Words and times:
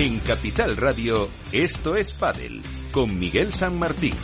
En 0.00 0.20
Capital 0.20 0.76
Radio, 0.76 1.28
esto 1.50 1.96
es 1.96 2.12
Padel, 2.12 2.62
con 2.92 3.18
Miguel 3.18 3.52
San 3.52 3.76
Martín. 3.80 4.14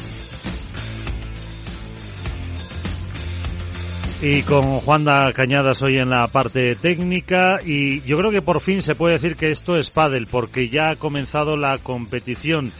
Y 4.22 4.42
con 4.42 4.78
Juanda 4.78 5.32
Cañadas 5.32 5.82
hoy 5.82 5.98
en 5.98 6.10
la 6.10 6.28
parte 6.28 6.76
técnica 6.76 7.58
y 7.66 8.02
yo 8.02 8.16
creo 8.18 8.30
que 8.30 8.40
por 8.40 8.62
fin 8.62 8.82
se 8.82 8.94
puede 8.94 9.14
decir 9.14 9.34
que 9.34 9.50
esto 9.50 9.74
es 9.74 9.90
Padel 9.90 10.28
porque 10.28 10.68
ya 10.68 10.90
ha 10.92 10.96
comenzado 10.96 11.56
la 11.56 11.78
competición 11.78 12.70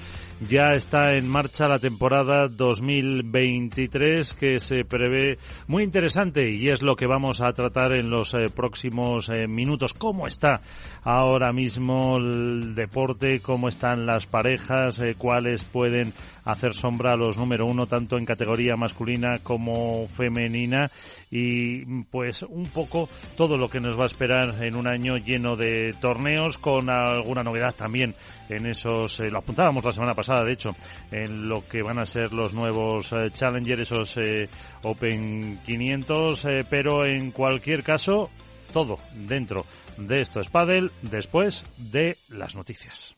ya 0.40 0.72
está 0.72 1.14
en 1.14 1.28
marcha 1.28 1.68
la 1.68 1.78
temporada 1.78 2.48
2023 2.48 4.32
que 4.34 4.58
se 4.58 4.84
prevé 4.84 5.38
muy 5.68 5.82
interesante 5.82 6.50
y 6.50 6.68
es 6.68 6.82
lo 6.82 6.96
que 6.96 7.06
vamos 7.06 7.40
a 7.40 7.52
tratar 7.52 7.94
en 7.94 8.10
los 8.10 8.34
eh, 8.34 8.46
próximos 8.54 9.28
eh, 9.28 9.46
minutos. 9.46 9.94
¿Cómo 9.94 10.26
está 10.26 10.60
ahora 11.02 11.52
mismo 11.52 12.16
el 12.16 12.74
deporte? 12.74 13.40
¿Cómo 13.40 13.68
están 13.68 14.06
las 14.06 14.26
parejas? 14.26 15.00
Eh, 15.00 15.14
¿Cuáles 15.16 15.64
pueden 15.64 16.12
hacer 16.44 16.74
sombra 16.74 17.12
a 17.12 17.16
los 17.16 17.36
número 17.36 17.66
uno 17.66 17.86
tanto 17.86 18.16
en 18.16 18.24
categoría 18.24 18.76
masculina 18.76 19.38
como 19.42 20.06
femenina? 20.08 20.90
Y 21.30 21.84
pues 22.04 22.42
un 22.42 22.66
poco 22.66 23.08
todo 23.36 23.56
lo 23.56 23.68
que 23.68 23.80
nos 23.80 23.98
va 23.98 24.02
a 24.02 24.06
esperar 24.06 24.62
en 24.62 24.76
un 24.76 24.86
año 24.86 25.16
lleno 25.16 25.56
de 25.56 25.94
torneos 26.00 26.58
con 26.58 26.90
alguna 26.90 27.42
novedad 27.42 27.74
también 27.74 28.14
en 28.48 28.66
esos, 28.66 29.20
lo 29.20 29.38
apuntábamos 29.38 29.84
la 29.84 29.92
semana 29.92 30.14
pasada 30.14 30.44
de 30.44 30.52
hecho, 30.52 30.74
en 31.10 31.48
lo 31.48 31.66
que 31.66 31.82
van 31.82 31.98
a 31.98 32.06
ser 32.06 32.32
los 32.32 32.52
nuevos 32.52 33.12
eh, 33.12 33.30
Challenger, 33.32 33.80
esos 33.80 34.16
eh, 34.18 34.48
Open 34.82 35.60
500, 35.64 36.44
eh, 36.44 36.48
pero 36.68 37.06
en 37.06 37.30
cualquier 37.30 37.82
caso, 37.82 38.30
todo 38.72 38.98
dentro 39.14 39.64
de 39.96 40.20
esto 40.20 40.40
es 40.40 40.48
Paddle 40.48 40.90
después 41.02 41.64
de 41.76 42.16
las 42.28 42.54
noticias. 42.54 43.16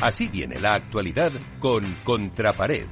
Así 0.00 0.28
viene 0.28 0.60
la 0.60 0.74
actualidad 0.74 1.32
con 1.60 1.84
Contrapared. 2.04 2.86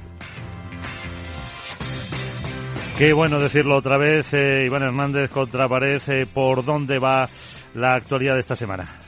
Qué 2.97 3.11
bueno 3.13 3.39
decirlo 3.39 3.75
otra 3.77 3.97
vez, 3.97 4.27
Iván 4.33 4.83
Hernández, 4.83 5.31
Contrapared, 5.31 6.27
¿por 6.33 6.63
dónde 6.63 6.99
va 6.99 7.27
la 7.73 7.95
actualidad 7.95 8.35
de 8.35 8.39
esta 8.39 8.55
semana? 8.55 9.02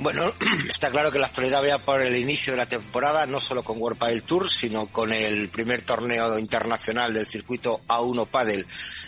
Bueno, 0.00 0.32
está 0.70 0.90
claro 0.90 1.10
que 1.10 1.18
la 1.18 1.26
actualidad 1.26 1.60
vea 1.60 1.78
por 1.78 2.00
el 2.00 2.16
inicio 2.16 2.52
de 2.52 2.58
la 2.58 2.66
temporada, 2.66 3.26
no 3.26 3.40
solo 3.40 3.64
con 3.64 3.80
World 3.80 3.98
Padel 3.98 4.22
Tour, 4.22 4.48
sino 4.48 4.86
con 4.92 5.12
el 5.12 5.48
primer 5.48 5.82
torneo 5.82 6.38
internacional 6.38 7.12
del 7.12 7.26
circuito 7.26 7.80
A1 7.88 8.28
Padel 8.28 8.64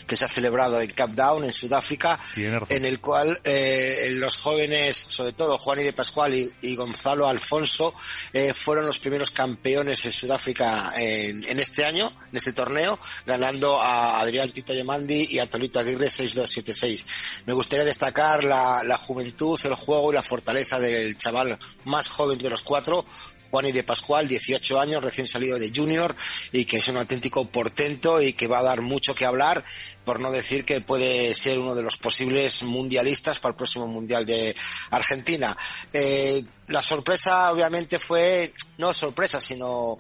que 0.07 0.17
se 0.17 0.25
ha 0.25 0.29
celebrado 0.29 0.81
en 0.81 0.91
Cap 0.91 1.11
Down, 1.11 1.45
en 1.45 1.53
Sudáfrica, 1.53 2.19
en 2.35 2.85
el 2.85 3.01
cual 3.01 3.41
eh, 3.45 4.09
los 4.17 4.39
jóvenes, 4.39 5.07
sobre 5.09 5.33
todo 5.33 5.57
Juan 5.59 5.79
y 5.79 5.85
de 5.85 5.93
Pascual 5.93 6.35
y, 6.61 6.75
Gonzalo 6.75 7.29
Alfonso, 7.29 7.95
eh, 8.33 8.53
fueron 8.53 8.87
los 8.87 8.99
primeros 8.99 9.31
campeones 9.31 10.05
en 10.07 10.13
Sudáfrica 10.13 10.93
en, 10.97 11.45
en, 11.45 11.61
este 11.61 11.85
año, 11.85 12.13
en 12.33 12.39
este 12.39 12.53
torneo, 12.53 12.99
ganando 13.25 13.81
a 13.81 14.19
Adrián 14.19 14.51
Tito 14.51 14.75
Yamandi 14.75 15.29
y 15.31 15.39
a 15.39 15.49
Tolito 15.49 15.79
Aguirre 15.79 16.07
6-2-7-6. 16.07 17.07
Me 17.47 17.53
gustaría 17.53 17.85
destacar 17.85 18.43
la, 18.43 18.83
la 18.83 18.97
juventud, 18.97 19.61
el 19.63 19.75
juego 19.75 20.11
y 20.11 20.15
la 20.17 20.23
fortaleza 20.23 20.80
del 20.81 21.17
chaval 21.17 21.59
más 21.85 22.09
joven 22.09 22.39
de 22.39 22.51
los 22.51 22.63
cuatro, 22.63 23.05
Juan 23.51 23.73
de 23.73 23.83
Pascual, 23.83 24.29
18 24.29 24.81
años, 24.81 25.03
recién 25.03 25.27
salido 25.27 25.59
de 25.59 25.73
junior 25.75 26.15
y 26.53 26.65
que 26.65 26.77
es 26.77 26.89
un 26.89 26.97
auténtico 26.97 27.47
portento 27.47 28.21
y 28.21 28.33
que 28.33 28.47
va 28.47 28.61
a 28.61 28.63
dar 28.63 28.81
mucho 28.81 29.15
que 29.15 29.27
hablar, 29.27 29.65
por 30.05 30.21
no 30.21 30.31
decir 30.31 30.65
que 30.65 30.81
puede 30.81 31.35
ser 31.35 31.59
uno 31.59 31.75
de 31.75 31.83
los 31.83 31.97
posibles 31.97 32.63
mundialistas 32.63 33.41
para 33.41 33.51
el 33.51 33.57
próximo 33.57 33.87
mundial 33.89 34.25
de 34.25 34.55
Argentina. 34.91 35.57
Eh, 35.93 36.45
la 36.69 36.83
sorpresa 36.83 37.51
obviamente 37.51 37.99
fue, 37.99 38.55
no 38.79 38.95
sorpresa, 38.95 39.41
sino, 39.41 39.99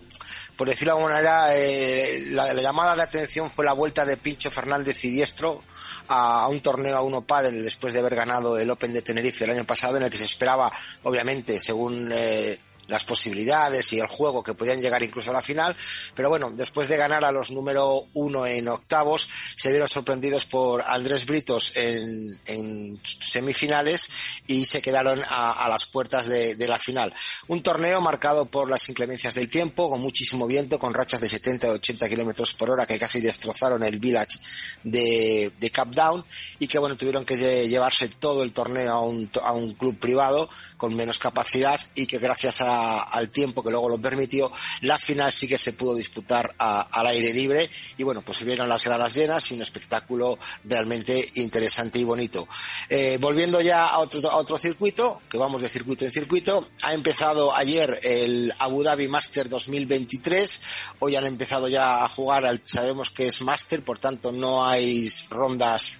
por 0.57 0.69
decirlo 0.69 0.95
de 0.95 0.99
alguna 0.99 1.15
manera, 1.15 1.57
eh, 1.57 2.27
la, 2.31 2.55
llamada 2.55 2.95
de 2.95 3.03
atención 3.03 3.51
fue 3.51 3.65
la 3.65 3.73
vuelta 3.73 4.05
de 4.05 4.17
Pincho 4.17 4.51
Fernández 4.51 5.05
y 5.05 5.11
Diestro 5.11 5.65
a, 6.11 6.49
un 6.49 6.61
torneo 6.61 6.97
a 6.97 7.03
uno 7.03 7.23
padre 7.23 7.63
después 7.63 7.95
de 7.95 8.01
haber 8.01 8.17
ganado 8.17 8.59
el 8.59 8.69
Open 8.69 8.93
de 8.93 9.01
Tenerife 9.01 9.45
el 9.45 9.51
año 9.51 9.65
pasado 9.65 9.97
en 9.97 10.03
el 10.03 10.11
que 10.11 10.17
se 10.17 10.25
esperaba, 10.25 10.71
obviamente, 11.05 11.61
según 11.61 12.11
eh, 12.13 12.59
las 12.91 13.05
posibilidades 13.05 13.93
y 13.93 14.01
el 14.01 14.09
juego 14.09 14.43
que 14.43 14.55
podían 14.55 14.81
llegar 14.81 15.03
incluso 15.03 15.31
a 15.31 15.35
la 15.35 15.43
final, 15.43 15.77
pero 16.15 16.29
bueno, 16.29 16.51
después 16.51 16.89
de 16.89 16.97
ganar 16.97 17.25
a 17.25 17.33
los 17.33 17.51
número 17.53 18.07
uno 18.15 18.47
en 18.47 18.69
octavos, 18.69 19.29
se 19.57 19.71
vieron 19.71 19.89
sorprendidos 19.89 20.45
por 20.47 20.83
Andrés 20.83 21.25
Britos 21.25 21.73
en, 21.77 23.01
semifinales 23.03 24.11
y 24.47 24.65
se 24.65 24.83
quedaron 24.83 25.23
a, 25.29 25.69
las 25.69 25.87
puertas 25.87 26.27
de, 26.27 26.57
de, 26.57 26.69
la 26.69 26.79
final. 26.79 27.15
Un 27.47 27.63
torneo 27.63 28.01
marcado 28.01 28.47
por 28.47 28.69
las 28.69 28.89
inclemencias 28.89 29.35
del 29.35 29.49
tiempo, 29.49 29.89
con 29.89 30.01
muchísimo 30.01 30.47
viento, 30.47 30.79
con 30.79 30.93
rachas 30.93 31.21
de 31.21 31.29
70 31.29 31.69
a 31.69 31.71
80 31.73 32.09
kilómetros 32.09 32.55
por 32.55 32.71
hora 32.71 32.87
que 32.87 32.99
casi 32.99 33.21
destrozaron 33.21 33.85
el 33.85 34.01
village 34.01 34.39
de, 34.83 35.53
de 35.59 35.71
Cap 35.71 35.91
Down 35.91 36.25
y 36.59 36.67
que 36.67 36.79
bueno, 36.79 36.97
tuvieron 36.97 37.25
que 37.25 37.37
llevarse 37.69 38.09
todo 38.09 38.43
el 38.43 38.53
torneo 38.53 38.93
a 38.93 39.01
un, 39.01 39.31
a 39.45 39.53
un 39.53 39.75
club 39.75 39.97
privado 39.99 40.49
con 40.77 40.95
menos 40.97 41.19
capacidad 41.19 41.81
y 41.95 42.07
que 42.07 42.19
gracias 42.19 42.61
a 42.63 42.80
al 42.81 43.31
tiempo 43.31 43.63
que 43.63 43.71
luego 43.71 43.89
lo 43.89 44.01
permitió, 44.01 44.53
la 44.83 44.99
final 44.99 45.33
sí 45.33 45.47
que 45.47 45.57
se 45.57 45.73
pudo 45.73 45.95
disputar 45.95 46.55
al 46.59 47.07
aire 47.07 47.33
libre. 47.33 47.71
Y 47.97 48.03
bueno, 48.03 48.23
pues 48.23 48.39
se 48.39 48.45
vieron 48.45 48.69
las 48.69 48.85
gradas 48.85 49.15
llenas 49.15 49.51
y 49.51 49.55
un 49.55 49.63
espectáculo 49.63 50.39
realmente 50.65 51.31
interesante 51.35 51.99
y 51.99 52.05
bonito. 52.05 52.49
Eh, 52.89 53.19
volviendo 53.21 53.61
ya 53.61 53.87
a 53.87 53.99
otro, 53.99 54.31
a 54.31 54.37
otro 54.37 54.59
circuito, 54.59 55.23
que 55.29 55.39
vamos 55.39 55.63
de 55.63 55.69
circuito 55.69 56.05
en 56.05 56.11
circuito, 56.11 56.69
ha 56.83 56.93
empezado 56.93 57.55
ayer 57.55 57.99
el 58.03 58.53
Abu 58.59 58.83
Dhabi 58.83 59.09
Master 59.09 59.49
2023, 59.49 60.61
hoy 61.01 61.17
han 61.17 61.27
empezado 61.27 61.69
ya 61.69 62.05
a 62.05 62.09
jugar, 62.09 62.47
al, 62.47 62.61
sabemos 62.65 63.11
que 63.11 63.29
es 63.29 63.43
Master, 63.43 63.83
por 63.83 63.99
tanto 63.99 64.33
no 64.33 64.67
hay 64.67 65.09
rondas 65.29 65.99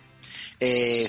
eh, 0.59 1.09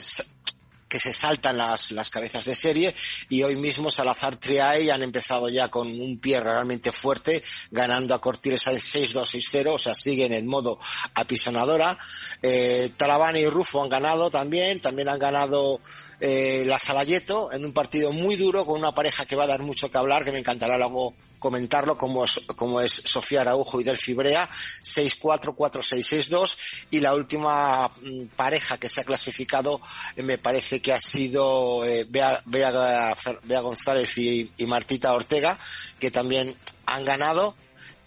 que 0.91 0.99
se 0.99 1.13
saltan 1.13 1.57
las, 1.57 1.91
las 1.91 2.09
cabezas 2.09 2.43
de 2.43 2.53
serie 2.53 2.93
y 3.29 3.43
hoy 3.43 3.55
mismo 3.55 3.89
Salazar 3.89 4.35
Triay 4.35 4.89
han 4.89 5.01
empezado 5.01 5.47
ya 5.47 5.69
con 5.69 5.87
un 5.87 6.19
pie 6.19 6.41
realmente 6.41 6.91
fuerte, 6.91 7.41
ganando 7.71 8.13
a 8.13 8.19
Cortires 8.19 8.67
al 8.67 8.75
6-2-6-0, 8.75 9.73
o 9.73 9.79
sea, 9.79 9.93
siguen 9.93 10.33
en 10.33 10.45
modo 10.45 10.79
apisonadora. 11.13 11.97
Eh, 12.41 12.91
Talabani 12.97 13.39
y 13.39 13.47
Rufo 13.47 13.81
han 13.81 13.87
ganado 13.87 14.29
también, 14.29 14.81
también 14.81 15.07
han 15.07 15.17
ganado 15.17 15.79
eh, 16.19 16.65
la 16.67 16.77
Salayeto 16.77 17.53
en 17.53 17.63
un 17.63 17.71
partido 17.71 18.11
muy 18.11 18.35
duro 18.35 18.65
con 18.65 18.77
una 18.77 18.93
pareja 18.93 19.25
que 19.25 19.37
va 19.37 19.45
a 19.45 19.47
dar 19.47 19.61
mucho 19.61 19.89
que 19.89 19.97
hablar, 19.97 20.25
que 20.25 20.33
me 20.33 20.39
encantará 20.39 20.77
luego 20.77 21.13
comentarlo, 21.41 21.97
como 21.97 22.23
es, 22.23 22.39
como 22.55 22.79
es 22.79 22.91
Sofía 23.03 23.41
Araujo 23.41 23.81
y 23.81 23.83
Delfi 23.83 24.13
Brea, 24.13 24.47
6-4, 24.47 25.55
4-6-6-2, 25.55 26.85
y 26.91 26.99
la 26.99 27.15
última 27.15 27.87
mm, 27.87 28.27
pareja 28.35 28.77
que 28.77 28.87
se 28.87 29.01
ha 29.01 29.03
clasificado 29.03 29.81
eh, 30.15 30.21
me 30.21 30.37
parece 30.37 30.79
que 30.81 30.93
ha 30.93 30.99
sido 30.99 31.83
eh, 31.83 32.05
Bea, 32.07 32.43
Bea, 32.45 33.15
Bea, 33.43 33.59
González 33.59 34.15
y, 34.19 34.51
y 34.55 34.65
Martita 34.67 35.13
Ortega, 35.13 35.57
que 35.99 36.11
también 36.11 36.55
han 36.85 37.03
ganado 37.05 37.55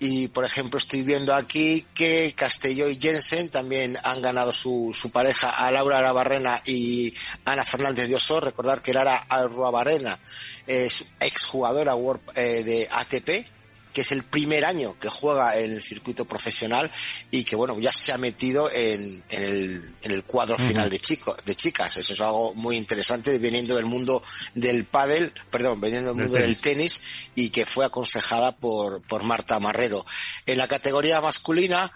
y, 0.06 0.28
por 0.28 0.44
ejemplo, 0.44 0.76
estoy 0.76 1.00
viendo 1.00 1.34
aquí 1.34 1.86
que 1.94 2.34
Castelló 2.36 2.90
y 2.90 3.00
Jensen 3.00 3.48
también 3.48 3.96
han 4.04 4.20
ganado 4.20 4.52
su, 4.52 4.90
su 4.92 5.10
pareja 5.10 5.48
a 5.48 5.70
Laura 5.70 5.96
Arabarrena 5.96 6.60
y 6.66 7.14
Ana 7.46 7.64
Fernández 7.64 8.06
de 8.06 8.16
Oso. 8.16 8.38
Recordar 8.38 8.82
que 8.82 8.92
Lara 8.92 9.24
Arabarrena 9.26 10.20
es 10.66 11.06
exjugadora 11.20 11.94
eh, 12.34 12.62
de 12.62 12.86
ATP 12.90 13.53
que 13.94 14.02
es 14.02 14.12
el 14.12 14.24
primer 14.24 14.66
año 14.66 14.98
que 14.98 15.08
juega 15.08 15.58
en 15.58 15.70
el 15.72 15.82
circuito 15.82 16.26
profesional 16.26 16.90
y 17.30 17.44
que 17.44 17.56
bueno 17.56 17.78
ya 17.78 17.92
se 17.92 18.12
ha 18.12 18.18
metido 18.18 18.70
en, 18.70 19.24
en, 19.30 19.42
el, 19.42 19.94
en 20.02 20.12
el, 20.12 20.24
cuadro 20.24 20.58
final 20.58 20.90
de 20.90 20.98
chicos 20.98 21.36
de 21.46 21.54
chicas 21.54 21.96
eso 21.96 22.12
es 22.12 22.20
algo 22.20 22.54
muy 22.54 22.76
interesante 22.76 23.38
viniendo 23.38 23.76
del 23.76 23.86
mundo 23.86 24.22
del 24.54 24.84
pádel 24.84 25.32
perdón 25.50 25.80
viniendo 25.80 26.12
del 26.12 26.24
mundo 26.24 26.38
del 26.38 26.58
tenis 26.58 27.00
y 27.34 27.48
que 27.48 27.64
fue 27.64 27.86
aconsejada 27.86 28.56
por 28.56 29.00
por 29.02 29.22
Marta 29.22 29.58
Marrero 29.58 30.04
en 30.44 30.58
la 30.58 30.68
categoría 30.68 31.22
masculina 31.22 31.90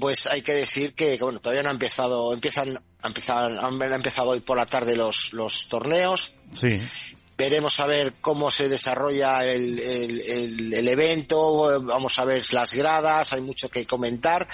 pues 0.00 0.26
hay 0.26 0.40
que 0.42 0.54
decir 0.54 0.94
que, 0.94 1.18
que 1.18 1.24
bueno 1.24 1.40
todavía 1.40 1.64
no 1.64 1.68
ha 1.68 1.72
empezado 1.72 2.32
empiezan 2.32 2.78
han 3.02 3.10
empezado, 3.10 3.66
han 3.66 3.92
empezado 3.92 4.30
hoy 4.30 4.40
por 4.40 4.56
la 4.56 4.66
tarde 4.66 4.96
los, 4.96 5.32
los 5.32 5.68
torneos. 5.68 6.34
Sí. 6.52 6.80
Veremos 7.40 7.80
a 7.80 7.86
ver 7.86 8.16
cómo 8.20 8.50
se 8.50 8.68
desarrolla 8.68 9.46
el, 9.46 9.78
el, 9.78 10.88
evento, 10.88 11.82
vamos 11.82 12.18
a 12.18 12.26
ver 12.26 12.44
las 12.52 12.74
gradas, 12.74 13.32
hay 13.32 13.40
mucho 13.40 13.70
que 13.70 13.86
comentar 13.86 14.46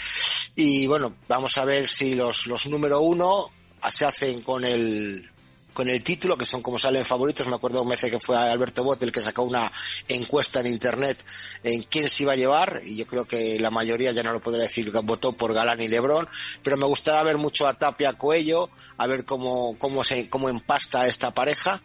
y 0.55 0.87
bueno, 0.87 1.17
vamos 1.27 1.59
a 1.59 1.65
ver 1.65 1.89
si 1.89 2.15
los, 2.15 2.47
los 2.47 2.69
número 2.69 3.01
uno 3.01 3.51
se 3.91 4.05
hacen 4.05 4.41
con 4.43 4.65
el 4.65 5.29
con 5.77 5.91
el 5.91 6.03
título, 6.03 6.39
que 6.39 6.47
son 6.47 6.63
como 6.63 6.79
salen 6.79 7.05
favoritos. 7.05 7.47
Me 7.47 7.57
acuerdo 7.57 7.83
un 7.83 7.89
mes 7.89 8.01
que 8.01 8.19
fue 8.19 8.35
Alberto 8.35 8.83
Bot 8.83 9.03
el 9.03 9.13
que 9.13 9.21
sacó 9.21 9.43
una 9.43 9.71
encuesta 10.09 10.61
en 10.61 10.69
internet 10.69 11.23
en 11.63 11.83
quién 11.83 12.09
se 12.09 12.23
iba 12.23 12.33
a 12.33 12.37
llevar, 12.37 12.81
y 12.83 12.97
yo 12.97 13.07
creo 13.07 13.27
que 13.27 13.61
la 13.61 13.71
mayoría, 13.71 14.13
ya 14.13 14.23
no 14.23 14.33
lo 14.33 14.41
podré 14.41 14.63
decir, 14.63 14.91
votó 15.03 15.33
por 15.33 15.53
Galán 15.53 15.83
y 15.83 15.89
Lebrón, 15.89 16.29
pero 16.63 16.79
me 16.79 16.87
gustaría 16.87 17.23
ver 17.25 17.37
mucho 17.37 17.67
a 17.69 17.75
Tapia 17.75 18.15
Coello, 18.15 18.71
a 18.97 19.07
ver 19.07 19.27
cómo, 19.27 19.77
cómo 19.79 20.03
se, 20.03 20.31
cómo 20.31 20.49
empasta 20.49 21.07
esta 21.07 21.35
pareja. 21.35 21.83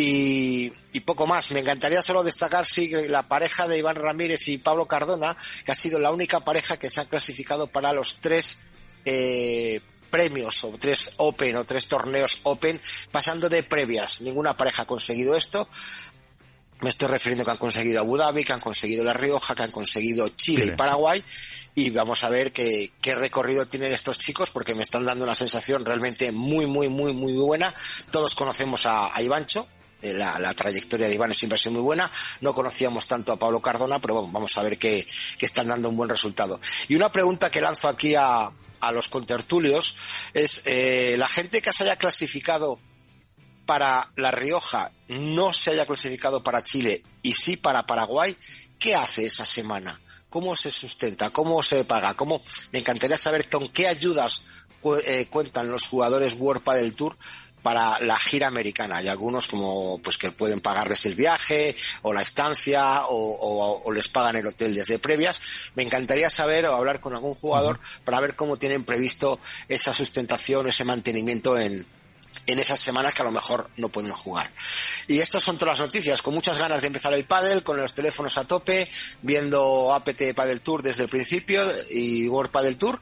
Y, 0.00 1.00
poco 1.04 1.26
más. 1.26 1.50
Me 1.52 1.60
encantaría 1.60 2.02
solo 2.02 2.22
destacar 2.22 2.66
sí, 2.66 2.90
la 3.08 3.26
pareja 3.26 3.66
de 3.66 3.78
Iván 3.78 3.96
Ramírez 3.96 4.46
y 4.48 4.58
Pablo 4.58 4.86
Cardona, 4.86 5.36
que 5.64 5.72
ha 5.72 5.74
sido 5.74 5.98
la 5.98 6.10
única 6.10 6.40
pareja 6.40 6.76
que 6.76 6.90
se 6.90 7.00
ha 7.00 7.06
clasificado 7.06 7.66
para 7.66 7.92
los 7.92 8.16
tres 8.20 8.60
eh, 9.04 9.80
premios 10.10 10.62
o 10.64 10.72
tres 10.78 11.14
Open 11.16 11.56
o 11.56 11.64
tres 11.64 11.88
torneos 11.88 12.40
Open 12.44 12.80
pasando 13.10 13.48
de 13.48 13.62
previas. 13.62 14.20
Ninguna 14.20 14.56
pareja 14.56 14.82
ha 14.82 14.86
conseguido 14.86 15.34
esto. 15.34 15.68
Me 16.80 16.90
estoy 16.90 17.08
refiriendo 17.08 17.44
que 17.44 17.50
han 17.50 17.56
conseguido 17.56 18.00
Abu 18.00 18.16
Dhabi, 18.16 18.44
que 18.44 18.52
han 18.52 18.60
conseguido 18.60 19.02
La 19.02 19.14
Rioja, 19.14 19.54
que 19.54 19.62
han 19.64 19.72
conseguido 19.72 20.28
Chile, 20.28 20.66
y 20.66 20.70
Paraguay. 20.72 21.24
Y 21.74 21.90
vamos 21.90 22.22
a 22.22 22.28
ver 22.28 22.52
qué, 22.52 22.92
qué 23.00 23.16
recorrido 23.16 23.66
tienen 23.66 23.92
estos 23.92 24.18
chicos 24.18 24.50
porque 24.50 24.74
me 24.76 24.82
están 24.82 25.04
dando 25.04 25.24
una 25.24 25.34
sensación 25.34 25.84
realmente 25.84 26.30
muy, 26.30 26.66
muy, 26.66 26.88
muy, 26.88 27.12
muy 27.12 27.32
buena. 27.32 27.74
Todos 28.10 28.34
conocemos 28.34 28.86
a, 28.86 29.16
a 29.16 29.22
Ivancho, 29.22 29.66
la, 30.02 30.38
la, 30.38 30.54
trayectoria 30.54 31.08
de 31.08 31.14
Iván 31.14 31.34
siempre 31.34 31.56
ha 31.56 31.58
sido 31.58 31.72
muy 31.72 31.82
buena. 31.82 32.10
No 32.40 32.54
conocíamos 32.54 33.06
tanto 33.06 33.32
a 33.32 33.38
Pablo 33.38 33.60
Cardona, 33.60 33.98
pero 33.98 34.14
bueno, 34.14 34.30
vamos 34.32 34.56
a 34.56 34.62
ver 34.62 34.78
que, 34.78 35.06
están 35.40 35.68
dando 35.68 35.88
un 35.88 35.96
buen 35.96 36.10
resultado. 36.10 36.60
Y 36.88 36.94
una 36.94 37.10
pregunta 37.10 37.50
que 37.50 37.60
lanzo 37.60 37.88
aquí 37.88 38.14
a, 38.14 38.50
a 38.80 38.92
los 38.92 39.08
contertulios 39.08 39.96
es 40.34 40.62
eh, 40.66 41.14
la 41.18 41.28
gente 41.28 41.60
que 41.60 41.72
se 41.72 41.84
haya 41.84 41.96
clasificado 41.96 42.78
para 43.66 44.10
La 44.16 44.30
Rioja 44.30 44.92
no 45.08 45.52
se 45.52 45.72
haya 45.72 45.84
clasificado 45.84 46.42
para 46.42 46.64
Chile 46.64 47.02
y 47.22 47.32
sí 47.32 47.58
para 47.58 47.86
Paraguay, 47.86 48.34
¿qué 48.78 48.94
hace 48.94 49.26
esa 49.26 49.44
semana? 49.44 50.00
¿Cómo 50.30 50.56
se 50.56 50.70
sustenta? 50.70 51.30
¿Cómo 51.30 51.62
se 51.62 51.84
paga? 51.84 52.14
¿Cómo? 52.14 52.42
Me 52.72 52.78
encantaría 52.78 53.18
saber 53.18 53.50
con 53.50 53.68
qué 53.68 53.86
ayudas 53.86 54.42
eh, 55.04 55.26
cuentan 55.28 55.70
los 55.70 55.86
jugadores 55.86 56.34
World 56.38 56.64
del 56.64 56.94
Tour 56.94 57.18
para 57.62 57.98
la 58.00 58.18
gira 58.18 58.48
americana. 58.48 58.98
Hay 58.98 59.08
algunos 59.08 59.46
como 59.46 59.98
pues 59.98 60.18
que 60.18 60.32
pueden 60.32 60.60
pagarles 60.60 61.06
el 61.06 61.14
viaje 61.14 61.76
o 62.02 62.12
la 62.12 62.22
estancia 62.22 63.02
o, 63.08 63.90
les 63.92 64.08
pagan 64.08 64.36
el 64.36 64.46
hotel 64.46 64.74
desde 64.74 64.98
previas. 64.98 65.40
Me 65.74 65.82
encantaría 65.82 66.30
saber 66.30 66.66
o 66.66 66.74
hablar 66.74 67.00
con 67.00 67.14
algún 67.14 67.34
jugador 67.34 67.80
para 68.04 68.20
ver 68.20 68.36
cómo 68.36 68.56
tienen 68.56 68.84
previsto 68.84 69.40
esa 69.68 69.92
sustentación, 69.92 70.68
ese 70.68 70.84
mantenimiento 70.84 71.58
en, 71.58 71.86
en 72.46 72.58
esas 72.58 72.78
semanas 72.78 73.14
que 73.14 73.22
a 73.22 73.24
lo 73.24 73.32
mejor 73.32 73.70
no 73.76 73.88
pueden 73.88 74.12
jugar. 74.12 74.50
Y 75.06 75.18
estas 75.18 75.42
son 75.42 75.58
todas 75.58 75.78
las 75.78 75.88
noticias, 75.88 76.22
con 76.22 76.34
muchas 76.34 76.58
ganas 76.58 76.80
de 76.80 76.86
empezar 76.86 77.12
el 77.12 77.24
pádel, 77.24 77.62
con 77.62 77.76
los 77.76 77.94
teléfonos 77.94 78.38
a 78.38 78.44
tope, 78.44 78.88
viendo 79.22 79.92
APT 79.92 80.34
Padel 80.34 80.60
Tour 80.60 80.82
desde 80.82 81.04
el 81.04 81.08
principio 81.08 81.64
y 81.90 82.28
World 82.28 82.50
Padel 82.50 82.76
Tour 82.76 83.00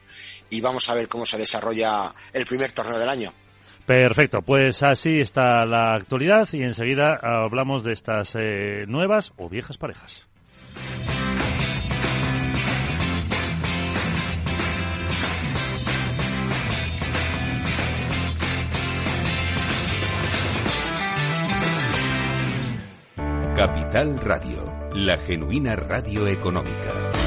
y 0.49 0.61
vamos 0.61 0.89
a 0.89 0.93
ver 0.93 1.07
cómo 1.07 1.25
se 1.25 1.37
desarrolla 1.37 2.13
el 2.33 2.45
primer 2.45 2.71
torneo 2.71 2.99
del 2.99 3.09
año. 3.09 3.33
Perfecto, 3.87 4.41
pues 4.41 4.83
así 4.83 5.21
está 5.21 5.65
la 5.65 5.93
actualidad 5.93 6.45
y 6.51 6.61
enseguida 6.61 7.17
hablamos 7.21 7.85
de 7.85 7.93
estas 7.93 8.35
eh, 8.35 8.83
nuevas 8.85 9.31
o 9.37 9.47
viejas 9.47 9.77
parejas. 9.77 10.27
Capital 23.55 24.19
Radio, 24.19 24.77
la 24.95 25.17
genuina 25.19 25.77
radio 25.77 26.27
económica. 26.27 27.26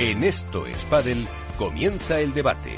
En 0.00 0.22
Esto 0.22 0.64
es 0.64 0.84
comienza 1.58 2.20
el 2.20 2.32
debate. 2.32 2.76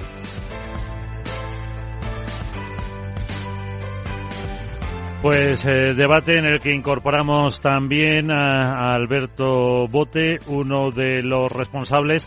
Pues 5.21 5.67
eh, 5.67 5.93
debate 5.95 6.39
en 6.39 6.47
el 6.47 6.61
que 6.61 6.75
incorporamos 6.75 7.61
también 7.61 8.31
a, 8.33 8.95
Alberto 8.95 9.87
Bote, 9.87 10.39
uno 10.47 10.93
de 10.93 11.23
los 11.23 11.53
responsables 11.53 12.27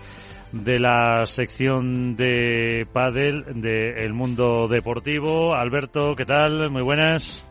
de 0.52 0.78
la 0.78 1.26
sección 1.26 2.16
de 2.16 2.86
pádel 2.94 3.46
del 3.56 4.14
mundo 4.14 4.68
deportivo. 4.68 5.56
Alberto, 5.56 6.16
¿qué 6.16 6.26
tal? 6.26 6.70
Muy 6.70 6.84
buenas. 6.84 7.44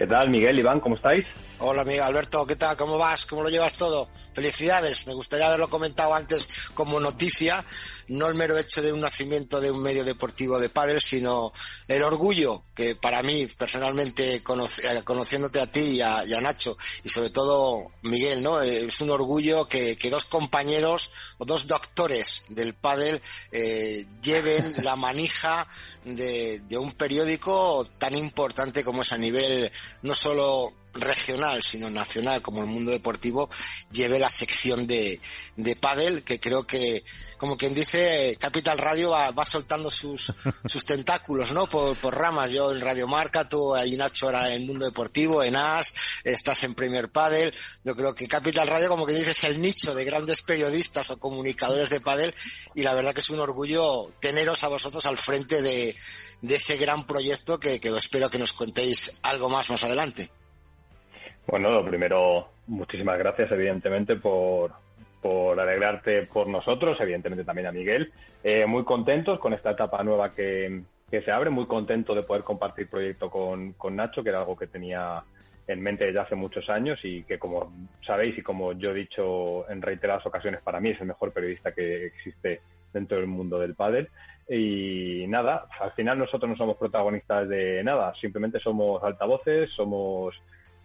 ¿Qué 0.00 0.06
tal, 0.06 0.30
Miguel, 0.30 0.58
Iván? 0.58 0.80
¿Cómo 0.80 0.96
estáis? 0.96 1.26
Hola, 1.58 1.82
amigo 1.82 2.02
Alberto, 2.02 2.46
¿qué 2.46 2.56
tal? 2.56 2.74
¿Cómo 2.74 2.96
vas? 2.96 3.26
¿Cómo 3.26 3.42
lo 3.42 3.50
llevas 3.50 3.74
todo? 3.74 4.08
Felicidades. 4.32 5.06
Me 5.06 5.12
gustaría 5.12 5.46
haberlo 5.46 5.68
comentado 5.68 6.14
antes 6.14 6.70
como 6.72 6.98
noticia, 6.98 7.62
no 8.10 8.28
el 8.28 8.34
mero 8.34 8.58
hecho 8.58 8.82
de 8.82 8.92
un 8.92 9.00
nacimiento 9.00 9.60
de 9.60 9.70
un 9.70 9.80
medio 9.80 10.04
deportivo 10.04 10.58
de 10.58 10.68
padres, 10.68 11.04
sino 11.04 11.52
el 11.86 12.02
orgullo 12.02 12.64
que 12.74 12.96
para 12.96 13.22
mí, 13.22 13.46
personalmente, 13.56 14.34
eh, 14.34 14.42
conociéndote 14.42 15.60
a 15.60 15.70
ti 15.70 15.80
y 15.80 16.02
a, 16.02 16.40
Nacho, 16.40 16.76
y 17.04 17.08
sobre 17.08 17.30
todo 17.30 17.92
Miguel, 18.02 18.42
¿no? 18.42 18.60
Es 18.62 19.00
un 19.00 19.10
orgullo 19.10 19.68
que, 19.68 19.96
dos 20.10 20.24
compañeros 20.24 21.12
o 21.38 21.44
dos 21.44 21.68
doctores 21.68 22.44
del 22.48 22.74
pádel 22.74 23.22
eh, 23.52 24.04
lleven 24.20 24.74
la 24.82 24.96
manija 24.96 25.68
de, 26.04 26.62
de 26.68 26.78
un 26.78 26.92
periódico 26.92 27.86
tan 27.98 28.16
importante 28.16 28.82
como 28.82 29.02
es 29.02 29.12
a 29.12 29.18
nivel 29.18 29.70
no 30.02 30.14
solo 30.14 30.79
regional, 30.94 31.62
sino 31.62 31.90
nacional, 31.90 32.42
como 32.42 32.62
el 32.62 32.66
mundo 32.66 32.90
deportivo, 32.90 33.48
lleve 33.90 34.18
la 34.18 34.30
sección 34.30 34.86
de, 34.86 35.20
de 35.56 35.76
pádel, 35.76 36.22
que 36.22 36.40
creo 36.40 36.66
que, 36.66 37.04
como 37.38 37.56
quien 37.56 37.74
dice, 37.74 38.36
Capital 38.38 38.78
Radio 38.78 39.10
va, 39.10 39.44
soltando 39.44 39.90
sus, 39.90 40.32
sus 40.66 40.84
tentáculos, 40.84 41.52
¿no? 41.52 41.66
Por, 41.66 41.96
por, 41.96 42.16
ramas. 42.16 42.50
Yo 42.50 42.72
en 42.72 42.80
Radio 42.80 43.06
Marca, 43.06 43.48
tú 43.48 43.74
ahí 43.74 43.96
Nacho 43.96 44.26
ahora 44.26 44.48
en 44.48 44.62
el 44.62 44.66
mundo 44.66 44.84
deportivo, 44.84 45.42
en 45.42 45.56
AS, 45.56 45.94
estás 46.24 46.64
en 46.64 46.74
Premier 46.74 47.10
Padel. 47.10 47.54
Yo 47.84 47.94
creo 47.94 48.14
que 48.14 48.28
Capital 48.28 48.68
Radio, 48.68 48.88
como 48.88 49.06
que 49.06 49.14
dices, 49.14 49.38
es 49.38 49.44
el 49.44 49.60
nicho 49.60 49.94
de 49.94 50.04
grandes 50.04 50.42
periodistas 50.42 51.10
o 51.10 51.18
comunicadores 51.18 51.90
de 51.90 52.00
pádel, 52.00 52.34
y 52.74 52.82
la 52.82 52.94
verdad 52.94 53.14
que 53.14 53.20
es 53.20 53.30
un 53.30 53.40
orgullo 53.40 54.12
teneros 54.20 54.64
a 54.64 54.68
vosotros 54.68 55.04
al 55.06 55.18
frente 55.18 55.62
de, 55.62 55.94
de 56.42 56.54
ese 56.54 56.76
gran 56.76 57.06
proyecto 57.06 57.58
que, 57.58 57.80
que 57.80 57.88
espero 57.90 58.30
que 58.30 58.38
nos 58.38 58.52
contéis 58.52 59.20
algo 59.22 59.48
más 59.48 59.70
más 59.70 59.82
adelante. 59.84 60.30
Bueno, 61.46 61.70
lo 61.70 61.84
primero, 61.84 62.48
muchísimas 62.66 63.18
gracias, 63.18 63.50
evidentemente, 63.52 64.16
por, 64.16 64.72
por 65.20 65.58
alegrarte 65.58 66.22
por 66.26 66.46
nosotros, 66.46 66.98
evidentemente 67.00 67.44
también 67.44 67.66
a 67.66 67.72
Miguel. 67.72 68.12
Eh, 68.42 68.66
muy 68.66 68.84
contentos 68.84 69.38
con 69.40 69.52
esta 69.52 69.72
etapa 69.72 70.02
nueva 70.04 70.32
que, 70.32 70.82
que, 71.10 71.22
se 71.22 71.30
abre, 71.30 71.50
muy 71.50 71.66
contento 71.66 72.14
de 72.14 72.22
poder 72.22 72.44
compartir 72.44 72.88
proyecto 72.88 73.30
con, 73.30 73.72
con 73.72 73.96
Nacho, 73.96 74.22
que 74.22 74.28
era 74.28 74.40
algo 74.40 74.56
que 74.56 74.66
tenía 74.66 75.22
en 75.66 75.80
mente 75.80 76.06
desde 76.06 76.20
hace 76.20 76.34
muchos 76.34 76.68
años 76.68 76.98
y 77.04 77.22
que, 77.24 77.38
como 77.38 77.72
sabéis 78.04 78.36
y 78.38 78.42
como 78.42 78.72
yo 78.72 78.90
he 78.90 78.94
dicho 78.94 79.70
en 79.70 79.82
reiteradas 79.82 80.26
ocasiones, 80.26 80.60
para 80.62 80.80
mí 80.80 80.90
es 80.90 81.00
el 81.00 81.06
mejor 81.06 81.32
periodista 81.32 81.72
que 81.72 82.06
existe 82.06 82.60
dentro 82.92 83.18
del 83.18 83.26
mundo 83.26 83.58
del 83.58 83.74
pádel. 83.74 84.08
Y 84.48 85.26
nada, 85.28 85.66
al 85.78 85.92
final 85.92 86.18
nosotros 86.18 86.50
no 86.50 86.56
somos 86.56 86.76
protagonistas 86.76 87.48
de 87.48 87.84
nada, 87.84 88.12
simplemente 88.20 88.58
somos 88.58 89.02
altavoces, 89.04 89.70
somos, 89.70 90.34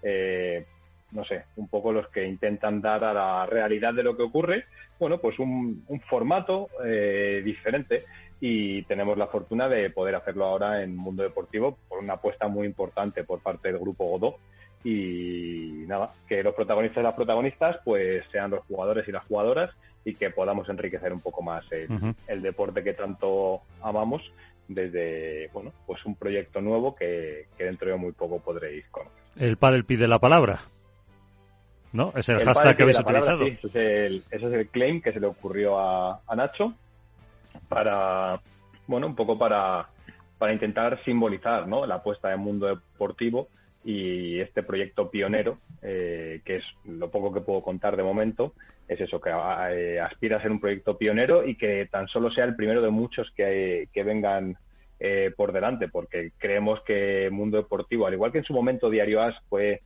eh, 0.05 0.65
no 1.11 1.25
sé, 1.25 1.45
un 1.55 1.67
poco 1.67 1.91
los 1.91 2.07
que 2.09 2.25
intentan 2.25 2.81
dar 2.81 3.03
a 3.03 3.13
la 3.13 3.45
realidad 3.45 3.93
de 3.93 4.03
lo 4.03 4.15
que 4.15 4.23
ocurre, 4.23 4.65
bueno, 4.99 5.17
pues 5.17 5.39
un, 5.39 5.83
formato 6.07 6.69
eh, 6.83 7.41
diferente. 7.43 8.05
Y 8.39 8.83
tenemos 8.83 9.17
la 9.17 9.27
fortuna 9.27 9.67
de 9.69 9.89
poder 9.89 10.15
hacerlo 10.15 10.45
ahora 10.45 10.83
en 10.83 10.95
mundo 10.95 11.23
deportivo 11.23 11.77
por 11.87 11.99
una 11.99 12.13
apuesta 12.13 12.47
muy 12.47 12.67
importante 12.67 13.23
por 13.23 13.39
parte 13.39 13.69
del 13.69 13.79
grupo 13.79 14.05
Godó. 14.05 14.37
Y 14.83 15.85
nada, 15.87 16.13
que 16.27 16.43
los 16.43 16.53
protagonistas 16.53 17.01
y 17.01 17.03
las 17.03 17.15
protagonistas 17.15 17.77
pues 17.83 18.23
sean 18.31 18.51
los 18.51 18.63
jugadores 18.65 19.07
y 19.07 19.11
las 19.11 19.25
jugadoras 19.25 19.71
y 20.03 20.13
que 20.13 20.29
podamos 20.29 20.69
enriquecer 20.69 21.11
un 21.11 21.21
poco 21.21 21.41
más 21.41 21.65
el, 21.71 22.41
deporte 22.41 22.83
que 22.83 22.93
tanto 22.93 23.61
amamos 23.81 24.21
desde, 24.67 25.49
bueno, 25.53 25.71
pues 25.87 26.05
un 26.05 26.15
proyecto 26.15 26.61
nuevo 26.61 26.95
que, 26.95 27.47
dentro 27.57 27.89
de 27.89 27.97
muy 27.97 28.11
poco 28.11 28.39
podréis 28.39 28.85
conocer. 28.89 29.24
El 29.37 29.57
Padel 29.57 29.85
pide 29.85 30.07
la 30.07 30.19
palabra. 30.19 30.59
¿No? 31.91 32.11
Es 32.15 32.27
el, 32.27 32.39
hashtag 32.39 32.75
que 32.75 32.83
habéis 32.83 32.99
utilizado. 32.99 33.45
sí, 33.45 33.57
ese, 33.63 34.21
es 34.29 34.43
el, 34.43 34.67
claim 34.67 35.01
que 35.01 35.13
se 35.13 35.19
le 35.19 35.27
ocurrió 35.27 35.79
a, 35.79 36.19
Nacho 36.35 36.73
para, 37.69 38.41
bueno, 38.85 39.07
un 39.07 39.15
poco 39.15 39.37
para, 39.37 39.87
para 40.37 40.51
intentar 40.51 41.01
simbolizar, 41.05 41.67
¿no? 41.67 41.85
La 41.85 41.95
apuesta 41.95 42.29
del 42.29 42.39
mundo 42.39 42.67
deportivo 42.67 43.47
y 43.85 44.39
este 44.41 44.61
proyecto 44.63 45.09
pionero, 45.09 45.59
eh, 45.81 46.41
que 46.43 46.57
es 46.57 46.63
lo 46.83 47.09
poco 47.09 47.33
que 47.33 47.41
puedo 47.41 47.61
contar 47.61 47.95
de 47.95 48.03
momento, 48.03 48.53
es 48.87 48.99
eso, 48.99 49.21
que 49.21 49.29
eh, 49.29 49.99
aspira 49.99 50.37
a 50.37 50.41
ser 50.41 50.51
un 50.51 50.59
proyecto 50.59 50.97
pionero 50.97 51.47
y 51.47 51.55
que 51.55 51.87
tan 51.89 52.07
solo 52.07 52.29
sea 52.31 52.43
el 52.43 52.55
primero 52.55 52.81
de 52.81 52.89
muchos 52.89 53.31
que, 53.35 53.87
que 53.93 54.03
vengan 54.03 54.57
eh, 54.99 55.31
por 55.35 55.51
delante, 55.51 55.87
porque 55.87 56.31
creemos 56.37 56.81
que 56.81 57.29
Mundo 57.31 57.57
Deportivo, 57.57 58.07
al 58.07 58.13
igual 58.13 58.31
que 58.31 58.39
en 58.39 58.45
su 58.45 58.53
momento 58.53 58.89
Diario 58.89 59.21
As 59.21 59.35
fue 59.49 59.81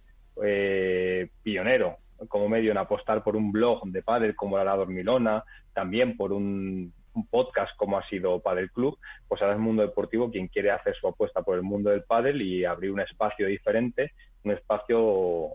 pionero 1.43 1.97
como 2.29 2.47
medio 2.47 2.71
en 2.71 2.77
apostar 2.77 3.23
por 3.23 3.35
un 3.35 3.51
blog 3.51 3.85
de 3.87 4.01
pádel 4.01 4.35
como 4.35 4.57
la 4.57 4.75
Dormilona, 4.75 5.43
también 5.73 6.15
por 6.15 6.31
un 6.31 6.93
un 7.13 7.27
podcast 7.27 7.75
como 7.77 7.97
ha 7.97 8.07
sido 8.07 8.39
Padel 8.39 8.71
Club, 8.71 8.97
pues 9.27 9.41
ahora 9.41 9.55
es 9.55 9.59
Mundo 9.59 9.81
Deportivo 9.81 10.31
quien 10.31 10.47
quiere 10.47 10.71
hacer 10.71 10.95
su 10.95 11.07
apuesta 11.07 11.41
por 11.41 11.55
el 11.55 11.63
mundo 11.63 11.89
del 11.89 12.03
pádel 12.03 12.41
y 12.41 12.65
abrir 12.65 12.91
un 12.91 13.01
espacio 13.01 13.47
diferente, 13.47 14.13
un 14.43 14.51
espacio 14.51 15.49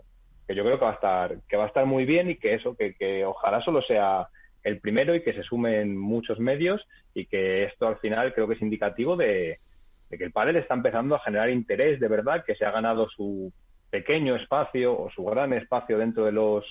que 0.47 0.55
yo 0.55 0.63
creo 0.63 0.77
que 0.77 0.85
va 0.85 0.91
a 0.91 0.95
estar 0.95 1.37
que 1.47 1.57
va 1.57 1.65
a 1.65 1.67
estar 1.67 1.85
muy 1.85 2.05
bien 2.05 2.29
y 2.29 2.35
que 2.35 2.53
eso 2.53 2.75
que, 2.75 2.93
que 2.95 3.25
ojalá 3.25 3.61
solo 3.61 3.81
sea 3.81 4.27
el 4.65 4.79
primero 4.79 5.13
y 5.15 5.21
que 5.21 5.33
se 5.33 5.43
sumen 5.43 5.95
muchos 5.95 6.39
medios 6.39 6.85
y 7.13 7.27
que 7.27 7.65
esto 7.65 7.87
al 7.87 7.97
final 7.99 8.33
creo 8.33 8.47
que 8.47 8.55
es 8.55 8.61
indicativo 8.61 9.15
de, 9.15 9.59
que 10.09 10.23
el 10.23 10.31
pádel 10.31 10.55
está 10.55 10.73
empezando 10.73 11.15
a 11.15 11.19
generar 11.19 11.51
interés 11.51 11.99
de 11.99 12.07
verdad, 12.07 12.43
que 12.43 12.55
se 12.55 12.65
ha 12.65 12.71
ganado 12.71 13.07
su 13.09 13.53
pequeño 13.91 14.35
espacio 14.35 14.99
o 14.99 15.11
su 15.11 15.23
gran 15.23 15.53
espacio 15.53 15.99
dentro 15.99 16.25
de 16.25 16.31
los 16.31 16.65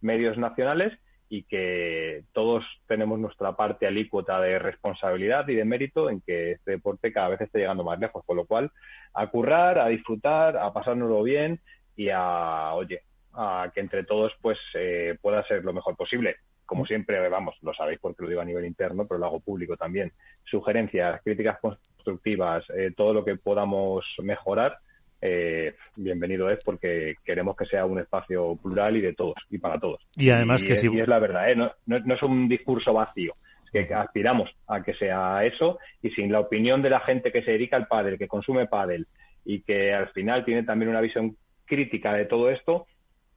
medios 0.00 0.38
nacionales 0.38 0.96
y 1.28 1.42
que 1.42 2.22
todos 2.32 2.64
tenemos 2.86 3.18
nuestra 3.18 3.56
parte 3.56 3.86
alícuota 3.86 4.40
de 4.40 4.60
responsabilidad 4.60 5.48
y 5.48 5.56
de 5.56 5.64
mérito 5.64 6.08
en 6.08 6.20
que 6.20 6.52
este 6.52 6.72
deporte 6.72 7.12
cada 7.12 7.30
vez 7.30 7.40
esté 7.40 7.58
llegando 7.58 7.82
más 7.82 7.98
lejos, 7.98 8.24
con 8.24 8.36
lo 8.36 8.46
cual 8.46 8.70
a 9.12 9.26
currar, 9.26 9.80
a 9.80 9.88
disfrutar, 9.88 10.56
a 10.56 10.72
pasárnoslo 10.72 11.20
bien 11.24 11.60
y 11.96 12.10
a, 12.10 12.74
oye, 12.74 13.02
a 13.32 13.72
que 13.74 13.80
entre 13.80 14.04
todos 14.04 14.32
pues 14.40 14.58
eh, 14.74 15.18
pueda 15.20 15.44
ser 15.48 15.64
lo 15.64 15.72
mejor 15.72 15.96
posible. 15.96 16.36
Como 16.70 16.86
siempre, 16.86 17.28
vamos, 17.28 17.56
lo 17.62 17.74
sabéis 17.74 17.98
porque 18.00 18.22
lo 18.22 18.28
digo 18.28 18.42
a 18.42 18.44
nivel 18.44 18.64
interno, 18.64 19.04
pero 19.04 19.18
lo 19.18 19.26
hago 19.26 19.40
público 19.40 19.76
también. 19.76 20.12
Sugerencias, 20.44 21.20
críticas 21.24 21.58
constructivas, 21.58 22.64
eh, 22.76 22.92
todo 22.96 23.12
lo 23.12 23.24
que 23.24 23.34
podamos 23.34 24.04
mejorar, 24.22 24.78
eh, 25.20 25.74
bienvenido 25.96 26.48
es 26.48 26.62
porque 26.64 27.16
queremos 27.24 27.56
que 27.56 27.66
sea 27.66 27.86
un 27.86 27.98
espacio 27.98 28.54
plural 28.62 28.96
y 28.96 29.00
de 29.00 29.14
todos 29.14 29.34
y 29.50 29.58
para 29.58 29.80
todos. 29.80 30.00
Y 30.14 30.30
además 30.30 30.62
que 30.62 30.76
si... 30.76 30.86
es 30.86 31.08
la 31.08 31.18
verdad, 31.18 31.50
¿eh? 31.50 31.56
no, 31.56 31.72
no, 31.86 32.14
es 32.14 32.22
un 32.22 32.48
discurso 32.48 32.92
vacío, 32.92 33.34
es 33.72 33.88
que 33.88 33.92
aspiramos 33.92 34.48
a 34.68 34.80
que 34.80 34.94
sea 34.94 35.44
eso 35.44 35.80
y 36.02 36.10
sin 36.10 36.30
la 36.30 36.38
opinión 36.38 36.82
de 36.82 36.90
la 36.90 37.00
gente 37.00 37.32
que 37.32 37.42
se 37.42 37.50
dedica 37.50 37.78
al 37.78 37.88
pádel, 37.88 38.16
que 38.16 38.28
consume 38.28 38.68
pádel 38.68 39.08
y 39.44 39.62
que 39.62 39.92
al 39.92 40.10
final 40.10 40.44
tiene 40.44 40.62
también 40.62 40.90
una 40.90 41.00
visión 41.00 41.36
crítica 41.64 42.12
de 42.12 42.26
todo 42.26 42.48
esto, 42.48 42.86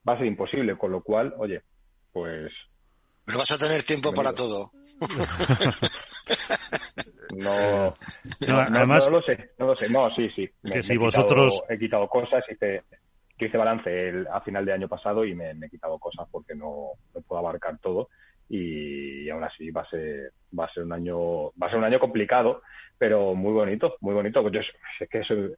va 0.08 0.12
a 0.12 0.18
ser 0.18 0.28
imposible, 0.28 0.78
con 0.78 0.92
lo 0.92 1.02
cual, 1.02 1.34
oye, 1.36 1.62
pues 2.12 2.52
pero 3.24 3.38
vas 3.38 3.50
a 3.50 3.58
tener 3.58 3.82
tiempo 3.82 4.12
para 4.12 4.34
todo. 4.34 4.72
no, 7.36 7.94
no, 8.46 8.58
además, 8.58 9.06
no, 9.06 9.18
lo 9.18 9.22
sé, 9.22 9.50
no 9.58 9.66
lo 9.66 9.76
sé. 9.76 9.90
No, 9.90 10.10
sí, 10.10 10.28
sí. 10.34 10.48
que 10.62 10.82
si 10.82 10.96
vosotros... 10.96 11.62
he 11.68 11.78
quitado 11.78 12.08
cosas, 12.08 12.44
hice, 12.50 12.82
hice 13.38 13.56
balance 13.56 14.08
el, 14.08 14.26
a 14.28 14.40
final 14.40 14.64
de 14.64 14.72
año 14.72 14.88
pasado 14.88 15.24
y 15.24 15.34
me, 15.34 15.50
he 15.50 15.70
quitado 15.70 15.98
cosas 15.98 16.26
porque 16.30 16.54
no, 16.54 16.92
puedo 17.26 17.38
abarcar 17.38 17.78
todo 17.78 18.08
y, 18.48 19.28
aún 19.30 19.44
así 19.44 19.70
va 19.70 19.82
a 19.82 19.90
ser 19.90 20.32
va 20.58 20.66
a 20.66 20.72
ser 20.72 20.84
un 20.84 20.92
año 20.92 21.46
va 21.50 21.66
a 21.66 21.70
ser 21.70 21.78
un 21.78 21.84
año 21.84 21.98
complicado 21.98 22.62
pero 22.98 23.34
muy 23.34 23.52
bonito 23.52 23.96
muy 24.00 24.14
bonito 24.14 24.46
yo 24.50 24.60
es 24.60 25.08
que 25.08 25.24
soy, 25.24 25.54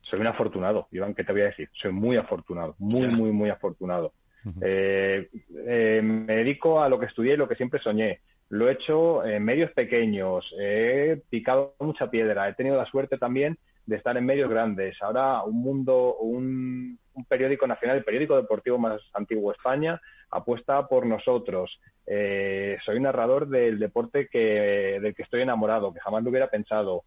soy 0.00 0.20
un 0.20 0.26
afortunado 0.26 0.88
Iván 0.90 1.14
qué 1.14 1.22
te 1.22 1.32
voy 1.32 1.42
a 1.42 1.46
decir 1.46 1.68
soy 1.74 1.92
muy 1.92 2.16
afortunado 2.16 2.74
muy 2.78 3.08
muy 3.14 3.30
muy 3.30 3.50
afortunado 3.50 4.14
eh, 4.60 5.28
eh, 5.66 6.00
me 6.02 6.36
dedico 6.36 6.82
a 6.82 6.88
lo 6.88 6.98
que 6.98 7.06
estudié 7.06 7.34
y 7.34 7.36
lo 7.36 7.48
que 7.48 7.56
siempre 7.56 7.80
soñé. 7.80 8.20
Lo 8.50 8.68
he 8.68 8.72
hecho 8.72 9.24
en 9.24 9.44
medios 9.44 9.72
pequeños, 9.72 10.44
he 10.58 11.20
picado 11.30 11.74
mucha 11.80 12.10
piedra, 12.10 12.48
he 12.48 12.54
tenido 12.54 12.76
la 12.76 12.86
suerte 12.86 13.18
también 13.18 13.58
de 13.86 13.96
estar 13.96 14.16
en 14.16 14.26
medios 14.26 14.50
grandes. 14.50 14.96
Ahora 15.02 15.42
un 15.42 15.60
mundo, 15.60 16.16
un, 16.16 16.98
periódico 17.28 17.66
nacional, 17.66 17.98
el 17.98 18.04
periódico 18.04 18.36
deportivo 18.36 18.78
más 18.78 19.00
antiguo 19.14 19.50
de 19.50 19.56
España, 19.56 20.00
apuesta 20.30 20.86
por 20.88 21.06
nosotros. 21.06 21.78
Eh, 22.06 22.76
soy 22.84 23.00
narrador 23.00 23.48
del 23.48 23.78
deporte 23.78 24.28
que, 24.28 24.98
del 25.00 25.14
que 25.14 25.22
estoy 25.22 25.42
enamorado, 25.42 25.92
que 25.92 26.00
jamás 26.00 26.22
lo 26.22 26.30
hubiera 26.30 26.48
pensado. 26.48 27.04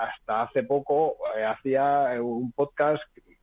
hasta 0.00 0.42
hace 0.42 0.62
poco 0.62 1.16
hacía 1.46 2.16
un 2.20 2.52
podcast 2.52 3.02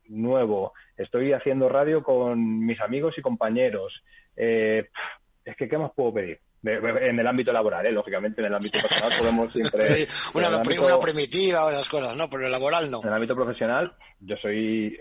nuevo, 0.10 0.74
estoy 0.98 1.34
haciendo 1.34 1.70
radio 1.70 2.04
con 2.04 2.66
mis 2.66 2.80
amigos 2.82 3.16
y 3.18 3.22
compañeros. 3.22 3.94
Eh, 4.36 4.88
es 5.46 5.56
que, 5.56 5.68
¿qué 5.68 5.78
más 5.78 5.92
puedo 5.96 6.14
pedir? 6.14 6.40
en 6.64 7.20
el 7.20 7.28
ámbito 7.28 7.54
laboral, 7.54 7.86
¿eh? 7.86 7.92
lógicamente 7.92 8.42
en 8.42 8.48
el 8.48 8.56
ámbito 8.56 8.80
personal 8.82 9.12
podemos 9.18 9.54
siempre... 9.54 10.08
una, 10.34 10.50
una 10.50 11.00
primitiva 11.00 11.66
o 11.66 11.72
las 11.72 11.88
cosas, 11.88 12.18
¿no? 12.18 12.30
Pero 12.30 12.42
en 12.42 12.46
el 12.48 12.52
laboral 12.52 12.92
no. 12.92 13.00
En 13.02 13.08
el 13.08 13.14
ámbito 13.14 13.36
profesional 13.36 13.94
yo 14.20 14.36
soy, 14.38 14.98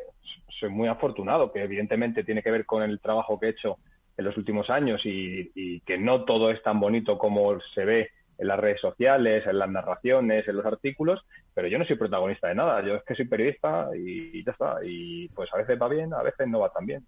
soy 0.61 0.69
muy 0.69 0.87
afortunado, 0.87 1.51
que 1.51 1.63
evidentemente 1.63 2.23
tiene 2.23 2.43
que 2.43 2.51
ver 2.51 2.67
con 2.67 2.83
el 2.83 3.01
trabajo 3.01 3.41
que 3.41 3.47
he 3.47 3.51
hecho 3.51 3.79
en 4.17 4.25
los 4.27 4.37
últimos 4.37 4.71
años 4.71 5.01
y, 5.05 5.51
y 5.55 5.81
que 5.81 5.99
no 5.99 6.25
todo 6.25 6.51
es 6.51 6.63
tan 6.63 6.79
bonito 6.79 7.19
como 7.19 7.59
se 7.75 7.85
ve 7.85 8.11
en 8.39 8.49
las 8.49 8.59
redes 8.59 8.81
sociales, 8.81 9.47
en 9.47 9.59
las 9.59 9.71
narraciones, 9.71 10.47
en 10.47 10.57
los 10.57 10.67
artículos, 10.67 11.25
pero 11.57 11.69
yo 11.69 11.79
no 11.79 11.87
soy 11.87 11.97
protagonista 11.97 12.49
de 12.49 12.55
nada, 12.55 12.87
yo 12.87 12.97
es 12.97 13.03
que 13.03 13.15
soy 13.15 13.27
periodista 13.27 13.89
y 13.97 14.45
ya 14.45 14.53
está, 14.53 14.77
y 14.85 15.27
pues 15.29 15.49
a 15.55 15.57
veces 15.57 15.79
va 15.81 15.89
bien, 15.89 16.13
a 16.13 16.23
veces 16.23 16.47
no 16.47 16.61
va 16.61 16.71
tan 16.71 16.85
bien. 16.85 17.03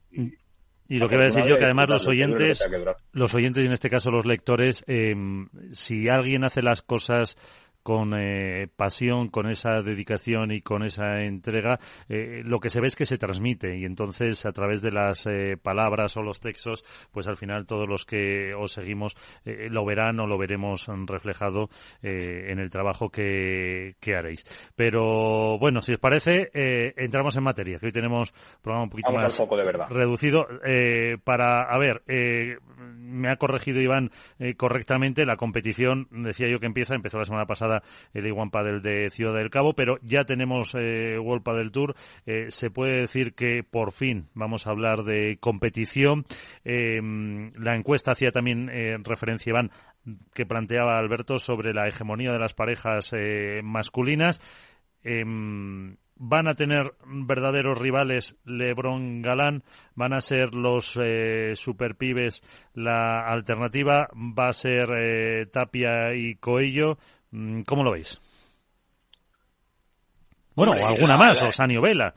Y, 0.89 0.99
lo 0.99 1.07
que 1.07 1.17
voy 1.17 1.27
a 1.27 1.29
decir 1.29 1.45
yo 1.45 1.59
que 1.59 1.67
además 1.67 1.91
los 1.91 2.09
oyentes, 2.09 2.67
los 3.13 3.35
oyentes 3.35 3.63
y 3.63 3.67
en 3.67 3.75
este 3.75 3.91
caso 3.91 4.11
los 4.11 4.25
lectores, 4.25 4.85
eh, 4.87 5.15
si 5.73 6.09
alguien 6.09 6.45
hace 6.45 6.63
las 6.63 6.81
cosas 6.81 7.37
con 7.89 8.13
eh, 8.13 8.69
pasión, 8.77 9.29
con 9.29 9.49
esa 9.49 9.81
dedicación 9.81 10.53
y 10.53 10.61
con 10.61 10.83
esa 10.83 11.23
entrega, 11.23 11.79
eh, 12.11 12.43
lo 12.45 12.61
que 12.61 12.69
se 12.69 12.83
ve 12.83 12.89
es 12.89 12.97
que 12.97 13.07
se 13.07 13.17
transmite 13.17 13.79
y 13.79 13.87
entonces 13.87 14.45
a 14.45 14.53
través 14.53 14.83
de 14.83 14.91
las 14.93 15.27
eh, 15.27 15.57
palabras 15.57 16.15
o 16.19 16.23
los 16.23 16.39
textos, 16.39 16.85
pues 17.11 17.27
al 17.29 17.39
final 17.39 17.65
todos 17.65 17.89
los 17.89 18.05
que 18.05 18.53
os 18.53 18.73
seguimos 18.73 19.17
lo 19.45 19.87
verán 19.87 20.21
o 20.21 20.27
lo 20.27 20.37
veremos 20.37 20.87
reflejado 21.07 21.71
en 22.03 22.59
el 22.59 22.69
trabajo 22.69 23.09
que, 23.09 23.95
que, 24.01 24.17
haréis. 24.17 24.45
Pero 24.77 25.59
bueno, 25.59 25.81
si 25.81 25.95
os 25.95 25.99
parece, 25.99 26.51
entramos 26.97 27.37
en 27.39 27.45
materia, 27.45 27.79
que 27.79 27.87
hoy 27.87 27.93
tenemos 27.93 28.33
programa 28.61 28.85
un 28.85 28.91
poquito 28.91 29.13
más 29.13 29.39
reducido 29.89 30.47
para, 31.25 31.63
a 31.63 31.79
ver, 31.79 32.03
me 32.07 33.31
ha 33.31 33.37
corregido 33.37 33.81
Iván 33.81 34.11
correctamente 34.59 35.25
la 35.25 35.37
competición, 35.37 36.07
decía 36.11 36.49
yo 36.51 36.61
que 36.61 36.67
empieza, 36.67 36.95
empezó 36.95 37.17
la 37.19 37.25
semana 37.25 37.47
pasada 37.47 37.78
el 38.13 38.27
Iguan 38.27 38.51
Padel 38.51 38.83
de 38.83 39.11
Ciudad 39.11 39.35
del 39.35 39.51
Cabo, 39.51 39.75
pero 39.75 39.99
ya 40.03 40.25
tenemos 40.25 40.75
eh, 40.75 41.19
World 41.19 41.43
Padel 41.43 41.73
Tour. 41.73 41.95
Eh, 42.27 42.47
se 42.49 42.71
puede 42.71 43.01
decir 43.01 43.35
que 43.35 43.63
por 43.69 43.93
fin 43.93 44.29
vamos 44.35 44.67
a 44.67 44.71
hablar 44.71 45.03
de 45.05 45.39
competición. 45.41 46.25
Eh, 46.65 47.01
la 47.55 47.77
encuesta 47.77 48.13
hacía 48.13 48.31
también 48.31 48.69
eh, 48.71 48.97
referencia, 49.03 49.51
Iván, 49.51 49.71
que 50.35 50.47
planteaba 50.47 50.99
Alberto 50.99 51.39
sobre 51.39 51.75
la 51.75 51.87
hegemonía 51.87 52.33
de 52.33 52.39
las 52.39 52.55
parejas 52.55 53.13
masculinas. 53.63 54.41
van 56.17 56.49
a 56.49 56.55
tener 56.55 56.95
verdaderos 57.07 57.79
rivales 57.79 58.37
Lebron 58.45 59.23
Galán, 59.23 59.63
van 59.95 60.13
a 60.13 60.21
ser 60.21 60.55
los 60.55 60.99
eh, 61.01 61.53
superpibes 61.55 62.43
la 62.75 63.21
alternativa, 63.27 64.09
va 64.15 64.49
a 64.49 64.53
ser 64.53 64.89
eh, 64.97 65.47
Tapia 65.47 66.15
y 66.15 66.37
Coello. 66.37 66.99
Mm, 67.31 67.63
¿Cómo 67.63 67.83
lo 67.85 67.93
veis? 67.93 68.21
Bueno, 70.55 70.73
o 70.73 70.87
alguna 70.87 71.17
más, 71.17 71.41
o 71.43 71.53
Sanio 71.53 71.81
Vela. 71.81 72.15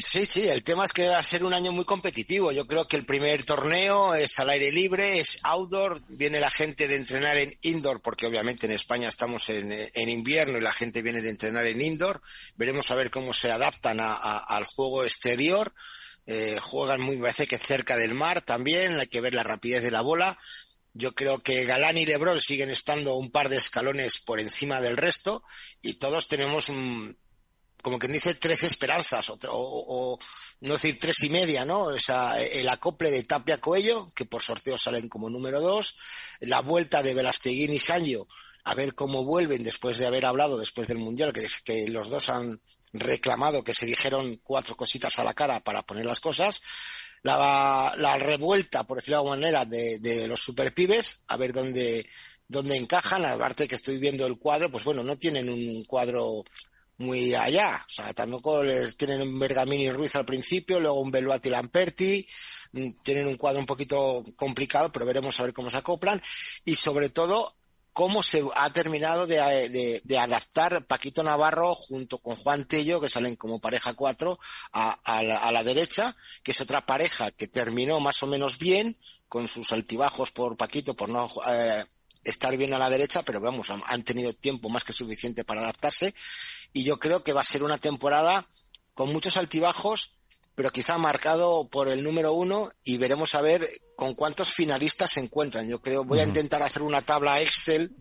Sí, 0.00 0.26
sí, 0.26 0.48
el 0.48 0.62
tema 0.62 0.84
es 0.84 0.92
que 0.92 1.08
va 1.08 1.18
a 1.18 1.24
ser 1.24 1.42
un 1.42 1.52
año 1.52 1.72
muy 1.72 1.84
competitivo. 1.84 2.52
Yo 2.52 2.68
creo 2.68 2.86
que 2.86 2.96
el 2.96 3.04
primer 3.04 3.44
torneo 3.44 4.14
es 4.14 4.38
al 4.38 4.50
aire 4.50 4.70
libre, 4.70 5.18
es 5.18 5.40
outdoor, 5.42 6.00
viene 6.08 6.38
la 6.38 6.50
gente 6.50 6.86
de 6.86 6.94
entrenar 6.94 7.36
en 7.36 7.52
indoor, 7.62 8.00
porque 8.00 8.26
obviamente 8.26 8.66
en 8.66 8.72
España 8.72 9.08
estamos 9.08 9.48
en, 9.48 9.72
invierno 10.08 10.56
y 10.56 10.60
la 10.60 10.72
gente 10.72 11.02
viene 11.02 11.20
de 11.20 11.30
entrenar 11.30 11.66
en 11.66 11.80
indoor. 11.80 12.22
Veremos 12.54 12.88
a 12.92 12.94
ver 12.94 13.10
cómo 13.10 13.32
se 13.32 13.50
adaptan 13.50 13.98
al 14.00 14.64
juego 14.66 15.02
exterior. 15.02 15.74
Eh, 16.26 16.58
juegan 16.62 17.00
muy, 17.00 17.16
parece 17.16 17.48
que 17.48 17.58
cerca 17.58 17.96
del 17.96 18.14
mar 18.14 18.42
también, 18.42 19.00
hay 19.00 19.08
que 19.08 19.20
ver 19.20 19.34
la 19.34 19.42
rapidez 19.42 19.82
de 19.82 19.90
la 19.90 20.02
bola. 20.02 20.38
Yo 20.98 21.14
creo 21.14 21.38
que 21.38 21.64
Galán 21.64 21.96
y 21.96 22.04
Lebron 22.04 22.40
siguen 22.40 22.70
estando 22.70 23.14
un 23.14 23.30
par 23.30 23.48
de 23.48 23.56
escalones 23.56 24.18
por 24.18 24.40
encima 24.40 24.80
del 24.80 24.96
resto 24.96 25.44
y 25.80 25.94
todos 25.94 26.26
tenemos 26.26 26.68
un, 26.68 27.16
como 27.80 28.00
quien 28.00 28.14
dice, 28.14 28.34
tres 28.34 28.64
esperanzas, 28.64 29.30
o, 29.30 30.18
no 30.60 30.72
decir 30.72 30.98
tres 30.98 31.22
y 31.22 31.30
media, 31.30 31.64
¿no? 31.64 31.94
Esa, 31.94 32.42
el 32.42 32.68
acople 32.68 33.12
de 33.12 33.22
Tapia 33.22 33.60
Coello, 33.60 34.12
que 34.12 34.24
por 34.24 34.42
sorteo 34.42 34.76
salen 34.76 35.08
como 35.08 35.30
número 35.30 35.60
dos, 35.60 35.96
la 36.40 36.62
vuelta 36.62 37.00
de 37.00 37.14
Velasteguín 37.14 37.72
y 37.72 37.78
Sancho, 37.78 38.26
a 38.64 38.74
ver 38.74 38.96
cómo 38.96 39.24
vuelven 39.24 39.62
después 39.62 39.98
de 39.98 40.06
haber 40.06 40.26
hablado 40.26 40.58
después 40.58 40.88
del 40.88 40.98
Mundial, 40.98 41.32
que, 41.32 41.46
que 41.64 41.86
los 41.86 42.10
dos 42.10 42.28
han 42.28 42.60
reclamado 42.92 43.62
que 43.62 43.72
se 43.74 43.86
dijeron 43.86 44.40
cuatro 44.42 44.76
cositas 44.76 45.16
a 45.20 45.24
la 45.24 45.34
cara 45.34 45.60
para 45.60 45.82
poner 45.82 46.06
las 46.06 46.18
cosas. 46.18 46.60
La, 47.22 47.94
la 47.96 48.16
revuelta, 48.16 48.84
por 48.84 48.98
decirlo 48.98 49.16
de 49.16 49.18
alguna 49.18 49.36
manera, 49.36 49.64
de, 49.64 49.98
de 49.98 50.26
los 50.28 50.40
superpibes, 50.40 51.22
a 51.26 51.36
ver 51.36 51.52
dónde, 51.52 52.06
dónde 52.46 52.76
encajan. 52.76 53.24
Aparte 53.24 53.68
que 53.68 53.74
estoy 53.74 53.98
viendo 53.98 54.26
el 54.26 54.38
cuadro, 54.38 54.70
pues 54.70 54.84
bueno, 54.84 55.02
no 55.02 55.16
tienen 55.16 55.48
un 55.48 55.84
cuadro 55.84 56.44
muy 56.98 57.34
allá. 57.34 57.84
O 57.86 57.90
sea, 57.90 58.12
tampoco 58.12 58.62
les 58.62 58.96
tienen 58.96 59.22
un 59.22 59.38
Bergamini 59.38 59.84
y 59.84 59.92
Ruiz 59.92 60.14
al 60.16 60.24
principio, 60.24 60.80
luego 60.80 61.00
un 61.00 61.10
Beluati 61.10 61.48
Lamperti, 61.48 62.26
mm, 62.72 62.90
tienen 63.02 63.26
un 63.26 63.36
cuadro 63.36 63.60
un 63.60 63.66
poquito 63.66 64.24
complicado, 64.36 64.90
pero 64.92 65.06
veremos 65.06 65.38
a 65.38 65.44
ver 65.44 65.52
cómo 65.52 65.70
se 65.70 65.76
acoplan. 65.76 66.20
Y 66.64 66.74
sobre 66.74 67.08
todo, 67.10 67.57
cómo 67.98 68.22
se 68.22 68.44
ha 68.54 68.72
terminado 68.72 69.26
de, 69.26 70.00
de, 70.04 70.18
adaptar 70.20 70.86
Paquito 70.86 71.24
Navarro 71.24 71.74
junto 71.74 72.18
con 72.18 72.36
Juan 72.36 72.64
Tello, 72.68 73.00
que 73.00 73.08
salen 73.08 73.34
como 73.34 73.58
pareja 73.58 73.94
cuatro, 73.94 74.38
a, 74.70 75.20
la, 75.20 75.64
derecha, 75.64 76.14
que 76.44 76.52
es 76.52 76.60
otra 76.60 76.86
pareja 76.86 77.32
que 77.32 77.48
terminó 77.48 77.98
más 77.98 78.22
o 78.22 78.28
menos 78.28 78.56
bien, 78.56 78.96
con 79.28 79.48
sus 79.48 79.72
altibajos 79.72 80.30
por 80.30 80.56
Paquito, 80.56 80.94
por 80.94 81.08
no 81.08 81.28
eh, 81.48 81.84
estar 82.22 82.56
bien 82.56 82.72
a 82.72 82.78
la 82.78 82.88
derecha, 82.88 83.24
pero 83.24 83.40
vamos, 83.40 83.68
han 83.68 84.04
tenido 84.04 84.32
tiempo 84.32 84.68
más 84.68 84.84
que 84.84 84.92
suficiente 84.92 85.42
para 85.42 85.62
adaptarse. 85.62 86.14
Y 86.72 86.84
yo 86.84 87.00
creo 87.00 87.24
que 87.24 87.32
va 87.32 87.40
a 87.40 87.44
ser 87.44 87.64
una 87.64 87.78
temporada 87.78 88.46
con 88.94 89.12
muchos 89.12 89.36
altibajos, 89.36 90.12
pero 90.58 90.72
quizá 90.72 90.98
marcado 90.98 91.68
por 91.68 91.86
el 91.86 92.02
número 92.02 92.32
uno 92.32 92.72
y 92.82 92.96
veremos 92.96 93.36
a 93.36 93.40
ver 93.40 93.64
con 93.94 94.16
cuántos 94.16 94.52
finalistas 94.52 95.12
se 95.12 95.20
encuentran. 95.20 95.68
Yo 95.68 95.80
creo, 95.80 96.02
voy 96.02 96.18
a 96.18 96.24
intentar 96.24 96.64
hacer 96.64 96.82
una 96.82 97.00
tabla 97.00 97.40
Excel 97.40 97.94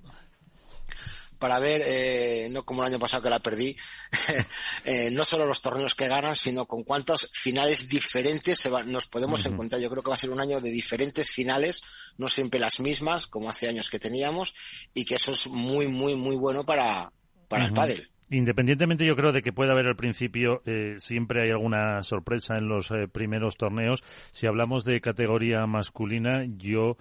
para 1.37 1.59
ver, 1.59 1.83
eh, 1.85 2.47
no 2.49 2.65
como 2.65 2.81
el 2.81 2.87
año 2.87 2.97
pasado 2.97 3.21
que 3.21 3.29
la 3.29 3.37
perdí, 3.37 3.77
eh, 4.85 5.11
no 5.11 5.23
solo 5.23 5.45
los 5.45 5.61
torneos 5.61 5.93
que 5.93 6.07
ganan, 6.07 6.35
sino 6.35 6.65
con 6.65 6.83
cuántos 6.83 7.29
finales 7.31 7.87
diferentes 7.87 8.57
se 8.57 8.71
nos 8.71 9.05
podemos 9.05 9.45
encontrar. 9.45 9.79
Yo 9.79 9.91
creo 9.91 10.01
que 10.01 10.09
va 10.09 10.15
a 10.15 10.19
ser 10.19 10.31
un 10.31 10.41
año 10.41 10.59
de 10.59 10.71
diferentes 10.71 11.29
finales, 11.29 11.83
no 12.17 12.27
siempre 12.27 12.59
las 12.59 12.79
mismas, 12.79 13.27
como 13.27 13.51
hace 13.51 13.67
años 13.67 13.91
que 13.91 13.99
teníamos, 13.99 14.55
y 14.95 15.05
que 15.05 15.17
eso 15.17 15.29
es 15.29 15.45
muy, 15.45 15.85
muy, 15.89 16.15
muy 16.15 16.35
bueno 16.35 16.65
para, 16.65 17.13
para 17.49 17.65
el 17.65 17.73
pádel. 17.73 18.09
Independientemente, 18.29 19.05
yo 19.05 19.15
creo 19.15 19.31
de 19.31 19.41
que 19.41 19.53
puede 19.53 19.71
haber 19.71 19.87
al 19.87 19.95
principio, 19.95 20.61
eh, 20.65 20.95
siempre 20.97 21.43
hay 21.43 21.51
alguna 21.51 22.03
sorpresa 22.03 22.57
en 22.57 22.67
los 22.67 22.91
primeros 23.11 23.55
torneos. 23.55 24.03
Si 24.31 24.47
hablamos 24.47 24.83
de 24.83 24.99
categoría 24.99 25.65
masculina, 25.65 26.43
yo 26.45 26.97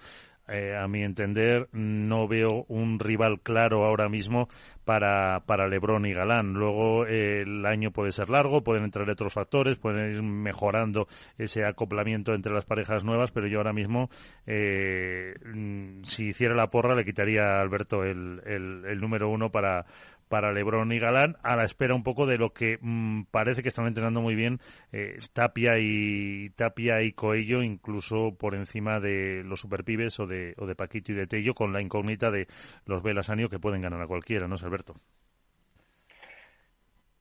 eh, 0.49 0.77
a 0.77 0.87
mi 0.87 1.03
entender, 1.03 1.67
no 1.73 2.25
veo 2.27 2.63
un 2.69 2.99
rival 2.99 3.41
claro 3.41 3.83
ahora 3.83 4.07
mismo 4.07 4.47
para, 4.85 5.41
para 5.45 5.67
Lebron 5.67 6.05
y 6.05 6.13
Galán. 6.13 6.53
Luego 6.53 7.05
eh, 7.05 7.41
el 7.41 7.65
año 7.65 7.91
puede 7.91 8.13
ser 8.13 8.29
largo, 8.29 8.63
pueden 8.63 8.85
entrar 8.85 9.09
otros 9.09 9.33
factores, 9.33 9.77
pueden 9.77 10.13
ir 10.13 10.23
mejorando 10.23 11.07
ese 11.37 11.65
acoplamiento 11.65 12.33
entre 12.33 12.53
las 12.53 12.63
parejas 12.63 13.03
nuevas, 13.03 13.31
pero 13.31 13.47
yo 13.47 13.57
ahora 13.57 13.73
mismo, 13.73 14.09
eh, 14.45 15.33
mm, 15.53 16.03
si 16.03 16.27
hiciera 16.27 16.55
la 16.55 16.69
porra, 16.69 16.95
le 16.95 17.03
quitaría 17.03 17.57
a 17.57 17.61
Alberto 17.61 18.05
el, 18.05 18.41
el 18.45 19.01
número 19.01 19.29
uno 19.29 19.51
para, 19.51 19.85
para 20.27 20.51
Lebron 20.51 20.91
y 20.91 20.99
Galán, 20.99 21.37
a 21.43 21.55
la 21.55 21.63
espera 21.63 21.95
un 21.95 22.03
poco 22.03 22.25
de 22.25 22.37
lo 22.37 22.51
que 22.51 22.77
mm, 22.81 23.23
parece 23.31 23.61
que 23.61 23.69
están 23.69 23.87
entrenando 23.87 24.21
muy 24.21 24.35
bien 24.35 24.59
eh, 24.91 25.17
Tapia 25.33 25.79
y 25.79 26.49
Tapia 26.51 27.01
y 27.01 27.11
Coello, 27.11 27.63
incluso 27.63 28.35
por 28.37 28.55
encima 28.55 28.99
de 28.99 29.43
los 29.43 29.61
superpibes 29.61 30.19
o 30.19 30.27
de, 30.27 30.53
o 30.57 30.65
de 30.65 30.75
Paquito 30.75 31.11
y 31.11 31.15
de 31.15 31.27
Tello, 31.27 31.53
con 31.53 31.73
la 31.73 31.81
incógnita 31.81 32.31
de 32.31 32.47
los 32.85 33.03
Velasanio 33.03 33.49
que 33.49 33.59
pueden 33.59 33.81
ganar 33.81 34.01
a 34.01 34.07
cualquiera, 34.07 34.47
¿no 34.47 34.55
es 34.55 34.63
Alberto? 34.63 34.95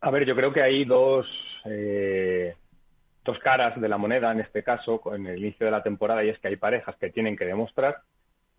A 0.00 0.10
ver, 0.10 0.26
yo 0.26 0.36
creo 0.36 0.52
que 0.52 0.62
hay 0.62 0.84
dos, 0.84 1.26
eh, 1.64 2.54
dos 3.24 3.38
caras 3.38 3.80
de 3.80 3.88
la 3.88 3.98
moneda 3.98 4.30
en 4.32 4.40
este 4.40 4.62
caso, 4.62 5.00
en 5.14 5.26
el 5.26 5.38
inicio 5.38 5.66
de 5.66 5.72
la 5.72 5.82
temporada, 5.82 6.22
y 6.22 6.28
es 6.28 6.38
que 6.38 6.48
hay 6.48 6.56
parejas 6.56 6.96
que 6.96 7.10
tienen 7.10 7.36
que 7.36 7.44
demostrar 7.44 7.96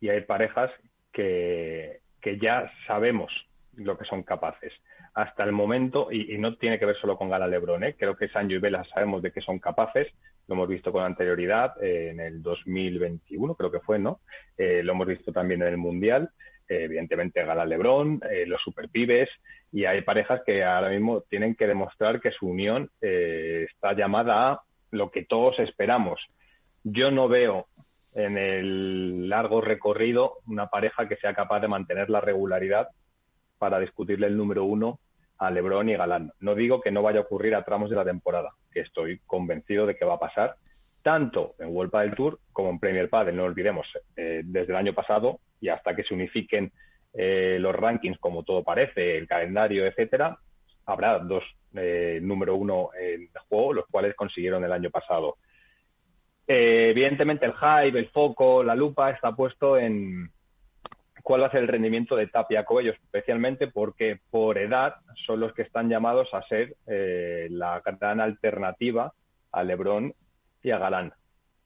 y 0.01 0.09
hay 0.09 0.21
parejas 0.21 0.71
que, 1.11 1.99
que 2.21 2.37
ya 2.37 2.71
sabemos 2.85 3.31
lo 3.77 3.97
que 3.97 4.05
son 4.05 4.23
capaces. 4.23 4.73
Hasta 5.13 5.43
el 5.43 5.51
momento, 5.51 6.11
y, 6.11 6.37
no 6.37 6.55
tiene 6.57 6.77
que 6.79 6.85
ver 6.85 6.97
solo 6.97 7.17
con 7.17 7.29
Gala 7.29 7.47
Lebron, 7.47 7.83
¿eh? 7.83 7.95
creo 7.97 8.15
que 8.15 8.29
Sancho 8.29 8.55
y 8.55 8.59
Vela 8.59 8.83
sabemos 8.93 9.21
de 9.21 9.31
que 9.31 9.41
son 9.41 9.59
capaces, 9.59 10.07
lo 10.47 10.55
hemos 10.55 10.67
visto 10.67 10.91
con 10.91 11.03
anterioridad 11.03 11.73
eh, 11.81 12.09
en 12.11 12.19
el 12.19 12.41
2021, 12.41 13.55
creo 13.55 13.71
que 13.71 13.79
fue, 13.79 13.99
¿no? 13.99 14.19
Eh, 14.57 14.81
lo 14.83 14.93
hemos 14.93 15.07
visto 15.07 15.31
también 15.31 15.61
en 15.61 15.69
el 15.69 15.77
Mundial, 15.77 16.29
evidentemente 16.67 17.45
Gala 17.45 17.65
Lebron, 17.65 18.19
los 18.45 18.61
superpibes, 18.61 19.29
y 19.71 19.85
hay 19.85 20.01
parejas 20.01 20.41
que 20.45 20.65
ahora 20.65 20.89
mismo 20.89 21.21
tienen 21.21 21.55
que 21.55 21.65
demostrar 21.65 22.19
que 22.19 22.31
su 22.31 22.47
unión 22.47 22.91
está 22.99 23.93
llamada 23.93 24.51
a 24.51 24.61
lo 24.91 25.09
que 25.09 25.23
todos 25.23 25.59
esperamos. 25.59 26.19
Yo 26.83 27.09
no 27.09 27.29
veo 27.29 27.67
en 28.13 28.37
el 28.37 29.29
largo 29.29 29.61
recorrido 29.61 30.39
una 30.45 30.67
pareja 30.67 31.07
que 31.07 31.15
sea 31.15 31.33
capaz 31.33 31.61
de 31.61 31.69
mantener 31.69 32.09
la 32.09 32.19
regularidad 32.19 32.89
para 33.57 33.79
discutirle 33.79 34.27
el 34.27 34.37
número 34.37 34.63
uno 34.63 34.99
a 35.39 35.51
Lebron 35.51 35.89
y 35.89 35.95
Galán. 35.95 36.31
No 36.39 36.55
digo 36.55 36.81
que 36.81 36.91
no 36.91 37.01
vaya 37.01 37.19
a 37.19 37.23
ocurrir 37.23 37.55
a 37.55 37.63
tramos 37.63 37.89
de 37.89 37.95
la 37.95 38.05
temporada, 38.05 38.51
que 38.71 38.81
estoy 38.81 39.19
convencido 39.25 39.85
de 39.85 39.95
que 39.95 40.05
va 40.05 40.15
a 40.15 40.19
pasar, 40.19 40.55
tanto 41.01 41.55
en 41.59 41.69
World 41.69 41.91
del 41.93 42.15
Tour 42.15 42.39
como 42.51 42.69
en 42.69 42.79
Premier 42.79 43.09
Padel. 43.09 43.35
No 43.35 43.43
olvidemos, 43.43 43.87
eh, 44.15 44.41
desde 44.43 44.73
el 44.73 44.77
año 44.77 44.93
pasado 44.93 45.39
y 45.61 45.69
hasta 45.69 45.95
que 45.95 46.03
se 46.03 46.13
unifiquen 46.13 46.71
eh, 47.13 47.57
los 47.59 47.75
rankings, 47.75 48.19
como 48.19 48.43
todo 48.43 48.63
parece, 48.63 49.17
el 49.17 49.27
calendario, 49.27 49.85
etcétera, 49.85 50.37
habrá 50.85 51.19
dos 51.19 51.43
eh, 51.75 52.19
número 52.21 52.55
uno 52.55 52.89
en 52.99 53.29
juego, 53.47 53.73
los 53.73 53.85
cuales 53.87 54.15
consiguieron 54.15 54.63
el 54.63 54.71
año 54.71 54.89
pasado. 54.89 55.37
evidentemente, 56.45 57.45
el 57.45 57.53
hype, 57.53 57.99
el 57.99 58.09
foco, 58.09 58.63
la 58.63 58.75
lupa 58.75 59.09
está 59.11 59.35
puesto 59.35 59.77
en, 59.77 60.31
cuál 61.27 61.41
va 61.41 61.47
a 61.47 61.51
ser 61.51 61.63
el 61.63 61.67
rendimiento 61.67 62.15
de 62.15 62.27
Tapia 62.27 62.63
Coello, 62.63 62.93
especialmente 62.93 63.67
porque 63.67 64.21
por 64.31 64.57
edad 64.57 64.95
son 65.25 65.41
los 65.41 65.53
que 65.53 65.63
están 65.63 65.89
llamados 65.89 66.33
a 66.33 66.41
ser 66.43 66.77
eh, 66.87 67.49
la 67.51 67.81
gran 67.81 68.21
alternativa 68.21 69.11
a 69.51 69.63
Lebron 69.65 70.13
y 70.63 70.71
a 70.71 70.77
Galán. 70.77 71.11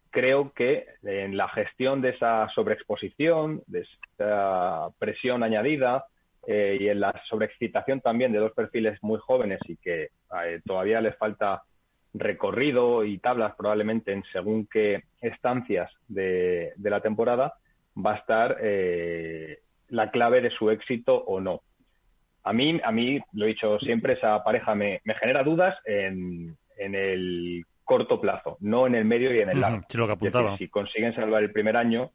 Creo 0.10 0.52
que 0.54 0.88
en 1.04 1.38
la 1.38 1.48
gestión 1.50 2.02
de 2.02 2.10
esa 2.10 2.50
sobreexposición, 2.56 3.62
de 3.68 3.82
esa 3.82 4.90
presión 4.98 5.44
añadida 5.44 6.06
eh, 6.48 6.80
y 6.80 6.88
en 6.88 7.00
la 7.00 7.14
sobreexcitación 7.30 8.02
también 8.02 8.32
de 8.32 8.40
dos 8.40 8.54
perfiles 8.54 8.98
muy 9.04 9.20
jóvenes 9.20 9.60
y 9.68 9.78
que 9.78 10.06
eh, 10.44 10.62
todavía 10.66 11.02
les 11.02 11.16
falta 11.18 11.62
recorrido 12.16 13.06
y 13.06 13.20
tablas 13.20 13.54
probablemente 13.56 14.12
en 14.12 14.24
según 14.34 14.66
qué 14.66 15.04
estancias 15.22 15.92
de 16.08 16.74
la 16.80 17.02
temporada, 17.02 17.54
va 17.98 18.14
a 18.14 18.18
estar 18.18 18.58
eh, 18.62 19.60
la 19.90 20.12
clave 20.12 20.42
de 20.42 20.52
su 20.52 20.70
éxito 20.70 21.16
o 21.16 21.40
no. 21.40 21.62
A 22.44 22.54
mí, 22.54 22.80
a 22.84 22.92
mí, 22.92 23.20
lo 23.34 23.46
he 23.46 23.50
dicho 23.50 23.80
siempre, 23.80 24.14
esa 24.14 24.44
pareja 24.44 24.74
me, 24.74 25.02
me 25.04 25.14
genera 25.16 25.44
dudas 25.44 25.78
en, 25.86 26.58
en, 26.78 26.96
el 26.96 27.66
corto 27.84 28.20
plazo, 28.20 28.58
no 28.62 28.88
en 28.88 28.96
el 28.96 29.06
medio 29.06 29.34
y 29.36 29.42
en 29.42 29.50
el 29.50 29.62
largo. 29.62 29.86
si 30.58 30.68
consiguen 30.70 31.14
salvar 31.14 31.44
el 31.44 31.52
primer 31.52 31.78
año, 31.78 32.12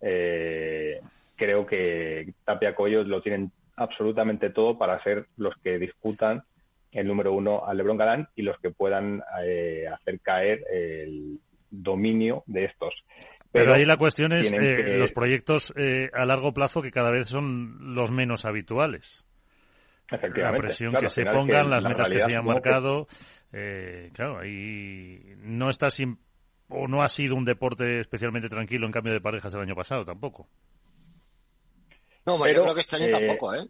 eh, 0.00 1.00
creo 1.34 1.66
que 1.66 2.34
Tapia 2.44 2.74
Coyos 2.74 3.06
lo 3.06 3.20
tienen 3.20 3.50
absolutamente 3.76 4.50
todo 4.50 4.78
para 4.78 5.02
ser 5.02 5.26
los 5.36 5.56
que 5.56 5.78
disputan 5.78 6.44
el 6.92 7.08
número 7.08 7.32
uno 7.32 7.64
al 7.66 7.76
Lebron 7.76 7.96
Galán 7.96 8.28
y 8.36 8.42
los 8.42 8.58
que 8.60 8.70
puedan 8.70 9.22
eh, 9.42 9.86
hacer 9.92 10.20
caer 10.20 10.62
el 10.72 11.40
dominio 11.70 12.44
de 12.46 12.66
estos. 12.66 12.94
Pero, 13.54 13.72
ahí 13.72 13.84
la 13.84 13.96
cuestión 13.96 14.32
es 14.32 14.52
eh, 14.52 14.98
los 14.98 15.12
proyectos 15.12 15.72
eh, 15.76 16.10
a 16.12 16.24
largo 16.24 16.52
plazo 16.52 16.82
que 16.82 16.90
cada 16.90 17.12
vez 17.12 17.28
son 17.28 17.94
los 17.94 18.10
menos 18.10 18.44
habituales. 18.44 19.24
La 20.10 20.52
presión 20.52 20.92
que 20.94 21.08
se 21.08 21.24
pongan, 21.24 21.70
las 21.70 21.84
metas 21.84 22.08
que 22.08 22.18
se 22.18 22.26
hayan 22.26 22.44
marcado. 22.44 23.06
claro, 24.12 24.40
ahí 24.40 25.36
no 25.38 25.70
está 25.70 25.88
sin, 25.88 26.18
o 26.68 26.88
no 26.88 27.02
ha 27.02 27.08
sido 27.08 27.36
un 27.36 27.44
deporte 27.44 28.00
especialmente 28.00 28.48
tranquilo 28.48 28.86
en 28.86 28.92
cambio 28.92 29.12
de 29.12 29.20
parejas 29.20 29.54
el 29.54 29.60
año 29.60 29.76
pasado 29.76 30.04
tampoco. 30.04 30.48
No, 32.26 32.36
yo 32.38 32.62
creo 32.62 32.74
que 32.74 32.80
este 32.80 32.96
año 32.96 33.18
tampoco, 33.18 33.54
¿eh? 33.54 33.66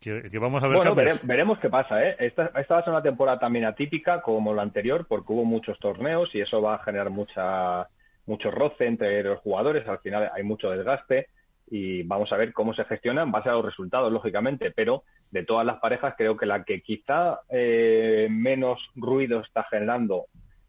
Que, 0.00 0.38
vamos 0.38 0.62
a 0.62 0.68
ver 0.68 0.76
bueno, 0.76 0.94
veremos 0.94 1.58
qué 1.58 1.68
pasa. 1.68 2.02
¿eh? 2.02 2.16
Esta, 2.18 2.46
esta, 2.56 2.74
va 2.74 2.80
a 2.80 2.84
ser 2.84 2.92
una 2.92 3.02
temporada 3.02 3.38
también 3.38 3.64
atípica 3.64 4.22
como 4.22 4.54
la 4.54 4.62
anterior 4.62 5.06
porque 5.06 5.32
hubo 5.32 5.44
muchos 5.44 5.78
torneos 5.80 6.28
y 6.34 6.40
eso 6.40 6.62
va 6.62 6.76
a 6.76 6.84
generar 6.84 7.10
mucha 7.10 7.88
mucho 8.28 8.50
roce 8.50 8.86
entre 8.86 9.22
los 9.22 9.40
jugadores. 9.40 9.86
Al 9.88 9.98
final 9.98 10.30
hay 10.32 10.42
mucho 10.42 10.70
desgaste 10.70 11.28
y 11.70 12.02
vamos 12.04 12.32
a 12.32 12.36
ver 12.36 12.52
cómo 12.52 12.74
se 12.74 12.84
gestionan. 12.84 13.32
Va 13.34 13.40
a 13.40 13.42
ser 13.42 13.52
los 13.52 13.64
resultados, 13.64 14.12
lógicamente, 14.12 14.70
pero 14.70 15.02
de 15.30 15.44
todas 15.44 15.66
las 15.66 15.78
parejas 15.80 16.14
creo 16.16 16.36
que 16.36 16.46
la 16.46 16.64
que 16.64 16.80
quizá 16.80 17.40
eh, 17.50 18.28
menos 18.30 18.78
ruido 18.94 19.40
está 19.40 19.64
generando 19.64 20.26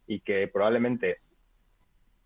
y 0.08 0.22
que 0.22 0.48
probablemente 0.48 1.18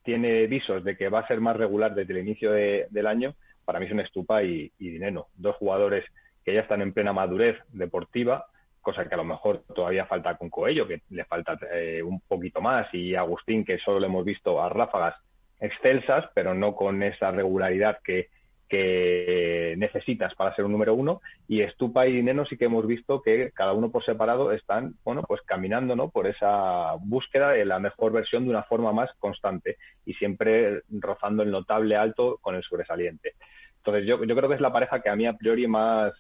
tiene 0.04 0.48
visos 0.48 0.84
de 0.84 0.98
que 0.98 1.10
va 1.10 1.20
a 1.20 1.28
ser 1.28 1.42
más 1.42 1.56
regular 1.56 1.96
desde 1.96 2.14
el 2.14 2.20
inicio 2.20 2.52
del 2.52 3.08
año, 3.08 3.36
para 3.66 3.80
mí 3.80 3.88
son 3.88 4.00
Estupa 4.00 4.44
y, 4.44 4.72
y. 4.80 5.00
Dos 5.36 5.56
jugadores 5.58 6.06
que 6.44 6.54
ya 6.54 6.62
están 6.62 6.82
en 6.82 6.94
plena 6.94 7.14
madurez 7.14 7.58
deportiva, 7.70 8.48
cosa 8.84 9.08
que 9.08 9.16
a 9.16 9.18
lo 9.18 9.24
mejor 9.24 9.64
todavía 9.74 10.06
falta 10.06 10.38
con 10.38 10.52
Coello, 10.52 10.88
que 10.88 11.02
le 11.10 11.26
falta 11.26 11.58
eh, 11.74 12.04
un 12.04 12.20
poquito 12.22 12.62
más, 12.62 12.94
y 12.94 13.16
Agustín, 13.16 13.66
que 13.66 13.80
solo 13.80 14.00
le 14.00 14.06
hemos 14.06 14.24
visto 14.24 14.62
a 14.62 14.70
ráfagas 14.70 15.16
excelsas, 15.60 16.26
pero 16.36 16.54
no 16.54 16.76
con 16.76 17.02
esa 17.02 17.32
regularidad 17.32 18.00
que, 18.04 18.28
que 18.68 19.76
necesitas 19.78 20.36
para 20.36 20.54
ser 20.56 20.66
un 20.66 20.74
número 20.74 20.94
uno. 20.94 21.22
Y 21.48 21.62
Estupa 21.62 22.06
y 22.08 22.22
Neno 22.22 22.46
sí 22.46 22.58
que 22.58 22.66
hemos 22.66 22.86
visto 22.86 23.22
que 23.22 23.52
cada 23.52 23.74
uno 23.74 23.90
por 23.90 24.04
separado 24.04 24.52
están, 24.52 24.96
bueno, 25.04 25.24
pues 25.24 25.42
caminando, 25.42 25.96
¿no? 25.96 26.10
Por 26.10 26.28
esa 26.28 26.94
búsqueda 27.00 27.52
de 27.52 27.66
la 27.66 27.80
mejor 27.80 28.12
versión 28.12 28.44
de 28.44 28.50
una 28.50 28.64
forma 28.64 28.92
más 28.92 29.10
constante 29.20 29.78
y 30.06 30.14
siempre 30.16 30.82
rozando 30.92 31.44
el 31.44 31.52
notable 31.52 31.96
alto 31.96 32.38
con 32.42 32.56
el 32.56 32.64
sobresaliente. 32.64 33.34
Entonces 33.78 34.06
yo, 34.06 34.24
yo 34.24 34.36
creo 34.36 34.50
que 34.50 34.56
es 34.56 34.62
la 34.62 34.74
pareja 34.74 35.02
que 35.02 35.10
a 35.10 35.16
mí 35.16 35.26
a 35.26 35.34
priori 35.34 35.68
más 35.68 36.14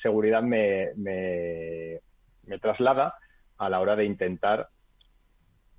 seguridad 0.00 0.42
me, 0.42 0.90
me, 0.96 2.00
traslada 2.58 3.14
a 3.58 3.68
la 3.68 3.80
hora 3.80 3.96
de 3.96 4.06
intentar 4.06 4.68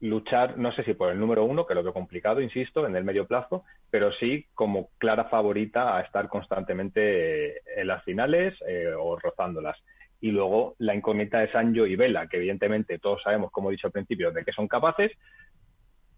luchar, 0.01 0.57
no 0.57 0.71
sé 0.71 0.83
si 0.83 0.93
por 0.93 1.11
el 1.11 1.19
número 1.19 1.43
uno, 1.43 1.65
que 1.65 1.75
lo 1.75 1.83
veo 1.83 1.93
complicado, 1.93 2.41
insisto, 2.41 2.85
en 2.85 2.95
el 2.95 3.03
medio 3.03 3.27
plazo, 3.27 3.63
pero 3.89 4.11
sí 4.13 4.45
como 4.53 4.89
clara 4.97 5.25
favorita 5.25 5.97
a 5.97 6.01
estar 6.01 6.29
constantemente 6.29 7.57
en 7.79 7.87
las 7.87 8.03
finales 8.03 8.55
eh, 8.67 8.93
o 8.97 9.17
rozándolas. 9.17 9.77
Y 10.21 10.31
luego 10.31 10.75
la 10.79 10.95
incógnita 10.95 11.39
de 11.39 11.51
Sancho 11.51 11.85
y 11.85 11.95
Vela, 11.95 12.27
que 12.27 12.37
evidentemente 12.37 12.99
todos 12.99 13.21
sabemos, 13.23 13.51
como 13.51 13.69
he 13.69 13.73
dicho 13.73 13.87
al 13.87 13.93
principio, 13.93 14.31
de 14.31 14.43
que 14.43 14.51
son 14.51 14.67
capaces, 14.67 15.11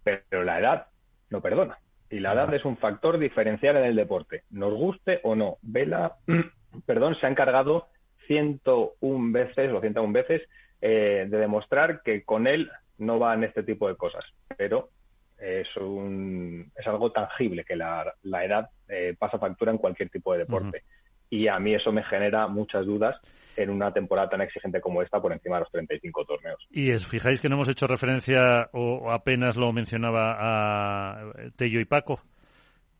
pero 0.04 0.44
la 0.44 0.60
edad 0.60 0.88
no 1.30 1.42
perdona. 1.42 1.78
Y 2.10 2.20
la 2.20 2.34
edad 2.34 2.54
es 2.54 2.66
un 2.66 2.78
factor 2.78 3.18
diferencial 3.18 3.78
en 3.78 3.86
el 3.86 3.96
deporte, 3.96 4.44
nos 4.50 4.74
guste 4.74 5.22
o 5.24 5.36
no. 5.36 5.58
Vela, 5.62 6.18
perdón, 6.86 7.16
se 7.20 7.26
ha 7.26 7.30
encargado 7.30 7.88
101 8.28 9.32
veces 9.32 9.72
o 9.72 9.82
101 9.82 10.14
veces 10.14 10.42
eh, 10.82 11.26
de 11.30 11.38
demostrar 11.38 12.02
que 12.04 12.24
con 12.24 12.48
él 12.48 12.70
no 12.98 13.20
van 13.20 13.44
este 13.44 13.64
tipo 13.64 13.88
de 13.88 13.96
cosas. 13.96 14.24
Pero 14.58 14.90
es, 15.38 15.76
un, 15.78 16.72
es 16.76 16.88
algo 16.88 17.12
tangible, 17.12 17.64
que 17.64 17.76
la, 17.76 18.14
la 18.24 18.46
edad 18.46 18.70
eh, 18.88 19.16
pasa 19.18 19.40
factura 19.40 19.72
en 19.72 19.78
cualquier 19.78 20.10
tipo 20.10 20.34
de 20.34 20.40
deporte. 20.40 20.84
Y 21.30 21.48
a 21.48 21.60
mí 21.60 21.74
eso 21.74 21.92
me 21.92 22.04
genera 22.04 22.48
muchas 22.48 22.86
dudas 22.86 23.20
en 23.56 23.70
una 23.70 23.92
temporada 23.92 24.30
tan 24.30 24.42
exigente 24.42 24.82
como 24.82 25.02
esta 25.02 25.22
por 25.22 25.34
encima 25.34 25.58
de 25.58 25.62
los 25.62 25.72
35 25.72 26.26
torneos. 26.26 26.68
Y 26.70 26.92
es, 26.92 27.06
fijáis 27.06 27.42
que 27.42 27.50
no 27.50 27.56
hemos 27.56 27.70
hecho 27.70 27.88
referencia 27.88 28.70
o 28.74 29.12
apenas 29.12 29.58
lo 29.58 29.72
mencionaba 29.74 30.36
a 30.40 31.32
Tello 31.56 31.80
y 31.80 31.86
Paco, 31.86 32.22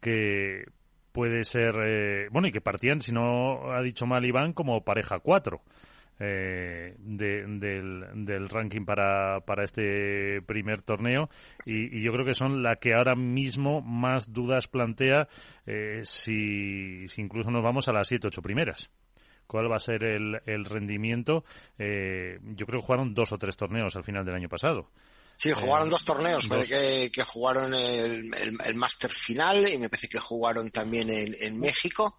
que 0.02 0.66
puede 1.12 1.44
ser, 1.44 1.76
eh, 1.84 2.28
bueno, 2.32 2.48
y 2.48 2.52
que 2.52 2.62
partían, 2.62 3.02
si 3.02 3.12
no 3.12 3.72
ha 3.72 3.82
dicho 3.82 4.06
mal 4.06 4.26
Iván, 4.26 4.54
como 4.54 4.84
pareja 4.84 5.20
4. 5.20 5.62
Eh, 6.24 6.94
del, 7.00 8.48
ranking 8.48 8.86
para, 8.86 9.40
para 9.40 9.64
este 9.64 10.44
primer 10.44 10.84
torneo 10.84 11.30
y, 11.66 12.00
yo 12.00 12.12
creo 12.12 12.24
que 12.24 12.36
son 12.36 12.62
la 12.62 12.76
que 12.76 12.94
ahora 12.94 13.16
mismo 13.16 13.82
más 13.82 14.32
dudas 14.32 14.68
plantea 14.68 15.28
eh, 15.66 16.02
si, 16.04 17.08
si, 17.08 17.22
incluso 17.22 17.50
nos 17.50 17.64
vamos 17.64 17.88
a 17.88 17.94
las 17.94 18.08
7 18.08 18.28
ocho 18.28 18.44
primeras 18.44 18.92
cuál 19.52 19.70
va 19.70 19.76
a 19.76 19.80
ser 19.80 20.02
el, 20.04 20.42
el 20.46 20.64
rendimiento. 20.64 21.44
Yo 21.78 22.66
creo 22.66 22.80
que 22.80 22.86
jugaron 22.86 23.14
dos 23.14 23.34
o 23.34 23.38
tres 23.38 23.58
torneos 23.58 23.98
al 23.98 24.06
final 24.06 24.24
del 24.24 24.36
año 24.36 24.48
pasado. 24.48 24.90
Sí, 25.36 25.52
jugaron 25.52 25.90
dos 25.90 26.06
torneos, 26.06 26.48
Que, 26.48 27.12
que, 27.12 27.24
jugaron 27.24 27.74
el, 27.74 28.32
el, 28.64 28.76
Master 28.76 29.12
final 29.12 29.68
y 29.68 29.78
me 29.78 29.90
parece 29.90 30.08
que 30.08 30.20
jugaron 30.20 30.70
también 30.70 31.10
en, 31.10 31.36
en 31.38 31.60
México. 31.60 32.16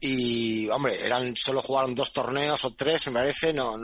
Y, 0.00 0.68
hombre, 0.68 1.04
eran, 1.04 1.36
solo 1.36 1.62
jugaron 1.62 1.94
dos 1.94 2.12
torneos 2.12 2.64
o 2.64 2.74
tres, 2.74 3.06
me 3.06 3.14
parece, 3.14 3.52
no, 3.52 3.76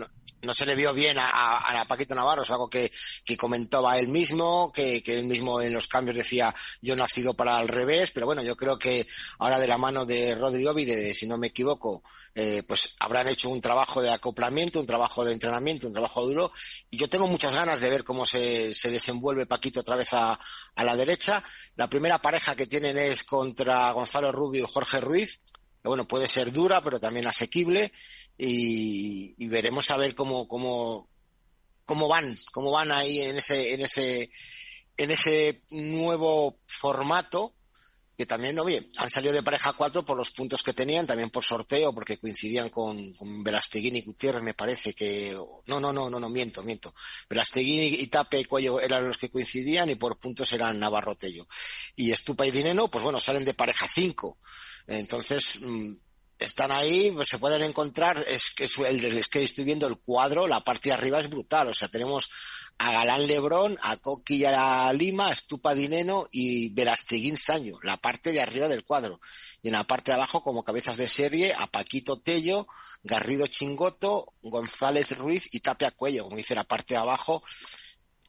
no 0.42 0.54
se 0.54 0.66
le 0.66 0.74
vio 0.74 0.92
bien 0.92 1.18
a, 1.18 1.80
a, 1.80 1.84
Paquito 1.86 2.14
Navarro, 2.14 2.42
es 2.42 2.50
algo 2.50 2.68
que, 2.68 2.90
que 3.24 3.36
comentaba 3.36 3.98
él 3.98 4.08
mismo, 4.08 4.72
que, 4.72 5.02
que 5.02 5.18
él 5.18 5.26
mismo 5.26 5.60
en 5.60 5.72
los 5.72 5.86
cambios 5.86 6.16
decía 6.16 6.54
yo 6.80 6.96
no 6.96 7.04
he 7.04 7.08
sido 7.08 7.34
para 7.34 7.58
al 7.58 7.68
revés, 7.68 8.10
pero 8.10 8.26
bueno, 8.26 8.42
yo 8.42 8.56
creo 8.56 8.78
que 8.78 9.06
ahora 9.38 9.58
de 9.58 9.68
la 9.68 9.78
mano 9.78 10.04
de 10.04 10.34
Rodrigo 10.34 10.74
Vide, 10.74 11.14
si 11.14 11.26
no 11.26 11.38
me 11.38 11.48
equivoco, 11.48 12.02
eh, 12.34 12.62
pues 12.66 12.94
habrán 12.98 13.28
hecho 13.28 13.48
un 13.50 13.60
trabajo 13.60 14.02
de 14.02 14.10
acoplamiento, 14.10 14.80
un 14.80 14.86
trabajo 14.86 15.24
de 15.24 15.32
entrenamiento, 15.32 15.86
un 15.86 15.92
trabajo 15.92 16.26
duro, 16.26 16.52
y 16.90 16.96
yo 16.96 17.08
tengo 17.08 17.28
muchas 17.28 17.54
ganas 17.54 17.80
de 17.80 17.90
ver 17.90 18.04
cómo 18.04 18.26
se, 18.26 18.74
se 18.74 18.90
desenvuelve 18.90 19.46
Paquito 19.46 19.80
otra 19.80 19.96
vez 19.96 20.12
a, 20.12 20.38
a 20.74 20.84
la 20.84 20.96
derecha. 20.96 21.42
La 21.76 21.88
primera 21.88 22.20
pareja 22.20 22.56
que 22.56 22.66
tienen 22.66 22.98
es 22.98 23.22
contra 23.22 23.92
Gonzalo 23.92 24.32
Rubio 24.32 24.64
y 24.64 24.72
Jorge 24.72 25.00
Ruiz, 25.00 25.42
bueno, 25.82 26.06
puede 26.06 26.28
ser 26.28 26.52
dura, 26.52 26.82
pero 26.82 27.00
también 27.00 27.26
asequible 27.26 27.92
y, 28.38 29.46
veremos 29.48 29.90
a 29.90 29.96
ver 29.96 30.14
cómo, 30.14 30.48
cómo, 30.48 31.08
cómo 31.84 32.08
van, 32.08 32.38
cómo 32.52 32.70
van 32.70 32.92
ahí 32.92 33.20
en 33.20 33.36
ese, 33.36 33.74
en 33.74 33.80
ese, 33.80 34.30
en 34.96 35.10
ese 35.10 35.62
nuevo 35.70 36.58
formato 36.66 37.54
que 38.16 38.26
también, 38.26 38.54
no 38.54 38.64
bien, 38.64 38.88
han 38.98 39.08
salido 39.08 39.32
de 39.32 39.42
pareja 39.42 39.72
cuatro 39.72 40.04
por 40.04 40.16
los 40.16 40.30
puntos 40.30 40.62
que 40.62 40.74
tenían, 40.74 41.06
también 41.06 41.30
por 41.30 41.42
sorteo, 41.42 41.94
porque 41.94 42.18
coincidían 42.18 42.68
con, 42.68 43.14
con 43.14 43.42
y 43.72 44.00
Gutiérrez, 44.02 44.42
me 44.42 44.54
parece 44.54 44.92
que, 44.92 45.32
no, 45.66 45.80
no, 45.80 45.92
no, 45.92 46.10
no, 46.10 46.20
no, 46.20 46.28
miento, 46.28 46.62
miento. 46.62 46.94
Velasteguín 47.28 47.82
y 47.82 48.06
Tape 48.08 48.40
y 48.40 48.44
Cuello 48.44 48.80
eran 48.80 49.06
los 49.06 49.16
que 49.16 49.30
coincidían 49.30 49.88
y 49.90 49.94
por 49.94 50.18
puntos 50.18 50.52
eran 50.52 50.78
Navarro 50.78 51.16
Tello. 51.16 51.48
Y 51.96 52.12
Estupa 52.12 52.46
y 52.46 52.50
Dineno, 52.50 52.88
pues 52.88 53.02
bueno, 53.02 53.18
salen 53.18 53.44
de 53.46 53.54
pareja 53.54 53.88
cinco. 53.92 54.38
Entonces, 54.86 55.58
mm, 55.60 55.94
están 56.38 56.72
ahí, 56.72 57.10
pues 57.12 57.28
se 57.28 57.38
pueden 57.38 57.62
encontrar, 57.62 58.24
es 58.26 58.50
que 58.50 58.64
es, 58.64 58.76
el, 58.78 59.04
es 59.04 59.28
que 59.28 59.42
estoy 59.42 59.64
viendo 59.64 59.86
el 59.86 59.98
cuadro, 59.98 60.46
la 60.46 60.60
parte 60.60 60.88
de 60.88 60.94
arriba 60.94 61.20
es 61.20 61.30
brutal, 61.30 61.68
o 61.68 61.74
sea, 61.74 61.88
tenemos 61.88 62.30
a 62.78 62.92
Galán 62.92 63.26
Lebrón, 63.26 63.78
a 63.82 63.96
Coqui 63.96 64.44
a 64.44 64.92
Lima, 64.92 65.28
a 65.28 65.32
Estupa 65.32 65.74
Dineno 65.74 66.26
y 66.32 66.70
Verasteguín 66.70 67.36
Saño, 67.36 67.78
la 67.82 67.96
parte 67.96 68.32
de 68.32 68.40
arriba 68.40 68.66
del 68.66 68.84
cuadro. 68.84 69.20
Y 69.62 69.68
en 69.68 69.74
la 69.74 69.84
parte 69.84 70.10
de 70.10 70.16
abajo, 70.16 70.42
como 70.42 70.64
cabezas 70.64 70.96
de 70.96 71.06
serie, 71.06 71.54
a 71.56 71.68
Paquito 71.68 72.20
Tello, 72.20 72.66
Garrido 73.04 73.46
Chingoto, 73.46 74.32
González 74.42 75.16
Ruiz 75.16 75.48
y 75.52 75.60
Tapia 75.60 75.92
Cuello, 75.92 76.24
como 76.24 76.36
dice 76.36 76.54
la 76.54 76.64
parte 76.64 76.94
de 76.94 77.00
abajo, 77.00 77.44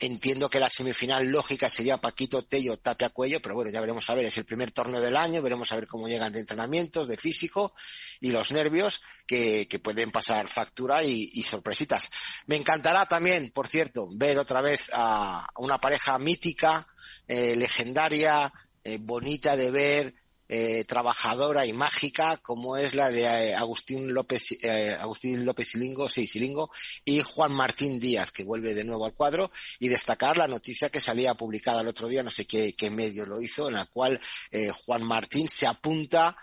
Entiendo 0.06 0.50
que 0.50 0.60
la 0.60 0.70
semifinal 0.70 1.30
lógica 1.30 1.70
sería 1.70 2.02
Paquito 2.02 2.44
Tello, 2.44 2.76
Tapia 2.76 3.12
Cuello, 3.12 3.42
pero 3.42 3.56
bueno, 3.56 3.72
ya 3.72 3.80
veremos 3.80 4.10
a 4.10 4.16
ver, 4.16 4.26
es 4.26 4.38
el 4.38 4.44
primer 4.44 4.72
torneo 4.72 5.00
del 5.00 5.16
año, 5.16 5.42
veremos 5.42 5.72
a 5.72 5.78
ver 5.78 5.88
cómo 5.88 6.10
llegan 6.10 6.34
de 6.34 6.42
entrenamientos, 6.42 7.08
de 7.08 7.16
físico 7.16 7.74
y 8.20 8.34
los 8.34 8.52
nervios 8.52 9.02
que, 9.26 9.66
pueden 9.82 10.12
pasar 10.12 10.50
factura 10.50 11.06
y, 11.06 11.32
y, 11.34 11.44
sorpresitas. 11.44 12.12
Me 12.48 12.58
encantará 12.58 13.06
también, 13.06 13.52
por 13.52 13.70
cierto, 13.70 14.10
ver 14.12 14.38
otra 14.40 14.60
vez 14.60 14.92
a 14.94 15.48
una 15.56 15.80
pareja 15.80 16.20
mítica, 16.20 16.86
eh, 17.26 17.56
legendaria, 17.56 18.52
eh, 18.84 18.98
bonita 19.00 19.56
de 19.56 19.72
ver, 19.72 20.16
eh, 20.48 20.84
trabajadora 20.86 21.66
y 21.66 21.74
mágica 21.74 22.38
como 22.38 22.78
es 22.78 22.96
la 22.96 23.10
de 23.10 23.24
eh, 23.24 23.56
Agustín 23.56 24.14
López 24.14 24.52
eh, 24.64 24.98
Agustín 25.00 25.46
López 25.46 25.70
Silingo, 25.70 26.10
sí, 26.10 26.28
Silingo 26.28 26.70
y 27.06 27.22
Juan 27.22 27.54
Martín 27.54 28.00
Díaz 28.00 28.32
que 28.32 28.44
vuelve 28.44 28.74
de 28.76 28.84
nuevo 28.84 29.06
al 29.06 29.14
cuadro 29.14 29.52
y 29.80 29.88
destacar 29.88 30.38
la 30.38 30.48
noticia 30.48 30.90
que 30.90 31.00
salía 31.00 31.34
publicada 31.36 31.82
el 31.82 31.88
otro 31.88 32.08
día 32.08 32.24
no 32.24 32.32
sé 32.32 32.46
qué, 32.46 32.74
medio 32.92 33.26
lo 33.26 33.42
hizo 33.42 33.70
en 33.70 33.76
la 33.76 33.86
cual 33.86 34.20
Juan 34.86 35.04
Martín 35.04 35.48
se 35.48 35.66
apunta 35.66 36.36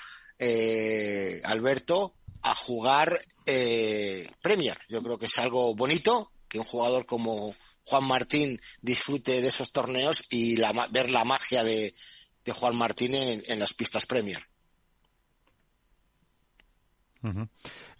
Alberto 1.44 2.14
a 2.42 2.54
jugar 2.54 3.20
eh, 3.46 4.28
Premier. 4.40 4.78
Yo 4.88 5.02
creo 5.02 5.18
que 5.18 5.26
es 5.26 5.38
algo 5.38 5.74
bonito 5.74 6.32
que 6.48 6.58
un 6.58 6.64
jugador 6.64 7.06
como 7.06 7.54
Juan 7.84 8.04
Martín 8.04 8.60
disfrute 8.80 9.40
de 9.40 9.48
esos 9.48 9.72
torneos 9.72 10.24
y 10.30 10.56
ver 10.90 11.10
la 11.10 11.24
magia 11.24 11.62
de, 11.62 11.94
Juan 12.52 12.76
Martín 12.76 13.14
en, 13.14 13.58
las 13.58 13.72
pistas 13.72 14.06
Premier. 14.06 14.38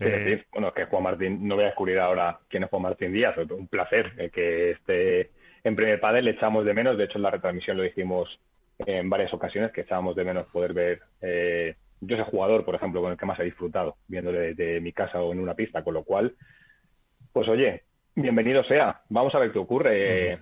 Eh, 0.01 0.45
bueno, 0.53 0.73
que 0.73 0.87
Juan 0.87 1.03
Martín, 1.03 1.47
no 1.47 1.57
voy 1.57 1.65
a 1.65 1.69
descubrir 1.69 1.99
ahora 1.99 2.41
quién 2.49 2.65
es 2.65 2.71
Juan 2.71 2.83
Martín 2.83 3.13
Díaz, 3.13 3.37
un 3.37 3.69
placer 3.69 4.15
eh, 4.17 4.31
que 4.31 4.71
esté 4.73 5.31
en 5.63 5.77
Premier 5.77 6.01
Padel, 6.01 6.25
le 6.25 6.31
echamos 6.33 6.65
de 6.65 6.73
menos, 6.73 6.97
de 6.97 7.05
hecho 7.05 7.19
en 7.19 7.23
la 7.23 7.31
retransmisión 7.31 7.77
lo 7.77 7.83
dijimos 7.83 8.41
en 8.79 9.11
varias 9.11 9.33
ocasiones, 9.35 9.73
que 9.73 9.83
echábamos 9.83 10.17
de 10.17 10.25
menos 10.25 10.47
poder 10.47 10.73
ver, 10.73 11.03
eh, 11.21 11.77
yo 12.01 12.17
soy 12.17 12.25
jugador, 12.31 12.65
por 12.65 12.75
ejemplo, 12.75 13.03
con 13.03 13.13
el 13.13 13.19
que 13.19 13.27
más 13.27 13.39
he 13.41 13.45
disfrutado, 13.45 13.97
viéndole 14.09 14.55
desde 14.55 14.81
mi 14.81 14.93
casa 14.93 15.21
o 15.21 15.33
en 15.33 15.41
una 15.41 15.55
pista, 15.55 15.85
con 15.85 15.93
lo 15.93 16.03
cual, 16.03 16.35
pues 17.33 17.47
oye, 17.49 17.83
bienvenido 18.15 18.65
sea, 18.65 19.03
vamos 19.11 19.35
a 19.35 19.39
ver 19.39 19.53
qué 19.53 19.59
ocurre. 19.59 20.41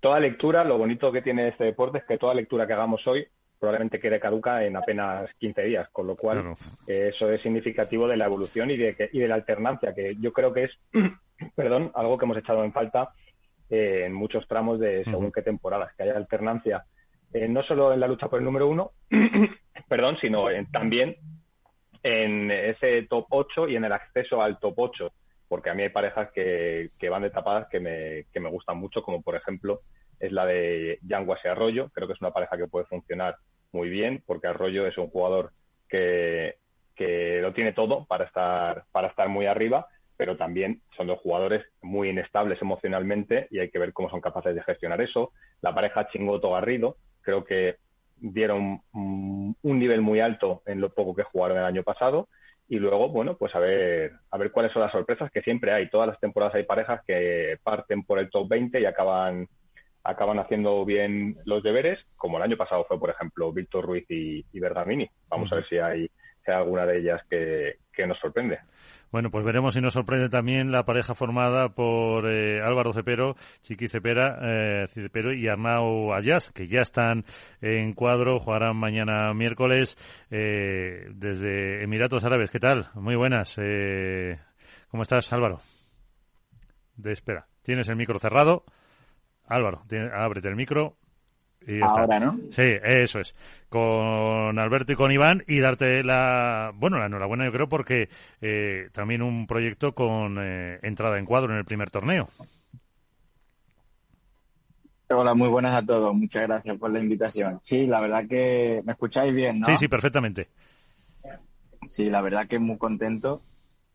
Toda 0.00 0.18
lectura, 0.18 0.64
lo 0.64 0.78
bonito 0.78 1.12
que 1.12 1.22
tiene 1.22 1.48
este 1.48 1.64
deporte 1.64 1.98
es 1.98 2.04
que 2.04 2.18
toda 2.18 2.34
lectura 2.34 2.66
que 2.66 2.72
hagamos 2.72 3.06
hoy 3.06 3.26
probablemente 3.58 4.00
quede 4.00 4.18
caduca 4.18 4.64
en 4.64 4.74
apenas 4.74 5.30
15 5.38 5.62
días, 5.62 5.88
con 5.90 6.06
lo 6.06 6.16
cual 6.16 6.54
eh, 6.86 7.10
eso 7.14 7.30
es 7.30 7.42
significativo 7.42 8.08
de 8.08 8.16
la 8.16 8.24
evolución 8.24 8.70
y 8.70 8.78
de, 8.78 9.10
y 9.12 9.18
de 9.18 9.28
la 9.28 9.34
alternancia, 9.34 9.94
que 9.94 10.16
yo 10.18 10.32
creo 10.32 10.52
que 10.54 10.64
es, 10.64 10.70
perdón, 11.54 11.92
algo 11.94 12.16
que 12.16 12.24
hemos 12.24 12.38
echado 12.38 12.64
en 12.64 12.72
falta 12.72 13.10
eh, 13.68 14.04
en 14.06 14.14
muchos 14.14 14.48
tramos 14.48 14.80
de 14.80 15.04
según 15.04 15.30
qué 15.30 15.42
temporadas, 15.42 15.94
que 15.94 16.04
haya 16.04 16.16
alternancia, 16.16 16.84
eh, 17.34 17.46
no 17.48 17.62
solo 17.62 17.92
en 17.92 18.00
la 18.00 18.08
lucha 18.08 18.28
por 18.28 18.38
el 18.38 18.46
número 18.46 18.66
uno, 18.66 18.92
perdón, 19.88 20.16
sino 20.22 20.46
también 20.72 21.16
en 22.02 22.50
ese 22.50 23.02
top 23.02 23.26
8 23.28 23.68
y 23.68 23.76
en 23.76 23.84
el 23.84 23.92
acceso 23.92 24.40
al 24.40 24.58
top 24.58 24.74
8, 24.78 25.12
porque 25.50 25.68
a 25.68 25.74
mí 25.74 25.82
hay 25.82 25.88
parejas 25.88 26.30
que, 26.30 26.90
que 26.96 27.08
van 27.08 27.22
de 27.22 27.30
tapadas 27.30 27.66
que 27.68 27.80
me, 27.80 28.26
que 28.32 28.38
me 28.38 28.48
gustan 28.48 28.76
mucho, 28.78 29.02
como 29.02 29.20
por 29.20 29.34
ejemplo 29.34 29.80
es 30.20 30.30
la 30.30 30.46
de 30.46 31.00
Yanguas 31.02 31.40
y 31.44 31.48
Arroyo. 31.48 31.90
Creo 31.92 32.06
que 32.06 32.14
es 32.14 32.20
una 32.20 32.30
pareja 32.30 32.56
que 32.56 32.68
puede 32.68 32.86
funcionar 32.86 33.34
muy 33.72 33.88
bien, 33.88 34.22
porque 34.24 34.46
Arroyo 34.46 34.86
es 34.86 34.96
un 34.96 35.10
jugador 35.10 35.50
que, 35.88 36.54
que 36.94 37.40
lo 37.42 37.52
tiene 37.52 37.72
todo 37.72 38.04
para 38.04 38.26
estar, 38.26 38.84
para 38.92 39.08
estar 39.08 39.28
muy 39.28 39.46
arriba, 39.46 39.88
pero 40.16 40.36
también 40.36 40.82
son 40.96 41.08
dos 41.08 41.18
jugadores 41.18 41.64
muy 41.82 42.10
inestables 42.10 42.62
emocionalmente 42.62 43.48
y 43.50 43.58
hay 43.58 43.70
que 43.70 43.80
ver 43.80 43.92
cómo 43.92 44.08
son 44.08 44.20
capaces 44.20 44.54
de 44.54 44.62
gestionar 44.62 45.00
eso. 45.00 45.32
La 45.62 45.74
pareja 45.74 46.06
Chingoto 46.10 46.52
Garrido, 46.52 46.96
creo 47.22 47.42
que 47.42 47.78
dieron 48.18 48.82
un 48.92 49.56
nivel 49.64 50.00
muy 50.00 50.20
alto 50.20 50.62
en 50.64 50.80
lo 50.80 50.90
poco 50.90 51.16
que 51.16 51.24
jugaron 51.24 51.58
el 51.58 51.64
año 51.64 51.82
pasado 51.82 52.28
y 52.70 52.78
luego, 52.78 53.08
bueno, 53.08 53.36
pues 53.36 53.52
a 53.56 53.58
ver, 53.58 54.12
a 54.30 54.38
ver 54.38 54.52
cuáles 54.52 54.72
son 54.72 54.82
las 54.82 54.92
sorpresas 54.92 55.28
que 55.32 55.42
siempre 55.42 55.72
hay. 55.72 55.90
Todas 55.90 56.06
las 56.06 56.20
temporadas 56.20 56.54
hay 56.54 56.62
parejas 56.62 57.00
que 57.04 57.58
parten 57.64 58.04
por 58.04 58.20
el 58.20 58.30
top 58.30 58.48
20 58.48 58.80
y 58.80 58.84
acaban 58.84 59.48
acaban 60.04 60.38
haciendo 60.38 60.84
bien 60.84 61.36
los 61.44 61.64
deberes, 61.64 61.98
como 62.16 62.36
el 62.38 62.44
año 62.44 62.56
pasado 62.56 62.84
fue, 62.84 62.98
por 62.98 63.10
ejemplo, 63.10 63.52
Víctor 63.52 63.84
Ruiz 63.84 64.06
y, 64.08 64.46
y 64.52 64.60
Bergamini. 64.60 65.10
Vamos 65.28 65.52
a 65.52 65.56
ver 65.56 65.68
si 65.68 65.78
hay, 65.78 66.08
alguna 66.46 66.86
de 66.86 66.98
ellas 66.98 67.20
que, 67.28 67.78
nos 68.06 68.18
sorprende. 68.18 68.58
Bueno, 69.12 69.30
pues 69.30 69.44
veremos 69.44 69.74
si 69.74 69.80
nos 69.82 69.92
sorprende 69.92 70.30
también 70.30 70.72
la 70.72 70.84
pareja 70.84 71.14
formada 71.14 71.68
por 71.68 72.32
eh, 72.32 72.62
Álvaro 72.62 72.94
Cepero, 72.94 73.34
Chiqui 73.60 73.88
Cepera, 73.88 74.38
eh, 74.40 74.86
Cepero 74.88 75.34
y 75.34 75.48
Arnau 75.48 76.14
Ayas, 76.14 76.50
que 76.52 76.66
ya 76.66 76.80
están 76.80 77.24
en 77.60 77.92
cuadro, 77.92 78.38
jugarán 78.38 78.76
mañana 78.76 79.34
miércoles 79.34 79.98
eh, 80.30 81.08
desde 81.12 81.82
Emiratos 81.82 82.24
Árabes. 82.24 82.50
¿Qué 82.50 82.58
tal? 82.58 82.88
Muy 82.94 83.16
buenas. 83.16 83.58
Eh, 83.60 84.38
¿Cómo 84.90 85.02
estás, 85.02 85.30
Álvaro? 85.32 85.58
De 86.96 87.12
espera. 87.12 87.46
Tienes 87.62 87.88
el 87.88 87.96
micro 87.96 88.18
cerrado. 88.18 88.64
Álvaro, 89.46 89.82
ábrete 90.14 90.48
el 90.48 90.56
micro. 90.56 90.96
Y 91.66 91.82
Ahora, 91.82 92.18
¿no? 92.18 92.38
Sí, 92.50 92.62
eso 92.82 93.20
es. 93.20 93.34
Con 93.68 94.58
Alberto 94.58 94.92
y 94.92 94.96
con 94.96 95.12
Iván 95.12 95.44
y 95.46 95.60
darte 95.60 96.02
la, 96.02 96.72
bueno, 96.74 96.98
la 96.98 97.06
enhorabuena 97.06 97.44
yo 97.44 97.52
creo 97.52 97.68
porque 97.68 98.08
eh, 98.40 98.88
también 98.92 99.22
un 99.22 99.46
proyecto 99.46 99.94
con 99.94 100.38
eh, 100.40 100.78
entrada 100.82 101.18
en 101.18 101.26
cuadro 101.26 101.52
en 101.52 101.58
el 101.58 101.64
primer 101.64 101.90
torneo. 101.90 102.28
Hola, 105.10 105.34
muy 105.34 105.48
buenas 105.48 105.74
a 105.74 105.84
todos. 105.84 106.14
Muchas 106.14 106.42
gracias 106.46 106.78
por 106.78 106.90
la 106.90 107.00
invitación. 107.00 107.60
Sí, 107.62 107.86
la 107.86 108.00
verdad 108.00 108.26
que 108.28 108.80
me 108.84 108.92
escucháis 108.92 109.34
bien, 109.34 109.60
¿no? 109.60 109.66
Sí, 109.66 109.76
sí, 109.76 109.88
perfectamente. 109.88 110.48
Sí, 111.88 112.08
la 112.08 112.22
verdad 112.22 112.46
que 112.46 112.58
muy 112.58 112.78
contento 112.78 113.42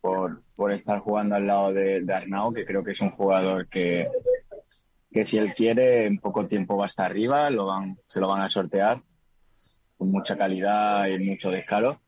por, 0.02 0.44
por 0.56 0.72
estar 0.72 1.00
jugando 1.00 1.36
al 1.36 1.48
lado 1.48 1.74
de, 1.74 2.02
de 2.02 2.14
Arnau, 2.14 2.54
que 2.54 2.66
creo 2.66 2.84
que 2.84 2.92
es 2.92 3.02
un 3.02 3.12
jugador 3.12 3.68
que, 3.70 4.08
que 5.16 5.24
si 5.24 5.38
él 5.38 5.54
quiere, 5.54 6.08
en 6.08 6.18
poco 6.18 6.46
tiempo 6.46 6.76
va 6.76 6.84
a 6.84 6.88
estar 6.88 7.10
arriba, 7.10 7.50
lo 7.50 7.68
van, 7.68 7.98
se 8.06 8.20
lo 8.20 8.28
van 8.28 8.42
a 8.42 8.50
sortear 8.50 9.02
con 9.98 10.12
mucha 10.12 10.36
calidad 10.36 11.08
y 11.08 11.18
mucho 11.20 11.50
descaro. 11.50 12.02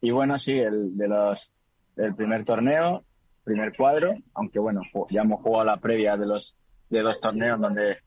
Y 0.00 0.10
bueno, 0.10 0.40
sí, 0.40 0.58
el 0.58 0.96
de 0.96 1.06
los 1.06 1.52
del 1.94 2.16
primer 2.16 2.44
torneo, 2.44 3.04
primer 3.44 3.76
cuadro, 3.76 4.12
aunque 4.34 4.58
bueno, 4.58 4.80
ya 5.08 5.20
hemos 5.20 5.40
jugado 5.40 5.66
la 5.66 5.76
previa 5.76 6.16
de 6.16 6.26
los 6.26 6.56
de 6.90 7.00
dos 7.02 7.20
torneos 7.20 7.60
donde 7.60 7.98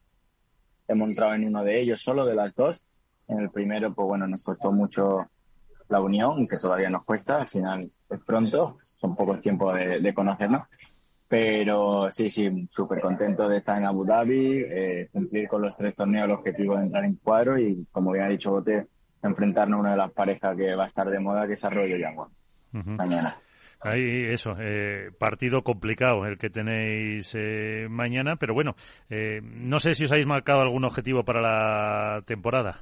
hemos 0.89 1.07
entrado 1.07 1.33
en 1.33 1.47
uno 1.47 1.63
de 1.63 1.79
ellos 1.79 2.01
solo 2.01 2.25
de 2.25 2.35
las 2.35 2.53
dos. 2.53 2.85
En 3.29 3.39
el 3.39 3.51
primero, 3.51 3.93
pues 3.93 4.05
bueno, 4.05 4.27
nos 4.27 4.43
costó 4.43 4.73
mucho 4.73 5.29
la 5.87 6.01
unión, 6.01 6.45
que 6.45 6.57
todavía 6.57 6.89
nos 6.89 7.05
cuesta, 7.05 7.39
al 7.39 7.47
final 7.47 7.89
es 8.09 8.19
pronto, 8.25 8.75
son 8.99 9.15
pocos 9.15 9.39
tiempos 9.39 9.75
de, 9.75 10.01
de 10.01 10.13
conocernos. 10.13 10.67
Pero 11.31 12.11
sí, 12.11 12.29
sí, 12.29 12.67
súper 12.69 12.99
contento 12.99 13.47
de 13.47 13.59
estar 13.59 13.77
en 13.77 13.85
Abu 13.85 14.03
Dhabi, 14.03 14.65
eh, 14.67 15.07
cumplir 15.13 15.47
con 15.47 15.61
los 15.61 15.77
tres 15.77 15.95
torneos 15.95 16.25
el 16.25 16.31
objetivo 16.31 16.75
de 16.75 16.83
entrar 16.83 17.05
en 17.05 17.15
cuadro 17.15 17.57
y, 17.57 17.87
como 17.89 18.11
bien 18.11 18.25
ha 18.25 18.27
dicho 18.27 18.51
Bote, 18.51 18.87
enfrentarnos 19.23 19.77
a 19.77 19.79
una 19.79 19.91
de 19.91 19.97
las 19.97 20.11
parejas 20.11 20.57
que 20.57 20.75
va 20.75 20.83
a 20.83 20.87
estar 20.87 21.09
de 21.09 21.21
moda, 21.21 21.47
que 21.47 21.53
es 21.53 21.63
Arroyo 21.63 21.95
y 21.95 22.03
Agua, 22.03 22.29
mañana. 22.73 23.37
Ahí, 23.79 24.25
eso, 24.25 24.55
eh, 24.59 25.11
partido 25.17 25.63
complicado 25.63 26.25
el 26.25 26.37
que 26.37 26.49
tenéis 26.49 27.33
eh, 27.39 27.87
mañana, 27.89 28.35
pero 28.35 28.53
bueno, 28.53 28.75
eh, 29.09 29.39
no 29.41 29.79
sé 29.79 29.93
si 29.93 30.03
os 30.03 30.11
habéis 30.11 30.27
marcado 30.27 30.59
algún 30.59 30.83
objetivo 30.83 31.23
para 31.23 31.39
la 31.39 32.23
temporada. 32.23 32.81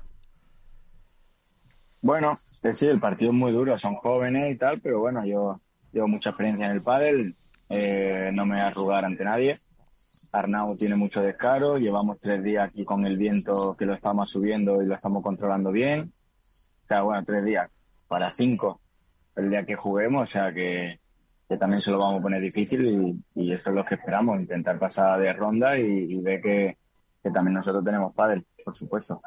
Bueno, 2.01 2.39
sí, 2.73 2.87
el 2.87 2.99
partido 2.99 3.29
es 3.29 3.37
muy 3.37 3.51
duro, 3.51 3.77
son 3.77 3.93
jóvenes 3.97 4.51
y 4.51 4.57
tal, 4.57 4.81
pero 4.81 5.01
bueno, 5.01 5.23
yo 5.23 5.61
llevo 5.93 6.07
mucha 6.07 6.31
experiencia 6.31 6.65
en 6.65 6.71
el 6.71 6.81
pádel, 6.81 7.35
eh, 7.69 8.31
no 8.33 8.45
me 8.45 8.55
voy 8.55 8.63
a 8.63 8.67
arrugar 8.67 9.05
ante 9.05 9.23
nadie. 9.23 9.55
Arnau 10.31 10.75
tiene 10.77 10.95
mucho 10.95 11.21
descaro, 11.21 11.77
llevamos 11.77 12.19
tres 12.19 12.43
días 12.43 12.67
aquí 12.67 12.85
con 12.85 13.05
el 13.05 13.17
viento 13.17 13.75
que 13.77 13.85
lo 13.85 13.93
estamos 13.93 14.29
subiendo 14.29 14.81
y 14.81 14.85
lo 14.85 14.95
estamos 14.95 15.23
controlando 15.23 15.71
bien. 15.71 16.13
O 16.83 16.87
sea, 16.87 17.01
bueno, 17.03 17.23
tres 17.23 17.45
días 17.45 17.69
para 18.07 18.31
cinco 18.31 18.81
el 19.35 19.49
día 19.49 19.65
que 19.65 19.75
juguemos, 19.75 20.23
o 20.23 20.25
sea 20.25 20.53
que, 20.53 20.99
también 21.59 21.81
se 21.81 21.89
lo 21.91 21.99
vamos 21.99 22.19
a 22.19 22.23
poner 22.23 22.41
difícil 22.41 23.23
y, 23.35 23.51
eso 23.51 23.69
es 23.69 23.75
lo 23.75 23.85
que 23.85 23.95
esperamos, 23.95 24.39
intentar 24.39 24.77
pasar 24.77 25.19
de 25.19 25.33
ronda 25.33 25.77
y, 25.77 26.13
y 26.13 26.21
ver 26.21 26.41
que, 26.41 26.77
que 27.21 27.31
también 27.31 27.55
nosotros 27.55 27.83
tenemos 27.83 28.13
pádel, 28.13 28.45
por 28.63 28.73
supuesto. 28.73 29.21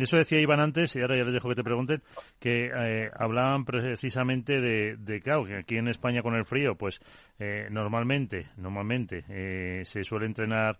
Eso 0.00 0.16
decía 0.16 0.40
Iván 0.40 0.60
antes, 0.60 0.96
y 0.96 1.00
ahora 1.00 1.16
ya 1.16 1.24
les 1.24 1.34
dejo 1.34 1.48
que 1.48 1.54
te 1.54 1.62
pregunten, 1.62 2.02
que 2.38 2.66
eh, 2.66 3.10
hablaban 3.16 3.64
precisamente 3.64 4.60
de, 4.60 4.96
de, 4.96 5.20
claro, 5.20 5.44
que 5.44 5.58
aquí 5.58 5.76
en 5.76 5.88
España 5.88 6.22
con 6.22 6.34
el 6.34 6.44
frío, 6.44 6.74
pues 6.74 7.00
eh, 7.38 7.68
normalmente, 7.70 8.48
normalmente 8.56 9.24
eh, 9.28 9.84
se 9.84 10.02
suele 10.02 10.26
entrenar 10.26 10.76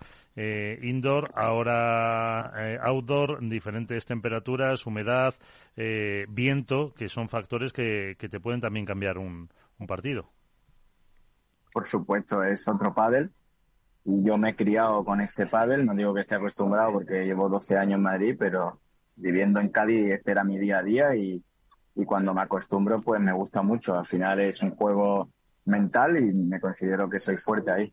indoor, 0.83 1.33
ahora 1.35 2.79
outdoor, 2.85 3.41
diferentes 3.49 4.05
temperaturas, 4.05 4.87
humedad, 4.87 5.35
viento, 6.29 6.95
que 6.95 7.09
son 7.09 7.29
factores 7.29 7.73
que, 7.73 8.15
que 8.17 8.29
te 8.29 8.39
pueden 8.39 8.61
también 8.61 8.87
cambiar 8.87 9.19
un, 9.19 9.49
un 9.81 9.87
partido. 9.89 10.31
Por 11.73 11.89
supuesto, 11.89 12.45
es 12.45 12.69
otro 12.69 12.95
pádel 12.95 13.33
yo 14.09 14.39
me 14.39 14.51
he 14.51 14.57
criado 14.57 15.05
con 15.05 15.21
este 15.21 15.47
pádel, 15.47 15.85
no 15.85 15.95
digo 15.95 16.15
que 16.15 16.23
esté 16.23 16.35
acostumbrado 16.35 16.93
porque 16.93 17.25
llevo 17.25 17.49
12 17.49 17.77
años 17.77 17.97
en 17.97 18.03
Madrid, 18.03 18.37
pero 18.39 18.81
viviendo 19.17 19.61
en 19.61 19.69
Cádiz 19.69 20.13
este 20.13 20.31
era 20.31 20.45
mi 20.45 20.59
día 20.59 20.79
a 20.79 20.83
día 20.83 21.15
y, 21.15 21.43
cuando 22.07 22.33
me 22.33 22.43
acostumbro 22.43 23.03
pues 23.03 23.21
me 23.21 23.33
gusta 23.33 23.61
mucho. 23.61 23.99
Al 23.99 24.07
final 24.07 24.41
es 24.41 24.63
un 24.63 24.71
juego 24.71 25.31
mental 25.65 26.17
y 26.17 26.33
me 26.33 26.61
considero 26.61 27.11
que 27.11 27.19
soy 27.19 27.37
fuerte 27.37 27.73
ahí. 27.73 27.93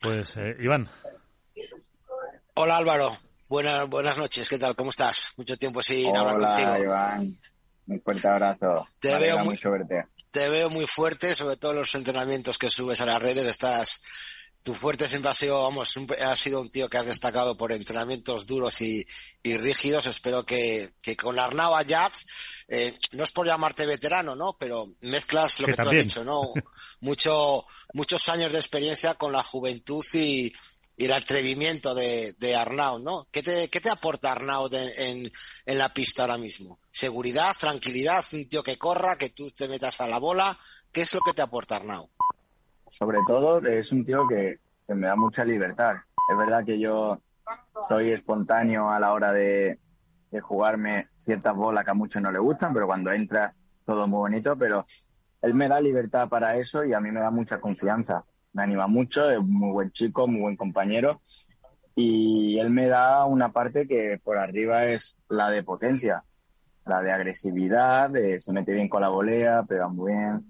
Pues 0.00 0.38
eh, 0.38 0.56
Iván. 0.58 0.88
Hola 2.54 2.78
Álvaro, 2.78 3.18
buenas 3.46 3.86
buenas 3.90 4.16
noches, 4.16 4.48
¿qué 4.48 4.58
tal? 4.58 4.74
¿Cómo 4.74 4.88
estás? 4.88 5.34
Mucho 5.36 5.58
tiempo 5.58 5.82
sin 5.82 6.16
hablar 6.16 6.40
contigo. 6.40 6.70
Hola 6.70 6.80
Iván, 6.80 7.38
un 7.88 8.00
fuerte 8.00 8.28
abrazo. 8.28 8.88
Te 8.98 9.18
veo 9.18 9.44
muy, 9.44 9.58
Te 10.30 10.48
veo 10.48 10.70
muy 10.70 10.86
fuerte, 10.86 11.34
sobre 11.34 11.58
todo 11.58 11.72
en 11.72 11.78
los 11.78 11.94
entrenamientos 11.94 12.56
que 12.56 12.70
subes 12.70 13.02
a 13.02 13.06
las 13.06 13.20
redes, 13.20 13.46
estás 13.46 14.00
tu 14.62 14.74
fuerte 14.74 15.08
siempre 15.08 15.30
ha 15.30 15.34
sido, 15.34 15.62
vamos, 15.62 15.94
ha 16.22 16.36
sido 16.36 16.60
un 16.60 16.70
tío 16.70 16.88
que 16.88 16.98
has 16.98 17.06
destacado 17.06 17.56
por 17.56 17.72
entrenamientos 17.72 18.46
duros 18.46 18.80
y, 18.82 19.06
rígidos. 19.42 20.06
Espero 20.06 20.44
que, 20.44 20.92
que 21.00 21.16
con 21.16 21.38
Arnau 21.38 21.74
Ayats, 21.74 22.26
eh, 22.68 22.98
no 23.12 23.24
es 23.24 23.30
por 23.32 23.46
llamarte 23.46 23.86
veterano, 23.86 24.36
¿no? 24.36 24.56
Pero 24.58 24.94
mezclas 25.00 25.60
lo 25.60 25.66
que, 25.66 25.74
tú 25.74 25.88
has 25.88 25.90
dicho, 25.90 26.24
¿no? 26.24 26.52
Mucho, 27.00 27.66
muchos 27.94 28.28
años 28.28 28.52
de 28.52 28.58
experiencia 28.58 29.14
con 29.14 29.32
la 29.32 29.42
juventud 29.42 30.04
y, 30.12 30.52
y 30.96 31.04
el 31.06 31.12
atrevimiento 31.14 31.94
de, 31.94 32.34
de 32.38 32.54
Arnau, 32.54 32.98
¿no? 32.98 33.28
¿Qué 33.30 33.42
te, 33.42 33.70
qué 33.70 33.80
te 33.80 33.88
aporta 33.88 34.32
Arnau 34.32 34.68
en, 34.72 35.32
en 35.64 35.78
la 35.78 35.94
pista 35.94 36.22
ahora 36.22 36.36
mismo? 36.36 36.78
¿Seguridad, 36.92 37.56
tranquilidad, 37.58 38.22
un 38.32 38.46
tío 38.46 38.62
que 38.62 38.76
corra, 38.76 39.16
que 39.16 39.30
tú 39.30 39.50
te 39.52 39.68
metas 39.68 40.02
a 40.02 40.08
la 40.08 40.18
bola? 40.18 40.58
¿Qué 40.92 41.00
es 41.00 41.14
lo 41.14 41.20
que 41.20 41.32
te 41.32 41.40
aporta 41.40 41.76
Arnau? 41.76 42.10
Sobre 42.90 43.20
todo 43.24 43.64
es 43.64 43.92
un 43.92 44.04
tío 44.04 44.26
que, 44.26 44.58
me 44.88 45.06
da 45.06 45.14
mucha 45.14 45.44
libertad. 45.44 45.94
Es 46.28 46.36
verdad 46.36 46.64
que 46.64 46.80
yo 46.80 47.20
soy 47.88 48.10
espontáneo 48.10 48.90
a 48.90 48.98
la 48.98 49.12
hora 49.12 49.32
de, 49.32 49.78
jugarme 50.42 51.06
ciertas 51.16 51.54
bolas 51.54 51.84
que 51.84 51.92
a 51.92 51.94
muchos 51.94 52.20
no 52.20 52.32
le 52.32 52.40
gustan, 52.40 52.74
pero 52.74 52.88
cuando 52.88 53.12
entra 53.12 53.54
todo 53.84 54.08
muy 54.08 54.18
bonito, 54.18 54.56
pero 54.56 54.84
él 55.42 55.54
me 55.54 55.68
da 55.68 55.80
libertad 55.80 56.28
para 56.28 56.56
eso 56.56 56.84
y 56.84 56.92
a 56.92 57.00
mí 57.00 57.12
me 57.12 57.20
da 57.20 57.30
mucha 57.30 57.60
confianza 57.60 58.24
me 58.52 58.64
anima 58.64 58.88
mucho, 58.88 59.30
es 59.30 59.40
muy 59.40 59.70
buen 59.70 59.92
chico, 59.92 60.26
muy 60.26 60.40
buen 60.40 60.56
compañero. 60.56 61.20
Y 61.94 62.58
él 62.58 62.70
me 62.70 62.88
da 62.88 63.24
una 63.24 63.52
parte 63.52 63.86
que 63.86 64.20
por 64.24 64.38
arriba 64.38 64.86
es 64.86 65.16
la 65.28 65.50
de 65.50 65.62
potencia, 65.62 66.24
la 66.84 67.00
de 67.00 67.12
agresividad, 67.12 68.10
de, 68.10 68.40
se 68.40 68.52
mete 68.52 68.72
bien 68.72 68.88
con 68.88 69.02
la 69.02 69.08
volea, 69.08 69.62
pega 69.62 69.86
muy 69.86 70.12
bien 70.12 70.44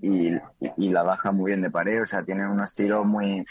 y, 0.00 0.38
la 0.76 1.02
baja 1.02 1.32
muy 1.32 1.50
bien 1.50 1.62
de 1.62 1.70
pared. 1.70 2.02
O 2.02 2.06
sea, 2.06 2.24
tiene 2.24 2.48
unos 2.48 2.74
tiros 2.74 3.06
muy, 3.06 3.44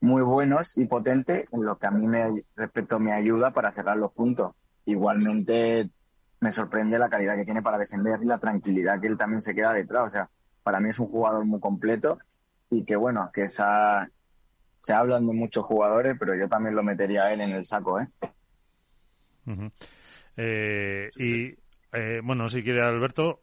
muy 0.00 0.22
buenos 0.22 0.76
y 0.76 0.86
potentes 0.86 1.46
en 1.52 1.64
lo 1.64 1.78
que 1.78 1.86
a 1.86 1.90
mí 1.90 2.06
me, 2.06 2.44
respecto 2.56 2.98
me 2.98 3.12
ayuda 3.12 3.52
para 3.52 3.72
cerrar 3.72 3.96
los 3.96 4.12
puntos. 4.12 4.54
Igualmente 4.84 5.90
me 6.40 6.52
sorprende 6.52 6.98
la 6.98 7.08
calidad 7.08 7.36
que 7.36 7.44
tiene 7.44 7.62
para 7.62 7.78
defender 7.78 8.20
y 8.22 8.26
la 8.26 8.38
tranquilidad 8.38 9.00
que 9.00 9.06
él 9.06 9.16
también 9.16 9.40
se 9.40 9.54
queda 9.54 9.72
detrás. 9.72 10.08
O 10.08 10.10
sea, 10.10 10.28
para 10.62 10.80
mí 10.80 10.88
es 10.88 10.98
un 10.98 11.08
jugador 11.08 11.44
muy 11.44 11.60
completo 11.60 12.18
y 12.70 12.84
que 12.84 12.96
bueno, 12.96 13.30
que 13.32 13.44
esa, 13.44 14.08
se 14.80 14.92
hablan 14.92 15.26
de 15.26 15.34
muchos 15.34 15.64
jugadores, 15.64 16.16
pero 16.18 16.34
yo 16.34 16.48
también 16.48 16.74
lo 16.74 16.82
metería 16.82 17.24
a 17.24 17.32
él 17.32 17.40
en 17.40 17.50
el 17.50 17.64
saco, 17.64 18.00
¿eh? 18.00 18.08
eh 20.36 21.10
y 21.16 21.54
eh, 21.92 22.20
bueno, 22.24 22.48
si 22.48 22.62
quiere 22.62 22.82
Alberto. 22.82 23.41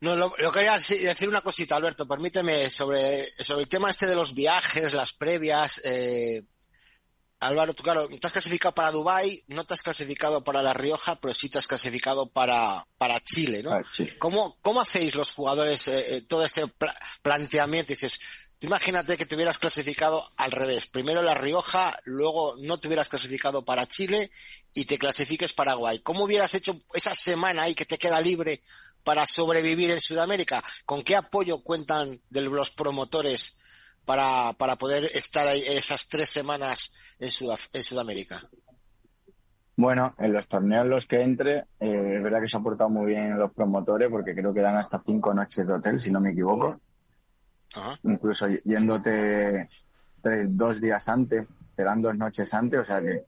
No, 0.00 0.14
lo, 0.14 0.32
quería 0.52 0.74
decir 0.74 1.28
una 1.28 1.40
cosita, 1.40 1.74
Alberto, 1.76 2.06
permíteme, 2.06 2.70
sobre, 2.70 3.26
sobre 3.26 3.62
el 3.62 3.68
tema 3.68 3.90
este 3.90 4.06
de 4.06 4.14
los 4.14 4.32
viajes, 4.32 4.94
las 4.94 5.12
previas. 5.12 5.82
Eh, 5.84 6.44
Álvaro, 7.40 7.72
tú 7.72 7.84
claro, 7.84 8.08
te 8.08 8.26
has 8.26 8.32
clasificado 8.32 8.74
para 8.74 8.90
Dubai, 8.90 9.44
no 9.46 9.64
te 9.64 9.74
has 9.74 9.82
clasificado 9.82 10.42
para 10.42 10.62
La 10.62 10.74
Rioja, 10.74 11.16
pero 11.20 11.32
sí 11.32 11.48
te 11.48 11.58
has 11.58 11.68
clasificado 11.68 12.28
para, 12.28 12.84
para 12.96 13.20
Chile, 13.20 13.62
¿no? 13.62 13.80
¿Cómo, 14.18 14.58
¿Cómo 14.60 14.80
hacéis 14.80 15.14
los 15.14 15.30
jugadores 15.30 15.86
eh, 15.86 16.16
eh, 16.16 16.22
todo 16.22 16.44
este 16.44 16.64
planteamiento? 17.22 17.92
Dices, 17.92 18.18
tú 18.58 18.66
imagínate 18.66 19.16
que 19.16 19.24
te 19.24 19.36
hubieras 19.36 19.58
clasificado 19.58 20.28
al 20.36 20.50
revés. 20.50 20.86
Primero 20.86 21.22
La 21.22 21.34
Rioja, 21.34 21.96
luego 22.04 22.56
no 22.58 22.80
te 22.80 22.88
hubieras 22.88 23.08
clasificado 23.08 23.64
para 23.64 23.86
Chile 23.86 24.32
y 24.74 24.84
te 24.84 24.98
clasifiques 24.98 25.52
para 25.52 25.70
Paraguay. 25.70 26.00
¿Cómo 26.00 26.24
hubieras 26.24 26.54
hecho 26.54 26.80
esa 26.92 27.14
semana 27.14 27.64
ahí 27.64 27.74
que 27.76 27.86
te 27.86 27.98
queda 27.98 28.20
libre 28.20 28.62
para 29.08 29.26
sobrevivir 29.26 29.90
en 29.90 30.02
Sudamérica? 30.02 30.62
¿Con 30.84 31.02
qué 31.02 31.16
apoyo 31.16 31.62
cuentan 31.62 32.20
de 32.28 32.42
los 32.42 32.70
promotores 32.70 33.58
para, 34.04 34.52
para 34.52 34.76
poder 34.76 35.04
estar 35.04 35.48
ahí 35.48 35.62
esas 35.66 36.08
tres 36.08 36.28
semanas 36.28 36.92
en, 37.18 37.30
en 37.72 37.82
Sudamérica? 37.82 38.42
Bueno, 39.78 40.14
en 40.18 40.34
los 40.34 40.46
torneos 40.46 40.84
en 40.84 40.90
los 40.90 41.06
que 41.06 41.22
entre, 41.22 41.56
eh, 41.80 42.16
es 42.16 42.22
verdad 42.22 42.42
que 42.42 42.48
se 42.48 42.58
han 42.58 42.62
portado 42.62 42.90
muy 42.90 43.06
bien 43.06 43.38
los 43.38 43.50
promotores 43.54 44.10
porque 44.10 44.34
creo 44.34 44.52
que 44.52 44.60
dan 44.60 44.76
hasta 44.76 44.98
cinco 44.98 45.32
noches 45.32 45.66
de 45.66 45.72
hotel, 45.72 45.98
si 45.98 46.10
no 46.10 46.20
me 46.20 46.32
equivoco. 46.32 46.78
Incluso 48.02 48.46
yéndote 48.62 49.70
dos 50.48 50.82
días 50.82 51.08
antes, 51.08 51.46
te 51.74 51.82
dan 51.82 52.02
dos 52.02 52.14
noches 52.14 52.52
antes, 52.52 52.80
o 52.80 52.84
sea 52.84 53.00
que 53.00 53.24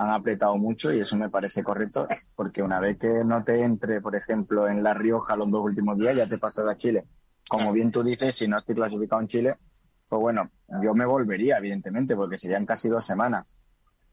han 0.00 0.10
apretado 0.10 0.56
mucho 0.56 0.90
y 0.92 1.00
eso 1.00 1.14
me 1.14 1.28
parece 1.28 1.62
correcto 1.62 2.08
porque 2.34 2.62
una 2.62 2.80
vez 2.80 2.98
que 2.98 3.22
no 3.22 3.44
te 3.44 3.62
entre, 3.62 4.00
por 4.00 4.16
ejemplo, 4.16 4.66
en 4.66 4.82
La 4.82 4.94
Rioja 4.94 5.36
los 5.36 5.50
dos 5.50 5.62
últimos 5.62 5.98
días, 5.98 6.16
ya 6.16 6.26
te 6.26 6.38
pasas 6.38 6.66
a 6.66 6.78
Chile. 6.78 7.04
Como 7.46 7.70
bien 7.70 7.90
tú 7.90 8.02
dices, 8.02 8.34
si 8.34 8.48
no 8.48 8.58
estoy 8.58 8.76
clasificado 8.76 9.20
en 9.20 9.28
Chile, 9.28 9.56
pues 10.08 10.20
bueno, 10.20 10.50
yo 10.82 10.94
me 10.94 11.04
volvería, 11.04 11.58
evidentemente, 11.58 12.16
porque 12.16 12.38
serían 12.38 12.64
casi 12.64 12.88
dos 12.88 13.04
semanas. 13.04 13.60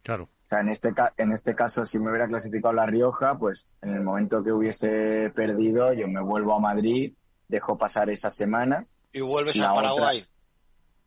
Claro. 0.03 0.23
O 0.23 0.47
sea, 0.49 0.59
en 0.59 0.69
este, 0.69 0.91
en 1.15 1.31
este 1.31 1.55
caso, 1.55 1.85
si 1.85 1.99
me 1.99 2.09
hubiera 2.09 2.27
clasificado 2.27 2.73
La 2.73 2.85
Rioja, 2.85 3.37
pues 3.37 3.69
en 3.81 3.93
el 3.93 4.03
momento 4.03 4.43
que 4.43 4.51
hubiese 4.51 5.31
perdido, 5.33 5.93
yo 5.93 6.09
me 6.09 6.21
vuelvo 6.21 6.53
a 6.53 6.59
Madrid, 6.59 7.13
dejo 7.47 7.77
pasar 7.77 8.09
esa 8.09 8.29
semana. 8.29 8.85
Y 9.13 9.21
vuelves 9.21 9.57
a 9.61 9.73
Paraguay. 9.73 10.21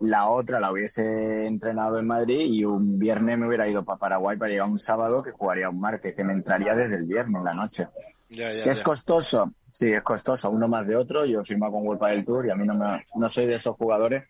La 0.01 0.29
otra 0.29 0.61
la 0.61 0.73
hubiese 0.73 1.47
entrenado 1.47 1.99
en 1.99 2.07
Madrid 2.07 2.41
y 2.41 2.65
un 2.65 2.99
viernes 2.99 3.39
me 3.39 3.47
hubiera 3.47 3.69
ido 3.69 3.85
para 3.85 3.99
Paraguay 3.99 4.37
para 4.37 4.51
llegar 4.51 4.69
un 4.69 4.79
sábado 4.79 5.23
que 5.23 5.31
jugaría 5.31 5.69
un 5.69 5.79
martes, 5.79 6.15
que 6.15 6.25
me 6.25 6.33
entraría 6.33 6.75
desde 6.75 6.97
el 6.97 7.05
viernes 7.05 7.39
en 7.39 7.45
la 7.45 7.55
noche. 7.55 7.87
es 8.29 8.81
costoso? 8.81 9.53
Sí, 9.71 9.93
es 9.93 10.03
costoso, 10.03 10.51
uno 10.51 10.69
más 10.69 10.87
de 10.87 10.97
otro. 10.97 11.25
Yo 11.27 11.45
firmo 11.45 11.71
con 11.71 11.87
World 11.87 12.03
del 12.03 12.25
Tour 12.25 12.47
y 12.47 12.51
a 12.51 12.57
mí 12.57 12.67
no, 12.67 12.75
me, 12.75 13.05
no 13.15 13.29
soy 13.29 13.47
de 13.47 13.57
esos 13.57 13.77
jugadores 13.77 14.25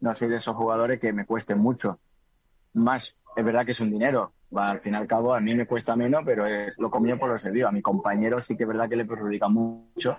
no 0.00 0.14
soy 0.14 0.28
de 0.28 0.36
esos 0.36 0.56
jugadores 0.56 1.00
que 1.00 1.12
me 1.12 1.26
cueste 1.26 1.54
mucho. 1.54 1.98
Más, 2.74 3.14
es 3.36 3.44
verdad 3.44 3.64
que 3.64 3.72
es 3.72 3.80
un 3.80 3.90
dinero. 3.90 4.32
Va, 4.56 4.70
al 4.70 4.80
fin 4.80 4.94
y 4.94 4.96
al 4.96 5.06
cabo, 5.06 5.34
a 5.34 5.40
mí 5.40 5.54
me 5.54 5.66
cuesta 5.66 5.96
menos, 5.96 6.22
pero 6.24 6.46
eh, 6.46 6.72
lo 6.78 6.90
comí 6.90 7.14
por 7.14 7.28
lo 7.28 7.38
servido. 7.38 7.68
A 7.68 7.72
mi 7.72 7.82
compañero 7.82 8.40
sí 8.40 8.56
que 8.56 8.64
es 8.64 8.68
verdad 8.68 8.88
que 8.88 8.96
le 8.96 9.04
perjudica 9.04 9.48
mucho 9.48 10.16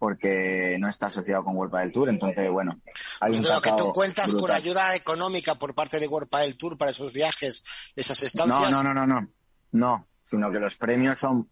porque 0.00 0.78
no 0.80 0.88
está 0.88 1.08
asociado 1.08 1.44
con 1.44 1.54
World 1.56 1.76
del 1.76 1.92
Tour. 1.92 2.08
Entonces, 2.08 2.50
bueno, 2.50 2.80
hay 3.20 3.34
pues 3.34 3.50
un 3.50 3.62
que 3.62 3.72
tú 3.76 3.92
cuentas 3.92 4.32
con 4.32 4.50
ayuda 4.50 4.96
económica 4.96 5.56
por 5.56 5.74
parte 5.74 6.00
de 6.00 6.08
World 6.08 6.30
del 6.30 6.56
Tour 6.56 6.78
para 6.78 6.90
esos 6.90 7.12
viajes, 7.12 7.62
esas 7.94 8.22
estancias. 8.22 8.70
No, 8.70 8.82
no, 8.82 8.94
no, 8.94 9.06
no, 9.06 9.06
no. 9.06 9.28
No, 9.72 10.08
sino 10.24 10.50
que 10.50 10.58
los 10.58 10.74
premios 10.74 11.18
son 11.18 11.48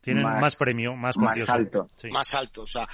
tienen 0.00 0.22
más, 0.22 0.54
premio, 0.54 0.94
más, 0.94 1.16
más 1.16 1.48
alto. 1.50 1.88
Más 2.12 2.34
alto, 2.34 2.62
o 2.62 2.66
sea, 2.66 2.86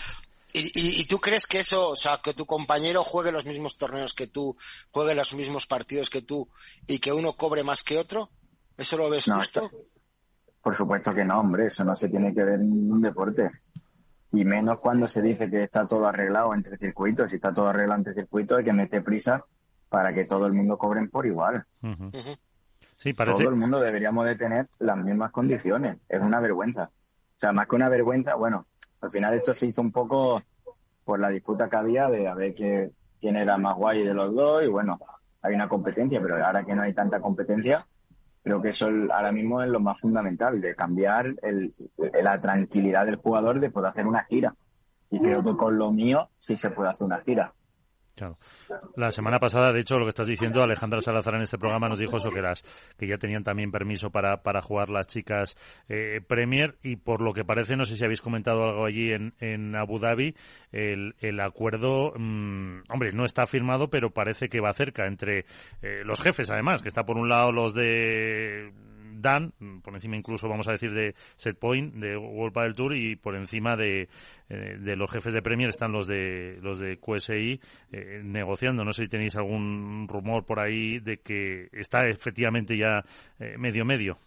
¿Y, 0.53 1.00
y, 1.00 1.05
tú 1.05 1.20
crees 1.20 1.46
que 1.46 1.61
eso, 1.61 1.90
o 1.90 1.96
sea, 1.96 2.18
que 2.22 2.35
tu 2.35 2.44
compañero 2.44 3.05
juegue 3.05 3.31
los 3.31 3.44
mismos 3.44 3.76
torneos 3.76 4.14
que 4.14 4.26
tú, 4.26 4.57
juegue 4.90 5.14
los 5.14 5.33
mismos 5.35 5.66
partidos 5.66 6.11
que 6.11 6.22
tú 6.22 6.48
y 6.88 6.98
que 6.98 7.12
uno 7.12 7.35
cobre 7.35 7.62
más 7.62 7.85
que 7.85 7.98
otro? 7.98 8.31
¿Eso 8.76 8.96
lo 8.96 9.09
ves 9.11 9.26
justo? 9.26 9.70
por 10.62 10.74
supuesto 10.74 11.14
que 11.14 11.24
no, 11.24 11.40
hombre, 11.40 11.66
eso 11.66 11.85
no 11.85 11.96
se 11.96 12.09
tiene 12.09 12.35
que 12.35 12.44
ver 12.44 12.61
en 12.61 12.70
ningún 12.70 13.00
deporte. 13.00 13.50
Y 14.33 14.45
menos 14.45 14.81
cuando 14.81 15.09
se 15.09 15.23
dice 15.23 15.51
que 15.51 15.64
está 15.64 15.87
todo 15.87 16.07
arreglado 16.07 16.55
entre 16.55 16.77
circuitos. 16.77 17.31
Si 17.31 17.37
está 17.37 17.53
todo 17.53 17.69
arreglado 17.69 17.99
entre 17.99 18.14
circuitos, 18.14 18.59
hay 18.59 18.64
que 18.64 18.73
meter 18.73 19.03
prisa 19.03 19.45
para 19.88 20.12
que 20.12 20.25
todo 20.25 20.47
el 20.47 20.53
mundo 20.53 20.79
cobre 20.79 21.07
por 21.09 21.27
igual. 21.27 21.64
sí, 22.97 23.12
parece... 23.12 23.38
Todo 23.38 23.51
el 23.51 23.57
mundo 23.57 23.81
deberíamos 23.81 24.25
de 24.27 24.37
tener 24.37 24.69
las 24.79 24.97
mismas 24.97 25.33
condiciones. 25.33 25.97
Es 26.09 26.21
una 26.23 26.40
vergüenza. 26.40 26.85
O 26.85 27.40
sea, 27.40 27.53
más 27.53 27.66
que 27.66 27.75
una 27.75 27.88
vergüenza, 27.88 28.35
bueno, 28.37 28.66
al 29.01 29.11
final 29.11 29.35
esto 29.35 29.53
se 29.55 29.66
hizo 29.66 29.81
un 29.81 29.90
poco 29.90 30.43
por 31.05 31.19
la 31.19 31.31
disputa 31.31 31.69
que 31.69 31.77
había 31.77 32.09
de 32.09 32.29
a 32.29 32.35
ver 32.35 32.55
quién 32.55 33.37
era 33.37 33.59
más 33.59 33.75
guay 33.77 34.05
de 34.05 34.14
los 34.14 34.35
dos 34.35 34.62
y 34.62 34.69
bueno, 34.69 34.99
hay 35.43 35.55
una 35.55 35.69
competencia, 35.69 36.21
pero 36.21 36.45
ahora 36.45 36.64
que 36.64 36.75
no 36.75 36.83
hay 36.83 36.93
tanta 36.93 37.21
competencia, 37.21 37.85
creo 38.42 38.62
que 38.62 38.70
eso 38.70 38.88
ahora 39.12 39.33
mismo 39.33 39.62
es 39.62 39.68
lo 39.68 39.81
más 39.81 40.00
fundamental, 40.00 40.61
de 40.61 40.74
cambiar 40.74 41.35
la 42.22 42.40
tranquilidad 42.40 43.07
del 43.07 43.16
jugador 43.16 43.61
de 43.61 43.70
poder 43.70 43.90
hacer 43.90 44.07
una 44.07 44.24
gira. 44.24 44.55
Y 45.11 45.18
creo 45.18 45.42
que 45.42 45.57
con 45.57 45.76
lo 45.76 45.90
mío 45.90 46.31
sí 46.38 46.57
se 46.57 46.70
puede 46.70 46.90
hacer 46.90 47.07
una 47.07 47.20
gira. 47.20 47.53
La 48.96 49.11
semana 49.11 49.38
pasada, 49.38 49.73
de 49.73 49.81
hecho, 49.81 49.99
lo 49.99 50.05
que 50.05 50.11
estás 50.11 50.27
diciendo, 50.27 50.62
Alejandra 50.62 51.01
Salazar 51.01 51.35
en 51.35 51.42
este 51.42 51.59
programa 51.59 51.88
nos 51.88 51.99
dijo 51.99 52.18
eso, 52.18 52.31
que, 52.31 52.42
las, 52.42 52.62
que 52.99 53.07
ya 53.07 53.16
tenían 53.16 53.42
también 53.42 53.70
permiso 53.70 54.11
para, 54.11 54.42
para 54.42 54.61
jugar 54.61 54.90
las 54.90 55.07
chicas 55.07 55.57
eh, 55.88 56.20
Premier 56.27 56.77
y 56.83 56.96
por 56.96 57.23
lo 57.23 57.33
que 57.33 57.44
parece, 57.44 57.77
no 57.77 57.85
sé 57.85 57.96
si 57.96 58.05
habéis 58.05 58.20
comentado 58.20 58.64
algo 58.64 58.85
allí 58.85 59.12
en, 59.12 59.35
en 59.40 59.75
Abu 59.75 59.99
Dhabi, 59.99 60.35
el, 60.73 61.14
el 61.20 61.40
acuerdo, 61.40 62.12
mm, 62.16 62.83
hombre, 62.90 63.12
no 63.12 63.25
está 63.25 63.46
firmado, 63.46 63.88
pero 63.88 64.11
parece 64.11 64.49
que 64.49 64.61
va 64.61 64.73
cerca 64.73 65.07
entre 65.07 65.46
eh, 65.83 66.03
los 66.05 66.20
jefes, 66.20 66.51
además, 66.51 66.83
que 66.83 66.88
está 66.88 67.05
por 67.05 67.16
un 67.16 67.29
lado 67.29 67.53
los 67.53 67.75
de 67.75 68.70
Dan, 69.21 69.53
por 69.83 69.95
encima 69.95 70.17
incluso 70.17 70.49
vamos 70.49 70.69
a 70.69 70.73
decir 70.73 70.93
de 70.93 71.15
Setpoint, 71.37 71.95
de 71.95 72.17
World 72.17 72.53
Padel 72.53 72.75
Tour 72.75 72.97
y 72.97 73.17
por 73.17 73.37
encima 73.37 73.77
de, 73.77 74.09
eh, 74.49 74.97
los 74.97 75.11
jefes 75.11 75.33
de 75.33 75.43
Premier 75.43 75.68
están 75.68 75.93
los 75.93 76.07
de 76.07 76.59
los 76.62 76.79
de 76.79 76.99
QSI 76.99 77.61
eh, 77.93 78.21
negociando. 78.25 78.85
No 78.85 78.93
sé 78.93 79.05
si 79.05 79.09
tenéis 79.09 79.37
algún 79.37 80.07
rumor 80.09 80.45
por 80.45 80.61
ahí 80.61 80.99
de 81.01 81.18
que 81.18 81.68
está 81.73 82.07
efectivamente 82.07 82.77
ya 82.77 83.05
eh, 83.39 83.57
medio 83.59 83.85
medio. 83.85 84.18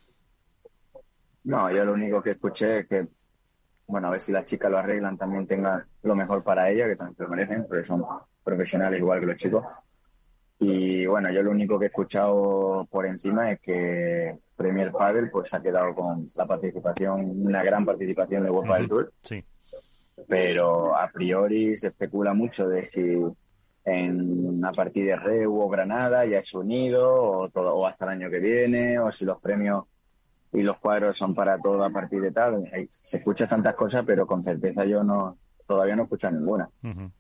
No, 1.43 1.69
yo 1.71 1.83
lo 1.83 1.93
único 1.93 2.21
que 2.21 2.31
escuché 2.31 2.79
es 2.79 2.87
que, 2.87 3.07
bueno, 3.87 4.07
a 4.07 4.11
ver 4.11 4.21
si 4.21 4.31
las 4.31 4.45
chicas 4.45 4.71
lo 4.71 4.77
arreglan, 4.77 5.17
también 5.17 5.45
tengan 5.45 5.83
lo 6.03 6.15
mejor 6.15 6.43
para 6.43 6.69
ella, 6.69 6.85
que 6.85 6.95
también 6.95 7.17
lo 7.19 7.29
merecen, 7.29 7.65
pero 7.69 7.83
son 7.83 8.03
profesionales 8.43 8.99
igual 8.99 9.19
que 9.19 9.25
los 9.25 9.35
chicos. 9.35 9.65
Y 10.63 11.05
bueno, 11.05 11.31
yo 11.31 11.43
lo 11.43 11.51
único 11.51 11.77
que 11.77 11.85
he 11.85 11.87
escuchado 11.87 12.87
por 12.89 13.05
encima 13.05 13.51
es 13.51 13.59
que 13.59 14.37
Premier 14.55 14.91
Padel 14.91 15.29
pues 15.29 15.53
ha 15.53 15.61
quedado 15.61 15.93
con 15.93 16.25
la 16.35 16.45
participación, 16.45 17.45
una 17.45 17.63
gran 17.63 17.85
participación 17.85 18.43
de 18.43 18.49
World 18.49 18.73
del 18.73 18.87
Tour. 18.87 19.13
Sí. 19.21 19.43
Pero 20.27 20.95
a 20.95 21.09
priori 21.09 21.75
se 21.75 21.87
especula 21.87 22.33
mucho 22.33 22.67
de 22.67 22.85
si 22.85 23.01
en 23.85 24.47
una 24.47 24.71
partida 24.71 25.13
de 25.13 25.15
Reu 25.17 25.59
o 25.59 25.67
Granada 25.67 26.25
ya 26.25 26.37
es 26.37 26.53
unido 26.53 27.13
o, 27.13 27.49
todo, 27.49 27.75
o 27.75 27.85
hasta 27.85 28.05
el 28.05 28.11
año 28.11 28.29
que 28.29 28.39
viene 28.39 28.99
o 28.99 29.11
si 29.11 29.25
los 29.25 29.41
premios 29.41 29.83
y 30.53 30.61
los 30.61 30.77
cuadros 30.77 31.17
son 31.17 31.33
para 31.33 31.57
todo 31.59 31.83
a 31.83 31.89
partir 31.89 32.21
de 32.21 32.31
tal. 32.31 32.69
Se 32.89 33.17
escucha 33.17 33.47
tantas 33.47 33.75
cosas, 33.75 34.03
pero 34.05 34.25
con 34.25 34.43
certeza 34.43 34.85
yo 34.85 35.03
no 35.03 35.37
todavía 35.65 35.95
no 35.95 36.03
he 36.03 36.05
escuchado 36.05 36.37
ninguna. 36.37 36.69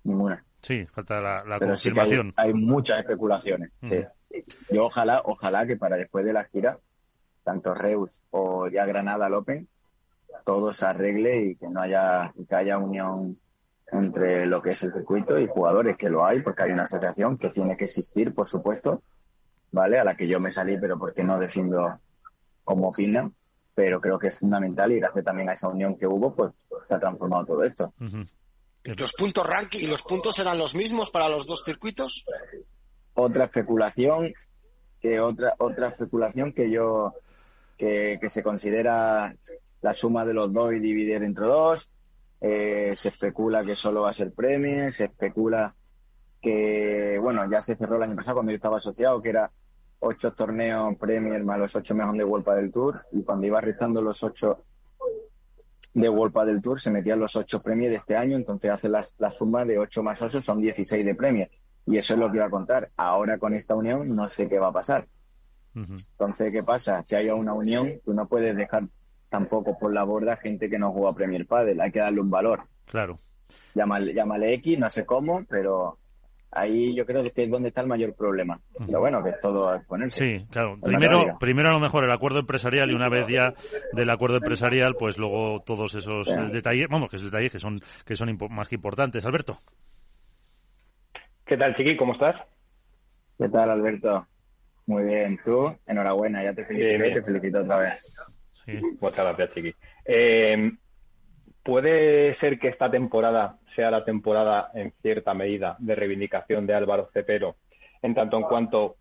Ninguna. 0.03 0.43
Sí, 0.63 0.85
falta 0.85 1.19
la, 1.19 1.59
confirmación. 1.59 2.33
hay, 2.37 2.53
muchas 2.53 2.99
especulaciones. 2.99 3.77
Yo 4.71 4.85
ojalá, 4.85 5.21
ojalá 5.25 5.67
que 5.67 5.75
para 5.75 5.97
después 5.97 6.25
de 6.25 6.31
la 6.31 6.45
gira, 6.45 6.79
tanto 7.43 7.73
Reus 7.73 8.23
o 8.31 8.69
ya 8.69 8.85
Granada 8.85 9.27
López, 9.27 9.65
todo 10.45 10.71
se 10.71 10.85
arregle 10.85 11.47
y 11.47 11.55
que 11.57 11.67
no 11.67 11.81
haya, 11.81 12.33
que 12.47 12.55
haya 12.55 12.77
unión 12.77 13.35
entre 13.91 14.45
lo 14.45 14.61
que 14.61 14.71
es 14.71 14.81
el 14.83 14.93
circuito 14.93 15.37
y 15.37 15.47
jugadores, 15.47 15.97
que 15.97 16.09
lo 16.09 16.25
hay, 16.25 16.41
porque 16.41 16.63
hay 16.63 16.71
una 16.71 16.83
asociación 16.83 17.37
que 17.37 17.49
tiene 17.49 17.75
que 17.75 17.83
existir, 17.83 18.33
por 18.33 18.47
supuesto, 18.47 19.03
¿vale? 19.71 19.99
A 19.99 20.05
la 20.05 20.15
que 20.15 20.29
yo 20.29 20.39
me 20.39 20.49
salí, 20.49 20.77
pero 20.79 20.97
porque 20.97 21.25
no 21.25 21.37
defiendo 21.39 21.99
como 22.63 22.87
opinan, 22.87 23.33
pero 23.75 23.99
creo 23.99 24.17
que 24.17 24.27
es 24.27 24.39
fundamental 24.39 24.93
y 24.93 24.99
gracias 24.99 25.25
también 25.25 25.49
a 25.49 25.53
esa 25.53 25.67
unión 25.67 25.97
que 25.97 26.07
hubo, 26.07 26.33
pues 26.33 26.53
se 26.87 26.95
ha 26.95 26.99
transformado 26.99 27.45
todo 27.45 27.63
esto. 27.63 27.93
¿Los 28.83 29.13
puntos 29.13 29.47
ranking 29.47 29.79
y 29.79 29.87
los 29.87 30.01
puntos 30.01 30.37
eran 30.39 30.57
los 30.57 30.75
mismos 30.75 31.09
para 31.09 31.29
los 31.29 31.47
dos 31.47 31.63
circuitos? 31.63 32.25
Otra 33.13 33.45
especulación, 33.45 34.33
que 34.99 35.19
otra, 35.19 35.53
otra 35.57 35.89
especulación 35.89 36.51
que 36.51 36.69
yo, 36.69 37.13
que, 37.77 38.17
que 38.19 38.29
se 38.29 38.43
considera 38.43 39.35
la 39.81 39.93
suma 39.93 40.25
de 40.25 40.33
los 40.33 40.51
dos 40.51 40.73
y 40.73 40.79
dividir 40.79 41.23
entre 41.23 41.45
dos. 41.45 41.89
Eh, 42.41 42.93
se 42.95 43.07
especula 43.07 43.63
que 43.63 43.73
solo 43.73 44.01
va 44.01 44.09
a 44.09 44.13
ser 44.13 44.33
premio, 44.33 44.91
se 44.91 45.05
especula 45.05 45.73
que, 46.41 47.17
bueno, 47.21 47.49
ya 47.49 47.61
se 47.61 47.77
cerró 47.77 47.95
el 47.95 48.03
año 48.03 48.17
pasado 48.17 48.35
cuando 48.35 48.51
yo 48.51 48.57
estaba 48.57 48.77
asociado, 48.77 49.21
que 49.21 49.29
era 49.29 49.49
ocho 49.99 50.33
torneos 50.33 50.97
Premier 50.97 51.41
más 51.45 51.57
los 51.57 51.75
ocho 51.77 51.95
mejores 51.95 52.17
de 52.17 52.25
World 52.25 52.49
del 52.55 52.71
Tour 52.71 53.05
y 53.13 53.23
cuando 53.23 53.47
iba 53.47 53.61
restando 53.61 54.01
los 54.01 54.21
ocho 54.23 54.65
de 55.93 56.09
World 56.09 56.45
del 56.45 56.61
Tour 56.61 56.79
se 56.79 56.91
metían 56.91 57.19
los 57.19 57.35
ocho 57.35 57.59
premios 57.59 57.91
de 57.91 57.97
este 57.97 58.15
año, 58.15 58.35
entonces 58.35 58.71
hace 58.71 58.89
la, 58.89 59.03
suma 59.31 59.63
de 59.65 59.77
ocho 59.77 60.01
más 60.01 60.21
ocho 60.21 60.41
son 60.41 60.59
16 60.59 61.05
de 61.05 61.15
Premier 61.15 61.51
y 61.85 61.97
eso 61.97 62.13
es 62.13 62.19
lo 62.19 62.31
que 62.31 62.37
iba 62.37 62.45
a 62.45 62.49
contar. 62.49 62.91
Ahora 62.97 63.37
con 63.37 63.53
esta 63.53 63.75
unión 63.75 64.15
no 64.15 64.27
sé 64.29 64.47
qué 64.47 64.59
va 64.59 64.67
a 64.67 64.73
pasar. 64.73 65.07
Entonces, 65.75 66.51
¿qué 66.51 66.61
pasa? 66.61 67.03
Si 67.03 67.15
hay 67.15 67.29
una 67.29 67.53
unión, 67.53 67.99
tú 68.05 68.13
no 68.13 68.27
puedes 68.27 68.55
dejar 68.55 68.83
tampoco 69.29 69.77
por 69.79 69.91
la 69.91 70.03
borda 70.03 70.37
gente 70.37 70.69
que 70.69 70.77
no 70.77 70.91
juega 70.91 71.15
Premier 71.15 71.47
Padel, 71.47 71.81
hay 71.81 71.91
que 71.91 71.99
darle 71.99 72.21
un 72.21 72.29
valor. 72.29 72.61
Claro. 72.85 73.19
Llámale, 73.73 74.13
llámale 74.13 74.53
X, 74.53 74.77
no 74.77 74.89
sé 74.91 75.05
cómo, 75.05 75.43
pero 75.49 75.97
ahí 76.55 76.95
yo 76.95 77.05
creo 77.05 77.23
que 77.23 77.43
es 77.43 77.49
donde 77.49 77.69
está 77.69 77.81
el 77.81 77.87
mayor 77.87 78.13
problema. 78.13 78.59
Lo 78.87 78.99
bueno, 78.99 79.23
que 79.23 79.31
es 79.31 79.39
todo 79.39 79.73
exponerse. 79.75 80.39
Sí, 80.39 80.45
claro. 80.51 80.77
Primero, 80.81 81.37
primero 81.39 81.69
a 81.69 81.73
lo 81.73 81.79
mejor 81.79 82.03
el 82.03 82.11
acuerdo 82.11 82.39
empresarial 82.39 82.89
y 82.91 82.93
una 82.93 83.09
vez 83.09 83.27
ya 83.27 83.53
del 83.93 84.09
acuerdo 84.09 84.37
empresarial, 84.37 84.95
pues 84.95 85.17
luego 85.17 85.61
todos 85.65 85.95
esos 85.95 86.27
detalles, 86.51 86.87
vamos, 86.89 87.09
que 87.09 87.17
es 87.17 87.23
detalles 87.23 87.51
que 87.51 87.59
son 87.59 87.81
que 88.05 88.15
son 88.15 88.37
más 88.49 88.67
que 88.67 88.75
importantes. 88.75 89.25
Alberto. 89.25 89.57
¿Qué 91.45 91.57
tal, 91.57 91.75
Chiqui? 91.75 91.97
¿Cómo 91.97 92.13
estás? 92.13 92.35
¿Qué 93.37 93.49
tal, 93.49 93.69
Alberto? 93.69 94.25
Muy 94.85 95.03
bien. 95.03 95.39
¿Tú? 95.43 95.75
Enhorabuena, 95.85 96.43
ya 96.43 96.53
te 96.53 96.65
felicito, 96.65 97.03
te 97.03 97.23
felicito 97.23 97.61
otra 97.61 97.77
vez. 97.79 97.93
Sí. 98.65 98.79
Muchas 99.01 99.25
gracias, 99.25 99.53
Chiqui. 99.53 99.75
Eh, 100.05 100.71
¿Puede 101.63 102.37
ser 102.39 102.59
que 102.59 102.69
esta 102.69 102.89
temporada 102.89 103.57
sea 103.75 103.91
la 103.91 104.05
temporada 104.05 104.71
en 104.73 104.91
cierta 105.01 105.33
medida 105.33 105.75
de 105.79 105.95
reivindicación 105.95 106.65
de 106.65 106.73
Álvaro 106.73 107.09
Cepero, 107.13 107.55
en 108.01 108.15
tanto 108.15 108.37
en 108.37 108.43
cuanto 108.43 108.95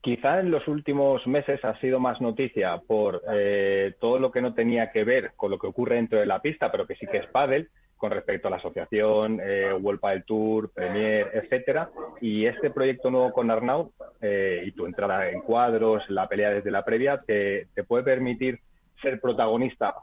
quizá 0.00 0.40
en 0.40 0.50
los 0.50 0.68
últimos 0.68 1.26
meses 1.26 1.64
ha 1.64 1.78
sido 1.80 1.98
más 1.98 2.20
noticia 2.20 2.78
por 2.86 3.22
eh, 3.32 3.94
todo 4.00 4.18
lo 4.18 4.30
que 4.30 4.40
no 4.40 4.54
tenía 4.54 4.90
que 4.90 5.04
ver 5.04 5.32
con 5.34 5.50
lo 5.50 5.58
que 5.58 5.66
ocurre 5.66 5.96
dentro 5.96 6.20
de 6.20 6.26
la 6.26 6.40
pista, 6.40 6.70
pero 6.70 6.86
que 6.86 6.94
sí 6.94 7.06
que 7.06 7.18
es 7.18 7.26
pádel, 7.26 7.68
con 7.96 8.10
respecto 8.10 8.46
a 8.46 8.50
la 8.50 8.58
asociación, 8.58 9.40
eh, 9.42 9.72
World 9.72 10.00
del 10.02 10.24
Tour, 10.24 10.70
Premier, 10.70 11.28
etcétera, 11.32 11.90
y 12.20 12.46
este 12.46 12.70
proyecto 12.70 13.10
nuevo 13.10 13.32
con 13.32 13.50
Arnau 13.50 13.92
eh, 14.20 14.62
y 14.66 14.72
tu 14.72 14.86
entrada 14.86 15.30
en 15.30 15.40
cuadros, 15.40 16.08
la 16.08 16.28
pelea 16.28 16.50
desde 16.50 16.70
la 16.70 16.84
previa, 16.84 17.22
te, 17.26 17.68
te 17.74 17.84
puede 17.84 18.04
permitir 18.04 18.60
ser 19.00 19.20
protagonista 19.20 19.94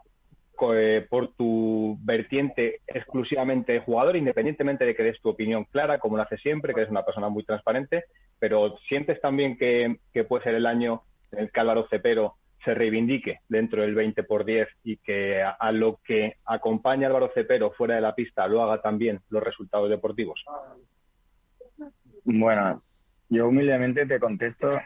por 0.56 1.34
tu 1.34 1.98
vertiente 2.02 2.80
exclusivamente 2.86 3.80
jugador, 3.80 4.16
independientemente 4.16 4.84
de 4.84 4.94
que 4.94 5.02
des 5.02 5.20
tu 5.20 5.30
opinión 5.30 5.64
clara, 5.64 5.98
como 5.98 6.16
lo 6.16 6.22
hace 6.22 6.38
siempre, 6.38 6.72
que 6.72 6.80
eres 6.80 6.90
una 6.90 7.04
persona 7.04 7.28
muy 7.28 7.44
transparente, 7.44 8.04
pero 8.38 8.76
sientes 8.88 9.20
también 9.20 9.56
que, 9.56 9.98
puede 10.28 10.44
ser 10.44 10.54
el 10.54 10.66
año 10.66 11.02
en 11.32 11.40
el 11.40 11.50
que 11.50 11.60
Álvaro 11.60 11.86
Cepero 11.90 12.36
se 12.64 12.74
reivindique 12.74 13.40
dentro 13.48 13.82
del 13.82 13.94
20 13.94 14.22
por 14.22 14.44
10 14.44 14.68
y 14.84 14.96
que 14.96 15.42
a, 15.42 15.72
lo 15.72 16.00
que 16.04 16.36
acompaña 16.46 17.08
Álvaro 17.08 17.30
Cepero 17.34 17.72
fuera 17.72 17.96
de 17.96 18.00
la 18.00 18.14
pista 18.14 18.46
lo 18.48 18.62
haga 18.62 18.80
también 18.80 19.20
los 19.28 19.42
resultados 19.42 19.90
deportivos. 19.90 20.42
Bueno, 22.24 22.82
yo 23.28 23.48
humildemente 23.48 24.06
te 24.06 24.18
contesto, 24.18 24.80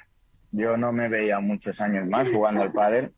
yo 0.50 0.76
no 0.76 0.90
me 0.92 1.08
veía 1.08 1.38
muchos 1.38 1.80
años 1.80 2.08
más 2.08 2.28
jugando 2.28 2.62
al 2.62 2.72
pádel 2.72 3.12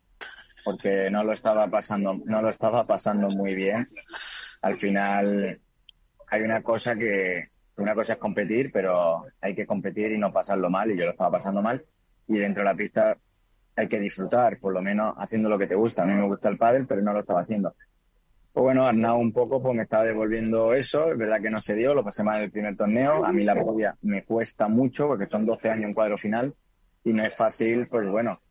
porque 0.63 1.09
no 1.09 1.23
lo 1.23 1.33
estaba 1.33 1.67
pasando, 1.67 2.19
no 2.25 2.41
lo 2.41 2.49
estaba 2.49 2.85
pasando 2.85 3.29
muy 3.29 3.55
bien. 3.55 3.87
Al 4.61 4.75
final 4.75 5.59
hay 6.27 6.41
una 6.41 6.61
cosa 6.61 6.95
que, 6.95 7.49
una 7.77 7.95
cosa 7.95 8.13
es 8.13 8.19
competir, 8.19 8.71
pero 8.71 9.25
hay 9.41 9.55
que 9.55 9.65
competir 9.65 10.11
y 10.11 10.17
no 10.17 10.31
pasarlo 10.31 10.69
mal, 10.69 10.91
y 10.91 10.97
yo 10.97 11.05
lo 11.05 11.11
estaba 11.11 11.31
pasando 11.31 11.61
mal. 11.61 11.83
Y 12.27 12.37
dentro 12.37 12.63
de 12.63 12.69
la 12.69 12.75
pista 12.75 13.17
hay 13.75 13.87
que 13.87 13.99
disfrutar, 13.99 14.59
por 14.59 14.73
lo 14.73 14.81
menos 14.81 15.15
haciendo 15.17 15.49
lo 15.49 15.57
que 15.57 15.67
te 15.67 15.75
gusta. 15.75 16.03
A 16.03 16.05
mí 16.05 16.13
me 16.13 16.27
gusta 16.27 16.49
el 16.49 16.57
pádel, 16.57 16.85
pero 16.87 17.01
no 17.01 17.13
lo 17.13 17.21
estaba 17.21 17.41
haciendo. 17.41 17.73
Pues 18.53 18.63
bueno, 18.63 18.85
Arnau 18.85 19.17
un 19.17 19.31
poco 19.31 19.61
pues 19.61 19.75
me 19.75 19.83
estaba 19.83 20.03
devolviendo 20.03 20.73
eso, 20.73 21.09
es 21.09 21.17
verdad 21.17 21.39
que 21.41 21.49
no 21.49 21.61
se 21.61 21.73
dio, 21.73 21.93
lo 21.93 22.03
pasé 22.03 22.21
mal 22.21 22.39
en 22.39 22.43
el 22.43 22.51
primer 22.51 22.75
torneo, 22.75 23.23
a 23.23 23.31
mí 23.31 23.45
la 23.45 23.55
podia 23.55 23.95
me 24.01 24.25
cuesta 24.25 24.67
mucho 24.67 25.07
porque 25.07 25.25
son 25.25 25.45
12 25.45 25.69
años 25.69 25.85
en 25.85 25.93
cuadro 25.93 26.17
final 26.17 26.53
y 27.05 27.13
no 27.13 27.23
es 27.23 27.33
fácil, 27.33 27.87
pues 27.89 28.09
bueno, 28.09 28.41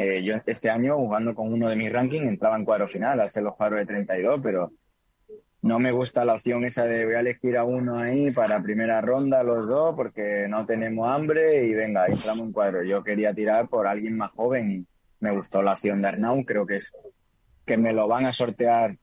eh, 0.00 0.22
yo 0.22 0.36
este 0.46 0.70
año, 0.70 0.94
jugando 0.94 1.34
con 1.34 1.52
uno 1.52 1.68
de 1.68 1.74
mis 1.74 1.92
rankings, 1.92 2.28
entraba 2.28 2.56
en 2.56 2.64
cuadro 2.64 2.86
final, 2.86 3.18
al 3.18 3.32
ser 3.32 3.42
los 3.42 3.56
cuadros 3.56 3.80
de 3.80 3.86
32, 3.86 4.38
pero 4.40 4.70
no 5.62 5.80
me 5.80 5.90
gusta 5.90 6.24
la 6.24 6.34
opción 6.34 6.64
esa 6.64 6.84
de 6.84 7.04
voy 7.04 7.14
a 7.14 7.20
elegir 7.20 7.56
a 7.56 7.64
uno 7.64 7.98
ahí 7.98 8.30
para 8.30 8.62
primera 8.62 9.00
ronda 9.00 9.42
los 9.42 9.66
dos 9.66 9.96
porque 9.96 10.46
no 10.48 10.64
tenemos 10.66 11.08
hambre 11.08 11.64
y 11.64 11.74
venga, 11.74 12.06
entramos 12.06 12.46
en 12.46 12.52
cuadro. 12.52 12.84
Yo 12.84 13.02
quería 13.02 13.34
tirar 13.34 13.68
por 13.68 13.88
alguien 13.88 14.16
más 14.16 14.30
joven 14.30 14.70
y 14.70 14.86
me 15.18 15.32
gustó 15.32 15.62
la 15.62 15.72
opción 15.72 16.00
de 16.00 16.06
Arnau, 16.06 16.44
creo 16.44 16.64
que 16.64 16.76
es 16.76 16.92
que 17.66 17.76
me 17.76 17.92
lo 17.92 18.06
van 18.06 18.24
a 18.26 18.30
sortear 18.30 18.96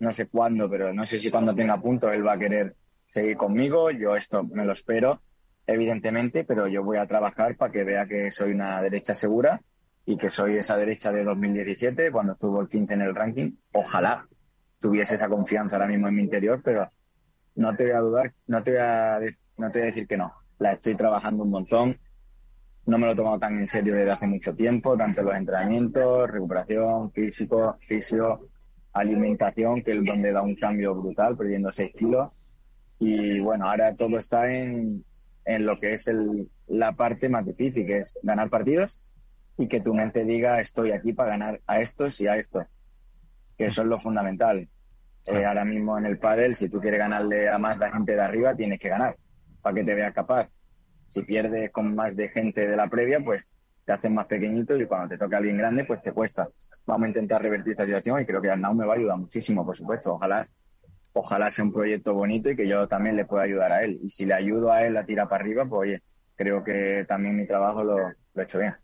no 0.00 0.12
sé 0.12 0.26
cuándo, 0.26 0.68
pero 0.68 0.92
no 0.92 1.06
sé 1.06 1.18
si 1.18 1.30
cuando 1.30 1.54
tenga 1.54 1.80
punto 1.80 2.12
él 2.12 2.26
va 2.26 2.34
a 2.34 2.38
querer 2.38 2.74
seguir 3.08 3.38
conmigo, 3.38 3.90
yo 3.90 4.16
esto 4.16 4.44
me 4.44 4.66
lo 4.66 4.74
espero, 4.74 5.22
evidentemente, 5.66 6.44
pero 6.44 6.68
yo 6.68 6.84
voy 6.84 6.98
a 6.98 7.06
trabajar 7.06 7.56
para 7.56 7.72
que 7.72 7.84
vea 7.84 8.04
que 8.04 8.30
soy 8.30 8.52
una 8.52 8.82
derecha 8.82 9.14
segura 9.14 9.62
y 10.06 10.16
que 10.16 10.30
soy 10.30 10.56
esa 10.56 10.76
derecha 10.76 11.10
de 11.10 11.24
2017 11.24 12.12
cuando 12.12 12.34
estuvo 12.34 12.60
el 12.60 12.68
15 12.68 12.94
en 12.94 13.02
el 13.02 13.14
ranking. 13.14 13.50
Ojalá 13.72 14.26
tuviese 14.78 15.16
esa 15.16 15.28
confianza 15.28 15.76
ahora 15.76 15.88
mismo 15.88 16.06
en 16.06 16.14
mi 16.14 16.22
interior, 16.22 16.60
pero 16.64 16.88
no 17.56 17.74
te 17.74 17.84
voy 17.84 17.92
a 17.92 17.98
dudar, 17.98 18.32
no 18.46 18.62
te 18.62 18.70
voy 18.70 18.80
a, 18.80 19.18
no 19.58 19.70
te 19.70 19.78
voy 19.80 19.82
a 19.82 19.86
decir 19.86 20.06
que 20.06 20.16
no. 20.16 20.32
La 20.60 20.74
estoy 20.74 20.94
trabajando 20.94 21.42
un 21.42 21.50
montón. 21.50 21.98
No 22.86 22.98
me 22.98 23.06
lo 23.06 23.12
he 23.12 23.16
tomado 23.16 23.40
tan 23.40 23.58
en 23.58 23.66
serio 23.66 23.96
desde 23.96 24.12
hace 24.12 24.28
mucho 24.28 24.54
tiempo, 24.54 24.96
tanto 24.96 25.22
los 25.22 25.34
entrenamientos, 25.34 26.30
recuperación, 26.30 27.10
físico, 27.10 27.76
fisio, 27.88 28.48
alimentación, 28.92 29.82
que 29.82 29.98
es 29.98 30.04
donde 30.04 30.32
da 30.32 30.42
un 30.42 30.54
cambio 30.54 30.94
brutal, 30.94 31.36
perdiendo 31.36 31.72
6 31.72 31.92
kilos. 31.98 32.30
Y 33.00 33.40
bueno, 33.40 33.68
ahora 33.68 33.96
todo 33.96 34.18
está 34.18 34.48
en, 34.52 35.04
en 35.44 35.66
lo 35.66 35.76
que 35.78 35.94
es 35.94 36.06
el, 36.06 36.48
la 36.68 36.92
parte 36.92 37.28
más 37.28 37.44
difícil, 37.44 37.84
que 37.84 37.98
es 37.98 38.14
ganar 38.22 38.48
partidos 38.50 39.15
y 39.58 39.68
que 39.68 39.80
tu 39.80 39.94
mente 39.94 40.24
diga 40.24 40.60
estoy 40.60 40.92
aquí 40.92 41.12
para 41.12 41.30
ganar 41.30 41.60
a 41.66 41.80
estos 41.80 42.20
y 42.20 42.26
a 42.26 42.36
estos, 42.36 42.66
que 43.56 43.66
eso 43.66 43.82
es 43.82 43.88
lo 43.88 43.98
fundamental. 43.98 44.68
Eh, 45.26 45.44
ahora 45.44 45.64
mismo 45.64 45.98
en 45.98 46.06
el 46.06 46.18
pádel, 46.18 46.54
si 46.54 46.68
tú 46.68 46.80
quieres 46.80 47.00
ganarle 47.00 47.48
a 47.48 47.58
más 47.58 47.78
la 47.78 47.90
gente 47.90 48.12
de 48.12 48.20
arriba, 48.20 48.54
tienes 48.54 48.78
que 48.78 48.88
ganar 48.88 49.16
para 49.60 49.74
que 49.74 49.84
te 49.84 49.94
veas 49.94 50.14
capaz. 50.14 50.48
Si 51.08 51.22
pierdes 51.22 51.70
con 51.72 51.94
más 51.94 52.14
de 52.14 52.28
gente 52.28 52.66
de 52.66 52.76
la 52.76 52.88
previa, 52.88 53.20
pues 53.20 53.44
te 53.84 53.92
hacen 53.92 54.14
más 54.14 54.26
pequeñito 54.26 54.76
y 54.76 54.86
cuando 54.86 55.08
te 55.08 55.18
toca 55.18 55.38
alguien 55.38 55.56
grande, 55.56 55.84
pues 55.84 56.02
te 56.02 56.12
cuesta. 56.12 56.48
Vamos 56.86 57.06
a 57.06 57.08
intentar 57.08 57.42
revertir 57.42 57.72
esta 57.72 57.84
situación 57.84 58.20
y 58.20 58.26
creo 58.26 58.40
que 58.40 58.50
Arnau 58.50 58.74
me 58.74 58.84
va 58.84 58.94
a 58.94 58.96
ayudar 58.96 59.16
muchísimo, 59.16 59.64
por 59.64 59.76
supuesto. 59.76 60.14
Ojalá 60.14 60.48
ojalá 61.18 61.50
sea 61.50 61.64
un 61.64 61.72
proyecto 61.72 62.14
bonito 62.14 62.50
y 62.50 62.56
que 62.56 62.68
yo 62.68 62.86
también 62.88 63.16
le 63.16 63.24
pueda 63.24 63.44
ayudar 63.44 63.72
a 63.72 63.82
él. 63.84 63.98
Y 64.02 64.10
si 64.10 64.26
le 64.26 64.34
ayudo 64.34 64.70
a 64.70 64.84
él 64.84 64.96
a 64.96 65.04
tirar 65.04 65.28
para 65.28 65.42
arriba, 65.42 65.64
pues 65.66 65.88
oye, 65.88 66.02
creo 66.34 66.62
que 66.62 67.04
también 67.08 67.36
mi 67.36 67.46
trabajo 67.46 67.82
lo, 67.82 67.96
lo 67.98 68.42
he 68.42 68.44
hecho 68.44 68.58
bien. 68.58 68.74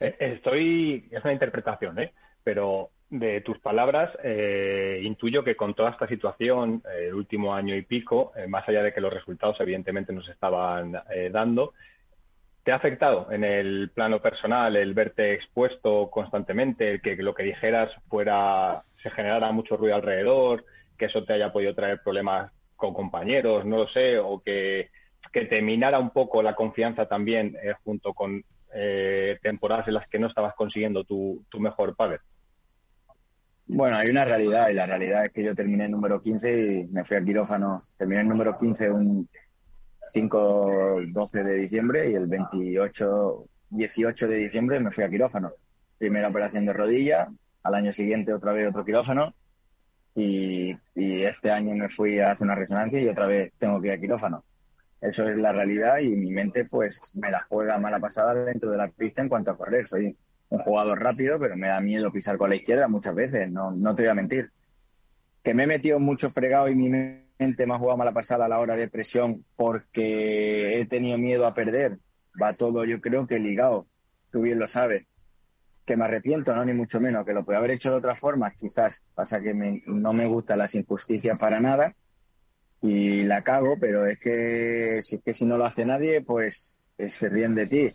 Eh, 0.00 0.16
estoy, 0.20 1.08
es 1.10 1.22
una 1.24 1.32
interpretación, 1.32 1.98
¿eh? 1.98 2.12
pero 2.44 2.90
de 3.10 3.40
tus 3.40 3.58
palabras 3.58 4.10
eh, 4.22 5.00
intuyo 5.02 5.42
que 5.42 5.56
con 5.56 5.74
toda 5.74 5.90
esta 5.90 6.06
situación, 6.06 6.82
eh, 6.86 7.06
el 7.08 7.14
último 7.14 7.54
año 7.54 7.74
y 7.74 7.82
pico, 7.82 8.32
más 8.48 8.68
allá 8.68 8.82
de 8.82 8.92
que 8.92 9.00
los 9.00 9.12
resultados 9.12 9.56
evidentemente 9.60 10.12
nos 10.12 10.28
estaban 10.28 10.92
dando, 11.32 11.72
¿te 12.62 12.72
ha 12.72 12.76
afectado 12.76 13.32
en 13.32 13.44
el 13.44 13.90
plano 13.94 14.20
personal 14.20 14.76
el 14.76 14.94
verte 14.94 15.32
expuesto 15.32 16.10
constantemente, 16.10 17.00
que 17.00 17.16
lo 17.16 17.34
que 17.34 17.44
dijeras 17.44 17.90
fuera, 18.08 18.82
se 19.02 19.10
generara 19.10 19.50
mucho 19.52 19.76
ruido 19.76 19.96
alrededor, 19.96 20.64
que 20.98 21.06
eso 21.06 21.24
te 21.24 21.32
haya 21.32 21.52
podido 21.52 21.74
traer 21.74 22.02
problemas 22.02 22.52
con 22.76 22.92
compañeros, 22.92 23.64
no 23.64 23.78
lo 23.78 23.88
sé, 23.88 24.18
o 24.18 24.40
que, 24.40 24.90
que 25.32 25.46
te 25.46 25.62
minara 25.62 25.98
un 25.98 26.10
poco 26.10 26.42
la 26.42 26.54
confianza 26.54 27.06
también 27.06 27.56
junto 27.84 28.12
con 28.12 28.44
eh, 28.74 29.38
temporadas 29.42 29.88
en 29.88 29.94
las 29.94 30.08
que 30.08 30.18
no 30.18 30.26
estabas 30.26 30.54
consiguiendo 30.54 31.04
tu, 31.04 31.44
mejor 31.58 31.96
padre? 31.96 32.20
Bueno, 33.66 33.96
hay 33.96 34.08
una 34.08 34.24
realidad 34.24 34.70
y 34.70 34.74
la 34.74 34.86
realidad 34.86 35.26
es 35.26 35.32
que 35.32 35.44
yo 35.44 35.54
terminé 35.54 35.86
el 35.86 35.90
número 35.90 36.22
15 36.22 36.66
y 36.66 36.86
me 36.86 37.04
fui 37.04 37.16
al 37.16 37.24
quirófano. 37.24 37.78
Terminé 37.98 38.22
el 38.22 38.28
número 38.28 38.58
15 38.58 38.90
un 38.90 39.28
5-12 40.14 41.44
de 41.44 41.54
diciembre 41.54 42.10
y 42.10 42.14
el 42.14 42.26
28, 42.26 43.44
18 43.70 44.28
de 44.28 44.36
diciembre 44.36 44.80
me 44.80 44.90
fui 44.90 45.04
a 45.04 45.10
quirófano. 45.10 45.52
Primera 45.98 46.28
operación 46.28 46.64
de 46.64 46.72
rodilla, 46.72 47.28
al 47.62 47.74
año 47.74 47.92
siguiente 47.92 48.32
otra 48.32 48.52
vez 48.52 48.68
otro 48.70 48.84
quirófano 48.84 49.34
y, 50.14 50.70
y 50.94 51.22
este 51.24 51.50
año 51.50 51.74
me 51.74 51.88
fui 51.88 52.18
a 52.20 52.32
hacer 52.32 52.46
una 52.46 52.54
resonancia 52.54 53.00
y 53.00 53.08
otra 53.08 53.26
vez 53.26 53.52
tengo 53.58 53.80
que 53.80 53.88
ir 53.88 53.92
a 53.94 54.00
quirófano. 54.00 54.44
Eso 55.00 55.28
es 55.28 55.36
la 55.36 55.52
realidad 55.52 55.98
y 55.98 56.08
mi 56.08 56.30
mente 56.30 56.64
pues 56.64 57.00
me 57.14 57.30
la 57.30 57.42
juega 57.48 57.78
mala 57.78 58.00
pasada 58.00 58.34
dentro 58.34 58.70
de 58.70 58.78
la 58.78 58.88
pista 58.88 59.22
en 59.22 59.28
cuanto 59.28 59.52
a 59.52 59.56
correr. 59.56 59.86
Soy 59.86 60.16
un 60.48 60.58
jugador 60.58 61.00
rápido, 61.00 61.38
pero 61.38 61.56
me 61.56 61.68
da 61.68 61.80
miedo 61.80 62.10
pisar 62.10 62.36
con 62.36 62.50
la 62.50 62.56
izquierda 62.56 62.88
muchas 62.88 63.14
veces, 63.14 63.50
no, 63.50 63.70
no 63.70 63.94
te 63.94 64.02
voy 64.02 64.10
a 64.10 64.14
mentir. 64.14 64.50
Que 65.44 65.54
me 65.54 65.64
he 65.64 65.66
metido 65.66 66.00
mucho 66.00 66.30
fregado 66.30 66.68
y 66.68 66.74
mi 66.74 66.88
mente 66.88 67.66
me 67.66 67.74
ha 67.74 67.78
jugado 67.78 67.96
mala 67.96 68.12
pasada 68.12 68.46
a 68.46 68.48
la 68.48 68.58
hora 68.58 68.74
de 68.74 68.88
presión 68.88 69.44
porque 69.56 70.80
he 70.80 70.86
tenido 70.86 71.16
miedo 71.16 71.46
a 71.46 71.54
perder. 71.54 71.98
Va 72.40 72.54
todo 72.54 72.84
yo 72.84 73.00
creo 73.00 73.26
que 73.26 73.38
ligado, 73.38 73.86
tú 74.32 74.42
bien 74.42 74.58
lo 74.58 74.66
sabes. 74.66 75.06
Que 75.86 75.96
me 75.96 76.04
arrepiento, 76.04 76.54
no 76.54 76.64
ni 76.64 76.74
mucho 76.74 77.00
menos, 77.00 77.24
que 77.24 77.32
lo 77.32 77.44
puedo 77.44 77.58
haber 77.58 77.70
hecho 77.70 77.90
de 77.90 77.96
otra 77.96 78.14
forma, 78.14 78.50
quizás. 78.50 79.02
Pasa 79.14 79.40
que 79.40 79.54
no 79.86 80.12
me 80.12 80.26
gustan 80.26 80.58
las 80.58 80.74
injusticias 80.74 81.38
para 81.38 81.60
nada 81.60 81.94
y 82.80 83.22
la 83.24 83.42
cago, 83.42 83.76
pero 83.78 84.06
es 84.06 84.18
que 84.18 85.00
si 85.02 85.16
es 85.16 85.22
que 85.22 85.34
si 85.34 85.44
no 85.44 85.58
lo 85.58 85.64
hace 85.64 85.84
nadie, 85.84 86.22
pues 86.22 86.74
se 86.98 87.28
ríen 87.28 87.54
de 87.54 87.66
ti. 87.66 87.92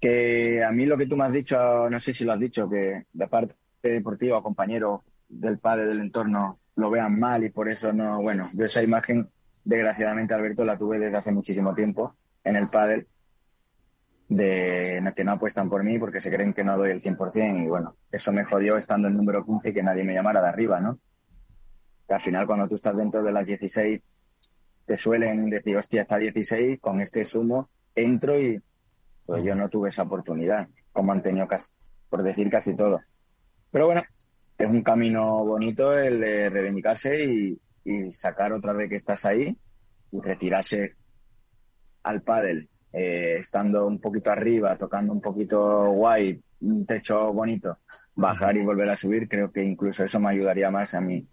Que 0.00 0.64
a 0.64 0.70
mí 0.70 0.86
lo 0.86 0.96
que 0.96 1.06
tú 1.06 1.16
me 1.16 1.24
has 1.24 1.32
dicho, 1.32 1.88
no 1.88 2.00
sé 2.00 2.12
si 2.12 2.24
lo 2.24 2.32
has 2.32 2.40
dicho, 2.40 2.68
que 2.68 3.04
de 3.12 3.28
parte 3.28 3.54
deportiva, 3.82 4.42
compañero 4.42 5.02
del 5.28 5.58
padre 5.58 5.86
del 5.86 6.00
entorno, 6.00 6.56
lo 6.76 6.90
vean 6.90 7.18
mal 7.18 7.44
y 7.44 7.50
por 7.50 7.70
eso 7.70 7.92
no, 7.92 8.20
bueno, 8.22 8.48
yo 8.52 8.64
esa 8.64 8.82
imagen, 8.82 9.28
desgraciadamente 9.64 10.34
Alberto, 10.34 10.64
la 10.64 10.78
tuve 10.78 10.98
desde 10.98 11.16
hace 11.16 11.32
muchísimo 11.32 11.74
tiempo 11.74 12.14
en 12.42 12.56
el 12.56 12.68
pádel, 12.68 13.06
de 14.28 15.12
que 15.14 15.24
no 15.24 15.32
apuestan 15.32 15.68
por 15.68 15.84
mí 15.84 15.98
porque 15.98 16.20
se 16.20 16.30
creen 16.30 16.54
que 16.54 16.64
no 16.64 16.76
doy 16.76 16.90
el 16.90 17.00
100% 17.00 17.64
y 17.64 17.68
bueno, 17.68 17.94
eso 18.10 18.32
me 18.32 18.44
jodió 18.44 18.76
estando 18.76 19.08
en 19.08 19.16
número 19.16 19.44
15 19.44 19.68
y 19.68 19.72
que 19.74 19.82
nadie 19.82 20.04
me 20.04 20.14
llamara 20.14 20.40
de 20.42 20.48
arriba, 20.48 20.80
¿no? 20.80 20.98
Que 22.06 22.14
al 22.14 22.20
final 22.20 22.46
cuando 22.46 22.68
tú 22.68 22.76
estás 22.76 22.96
dentro 22.96 23.22
de 23.22 23.32
las 23.32 23.46
16 23.46 24.00
te 24.86 24.96
suelen 24.96 25.48
decir, 25.48 25.76
hostia, 25.76 26.02
está 26.02 26.18
16, 26.18 26.80
con 26.80 27.00
este 27.00 27.24
sumo 27.24 27.70
entro 27.94 28.38
y 28.38 28.60
pues 29.24 29.42
yo 29.42 29.54
no 29.54 29.68
tuve 29.70 29.88
esa 29.88 30.02
oportunidad, 30.02 30.68
como 30.92 31.12
han 31.12 31.22
tenido 31.22 31.46
casi, 31.48 31.72
por 32.10 32.22
decir 32.22 32.50
casi 32.50 32.76
todo. 32.76 33.00
Pero 33.70 33.86
bueno, 33.86 34.02
es 34.58 34.68
un 34.68 34.82
camino 34.82 35.44
bonito 35.44 35.98
el 35.98 36.20
de 36.20 36.50
reivindicarse 36.50 37.24
y, 37.24 37.58
sacar 38.10 38.50
otra 38.54 38.72
vez 38.72 38.88
que 38.88 38.96
estás 38.96 39.26
ahí 39.26 39.54
y 40.10 40.20
retirarse 40.20 40.94
al 42.02 42.22
pádel, 42.22 42.70
eh, 42.94 43.36
estando 43.40 43.86
un 43.86 44.00
poquito 44.00 44.30
arriba, 44.30 44.76
tocando 44.78 45.12
un 45.12 45.20
poquito 45.20 45.90
guay, 45.90 46.42
un 46.62 46.86
techo 46.86 47.30
bonito, 47.34 47.78
bajar 48.14 48.56
y 48.56 48.64
volver 48.64 48.88
a 48.88 48.96
subir, 48.96 49.28
creo 49.28 49.52
que 49.52 49.62
incluso 49.62 50.02
eso 50.04 50.18
me 50.18 50.30
ayudaría 50.30 50.70
más 50.70 50.94
a 50.94 51.02
mí 51.02 51.28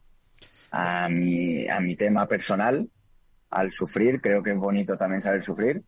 a 0.72 1.10
mi, 1.10 1.68
a 1.70 1.80
mi 1.80 1.96
tema 1.96 2.28
personal, 2.28 2.90
al 3.50 3.72
sufrir. 3.72 4.22
Creo 4.22 4.42
que 4.42 4.52
es 4.52 4.58
bonito 4.58 4.98
también 4.98 5.22
saber 5.22 5.44
sufrir. 5.44 5.84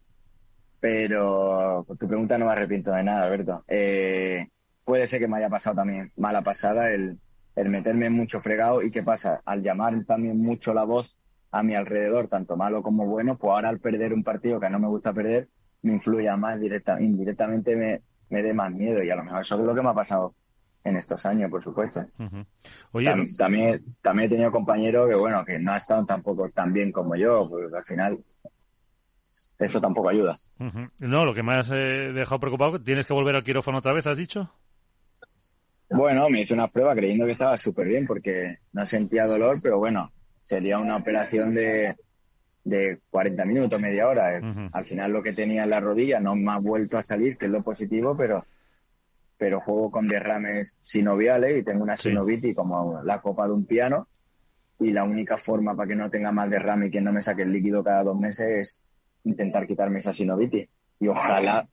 Pero 0.80 1.86
tu 1.98 2.08
pregunta 2.08 2.38
no 2.38 2.46
me 2.46 2.52
arrepiento 2.52 2.92
de 2.92 3.04
nada, 3.04 3.24
Alberto. 3.26 3.64
Eh, 3.68 4.48
puede 4.84 5.08
ser 5.08 5.20
que 5.20 5.28
me 5.28 5.38
haya 5.38 5.50
pasado 5.50 5.78
también 5.78 6.12
mala 6.18 6.42
pasada 6.42 6.92
el, 6.92 7.20
el 7.56 7.70
meterme 7.70 8.10
mucho 8.10 8.40
fregado 8.42 8.82
y 8.82 8.92
qué 8.92 9.04
pasa, 9.04 9.42
al 9.46 9.62
llamar 9.62 10.04
también 10.06 10.38
mucho 10.38 10.74
la 10.74 10.84
voz 10.84 11.18
a 11.52 11.64
mi 11.64 11.76
alrededor, 11.76 12.28
tanto 12.28 12.58
malo 12.58 12.82
como 12.82 13.06
bueno, 13.06 13.38
pues 13.38 13.52
ahora 13.52 13.70
al 13.70 13.80
perder 13.80 14.14
un 14.14 14.24
partido 14.24 14.60
que 14.60 14.70
no 14.70 14.80
me 14.80 14.88
gusta 14.88 15.14
perder, 15.14 15.50
me 15.84 15.94
influye 15.94 16.36
más 16.36 16.60
directa, 16.60 17.00
indirectamente 17.00 17.76
me, 17.76 18.02
me 18.30 18.42
dé 18.42 18.54
más 18.54 18.72
miedo 18.72 19.04
y 19.04 19.10
a 19.12 19.16
lo 19.16 19.24
mejor 19.24 19.42
eso 19.42 19.60
es 19.60 19.66
lo 19.66 19.76
que 19.76 19.82
me 19.82 19.90
ha 19.90 19.94
pasado 19.94 20.34
en 20.84 20.98
estos 20.98 21.26
años, 21.26 21.50
por 21.50 21.64
supuesto. 21.64 22.06
también, 23.38 23.84
también 24.02 24.28
he 24.28 24.30
tenido 24.30 24.52
compañeros 24.52 25.10
que, 25.10 25.16
bueno, 25.16 25.46
que 25.46 25.60
no 25.60 25.72
ha 25.72 25.78
estado 25.78 26.06
tampoco 26.06 26.50
tan 26.50 26.74
bien 26.74 26.92
como 26.92 27.16
yo, 27.16 27.48
porque 27.50 27.76
al 27.76 27.86
final 27.86 28.20
eso 29.60 29.80
tampoco 29.80 30.10
ayuda. 30.10 30.38
No, 31.00 31.26
lo 31.26 31.34
que 31.34 31.44
me 31.44 31.56
has 31.56 31.72
eh, 31.72 32.12
dejado 32.14 32.40
preocupado, 32.40 32.82
¿tienes 32.82 33.08
que 33.08 33.14
volver 33.14 33.36
al 33.36 33.44
quirófano 33.44 33.78
otra 33.78 33.94
vez, 33.94 34.08
has 34.08 34.18
dicho? 34.18 34.52
Bueno, 35.90 36.30
me 36.30 36.42
hice 36.42 36.54
una 36.54 36.68
prueba 36.68 36.96
creyendo 36.96 37.26
que 37.26 37.34
estaba 37.34 37.58
súper 37.58 37.88
bien 37.88 38.08
porque 38.08 38.58
no 38.74 38.86
sentía 38.86 39.26
dolor, 39.26 39.58
pero 39.62 39.78
bueno, 39.78 40.12
sería 40.42 40.80
una 40.80 40.98
operación 40.98 41.54
de, 41.54 41.96
de 42.64 43.00
40 43.12 43.46
minutos, 43.46 43.80
media 43.80 44.08
hora. 44.08 44.42
Al 44.72 44.86
final 44.86 45.12
lo 45.12 45.22
que 45.22 45.34
tenía 45.34 45.64
en 45.64 45.70
la 45.70 45.80
rodilla 45.80 46.20
no 46.20 46.36
me 46.36 46.52
ha 46.52 46.58
vuelto 46.58 46.98
a 46.98 47.04
salir, 47.04 47.38
que 47.38 47.46
es 47.46 47.52
lo 47.52 47.62
positivo, 47.62 48.18
pero 48.18 48.46
pero 49.44 49.60
juego 49.60 49.92
con 49.92 50.08
derrames 50.08 50.74
sinoviales 50.80 51.60
y 51.60 51.64
tengo 51.64 51.84
una 51.84 51.98
sinovitis 51.98 52.56
como 52.56 53.04
la 53.04 53.20
copa 53.20 53.46
de 53.46 53.52
un 53.52 53.66
piano 53.66 54.08
y 54.80 54.94
la 54.94 55.04
única 55.04 55.38
forma 55.38 55.76
para 55.76 55.86
que 55.86 55.98
no 55.98 56.10
tenga 56.10 56.32
más 56.32 56.50
derrame 56.50 56.88
y 56.88 56.92
que 56.92 57.02
no 57.02 57.12
me 57.12 57.22
saque 57.22 57.42
el 57.42 57.52
líquido 57.52 57.84
cada 57.84 58.06
dos 58.06 58.18
meses 58.18 58.48
es 58.48 58.82
intentar 59.26 59.68
quitarme 59.68 60.00
esa 60.00 60.14
sinovitis. 60.14 60.70
Y 60.98 61.10
ojalá 61.10 61.68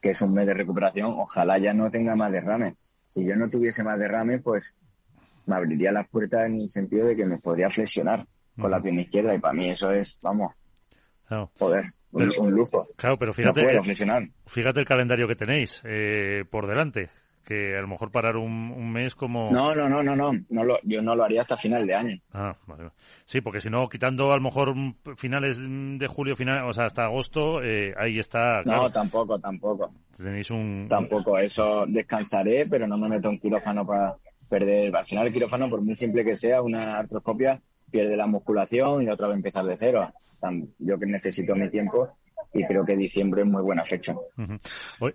que 0.00 0.12
es 0.12 0.22
un 0.22 0.32
mes 0.32 0.46
de 0.46 0.54
recuperación, 0.54 1.12
ojalá 1.18 1.58
ya 1.58 1.74
no 1.74 1.90
tenga 1.90 2.16
más 2.16 2.32
derrame. 2.32 2.76
Si 3.08 3.22
yo 3.22 3.36
no 3.36 3.50
tuviese 3.50 3.84
más 3.84 3.98
derrame, 3.98 4.38
pues 4.38 4.74
me 5.44 5.56
abriría 5.56 5.92
las 5.92 6.08
puertas 6.08 6.46
en 6.46 6.62
el 6.62 6.70
sentido 6.70 7.08
de 7.08 7.14
que 7.14 7.26
me 7.26 7.36
podría 7.36 7.68
flexionar 7.68 8.26
con 8.58 8.70
la 8.70 8.80
pierna 8.80 9.02
izquierda 9.02 9.34
y 9.34 9.38
para 9.38 9.52
mí 9.52 9.68
eso 9.68 9.90
es, 9.90 10.18
vamos, 10.22 10.54
poder 11.58 11.84
un, 12.14 12.50
lujo. 12.50 12.86
Claro, 12.96 13.18
pero 13.18 13.32
fíjate, 13.32 13.62
fíjate 14.46 14.80
el 14.80 14.86
calendario 14.86 15.26
que 15.26 15.34
tenéis 15.34 15.82
eh, 15.84 16.44
por 16.48 16.66
delante, 16.66 17.10
que 17.44 17.76
a 17.76 17.80
lo 17.80 17.88
mejor 17.88 18.10
parar 18.10 18.36
un, 18.36 18.92
mes 18.92 19.14
como... 19.14 19.50
No, 19.50 19.74
no, 19.74 19.88
no, 19.88 20.02
no, 20.02 20.16
no, 20.16 20.32
no 20.48 20.64
lo, 20.64 20.78
yo 20.82 21.02
no 21.02 21.14
lo 21.14 21.24
haría 21.24 21.42
hasta 21.42 21.56
final 21.56 21.86
de 21.86 21.94
año. 21.94 22.18
Ah, 22.32 22.56
vale. 22.66 22.90
Sí, 23.24 23.40
porque 23.40 23.60
si 23.60 23.68
no, 23.68 23.88
quitando 23.88 24.32
a 24.32 24.36
lo 24.36 24.42
mejor 24.42 24.74
finales 25.16 25.60
de 25.60 26.06
julio, 26.06 26.36
final, 26.36 26.64
o 26.68 26.72
sea, 26.72 26.86
hasta 26.86 27.04
agosto, 27.04 27.62
eh, 27.62 27.92
ahí 27.96 28.18
está... 28.18 28.62
No, 28.64 28.90
tampoco, 28.90 29.38
tampoco. 29.38 29.92
Tenéis 30.16 30.50
un... 30.50 30.86
Tampoco, 30.88 31.38
eso 31.38 31.84
descansaré, 31.86 32.66
pero 32.66 32.86
no 32.86 32.96
me 32.96 33.08
meto 33.08 33.28
en 33.28 33.38
quirófano 33.38 33.86
para 33.86 34.16
perder... 34.48 34.94
Al 34.96 35.04
final 35.04 35.26
el 35.26 35.32
quirófano, 35.32 35.68
por 35.68 35.82
muy 35.82 35.94
simple 35.94 36.24
que 36.24 36.36
sea, 36.36 36.62
una 36.62 36.98
artroscopia 36.98 37.60
pierde 37.94 38.16
la 38.16 38.26
musculación 38.26 39.04
y 39.04 39.08
otra 39.08 39.28
vez 39.28 39.36
empezar 39.36 39.64
de 39.64 39.76
cero 39.76 40.12
yo 40.80 40.98
que 40.98 41.06
necesito 41.06 41.54
mi 41.54 41.70
tiempo 41.70 42.08
y 42.52 42.64
creo 42.66 42.84
que 42.84 42.96
diciembre 42.96 43.42
es 43.42 43.48
muy 43.48 43.62
buena 43.62 43.84
fecha. 43.84 44.14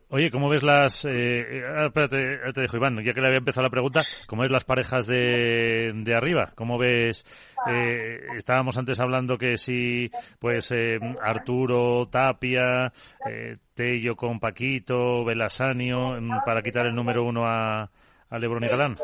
Oye, 0.09 0.31
¿cómo 0.31 0.49
ves 0.49 0.63
las... 0.63 1.05
Eh, 1.05 1.61
ah, 1.65 1.85
espérate, 1.87 2.17
te 2.53 2.61
dejo 2.61 2.77
Iván, 2.77 3.01
ya 3.01 3.13
que 3.13 3.21
le 3.21 3.27
había 3.27 3.39
empezado 3.39 3.63
la 3.63 3.69
pregunta, 3.69 4.01
¿cómo 4.27 4.41
ves 4.41 4.51
las 4.51 4.63
parejas 4.63 5.07
de, 5.07 5.91
de 5.93 6.15
arriba? 6.15 6.51
¿Cómo 6.55 6.77
ves... 6.77 7.25
Eh, 7.69 8.19
estábamos 8.37 8.77
antes 8.77 8.99
hablando 8.99 9.37
que 9.37 9.57
si, 9.57 10.09
pues, 10.39 10.71
eh, 10.71 10.99
Arturo, 11.21 12.07
Tapia, 12.09 12.91
eh, 13.29 13.57
Tello 13.73 14.15
con 14.15 14.39
Paquito, 14.39 15.23
Belasanio, 15.23 16.19
mm, 16.19 16.43
para 16.45 16.61
quitar 16.61 16.87
el 16.87 16.95
número 16.95 17.23
uno 17.23 17.45
a, 17.45 17.89
a 18.29 18.39
Lebron 18.39 18.63
y 18.63 18.67
Galán. 18.67 18.95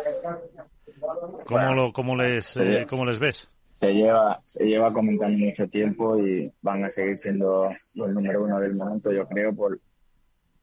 ¿Cómo, 1.46 1.74
lo, 1.74 1.94
cómo, 1.94 2.16
les, 2.18 2.58
eh, 2.58 2.86
¿Cómo 2.90 3.06
les 3.06 3.20
ves? 3.20 3.50
Se 3.76 3.94
lleva, 3.94 4.42
se 4.46 4.64
lleva 4.66 4.94
comentando 4.94 5.38
mucho 5.38 5.68
tiempo 5.68 6.18
y 6.18 6.52
van 6.62 6.86
a 6.86 6.90
seguir 6.90 7.18
siendo 7.18 7.70
los 7.94 8.10
número 8.10 8.44
uno 8.44 8.60
del 8.60 8.74
momento, 8.74 9.12
yo 9.12 9.28
creo, 9.28 9.54
por, 9.54 9.80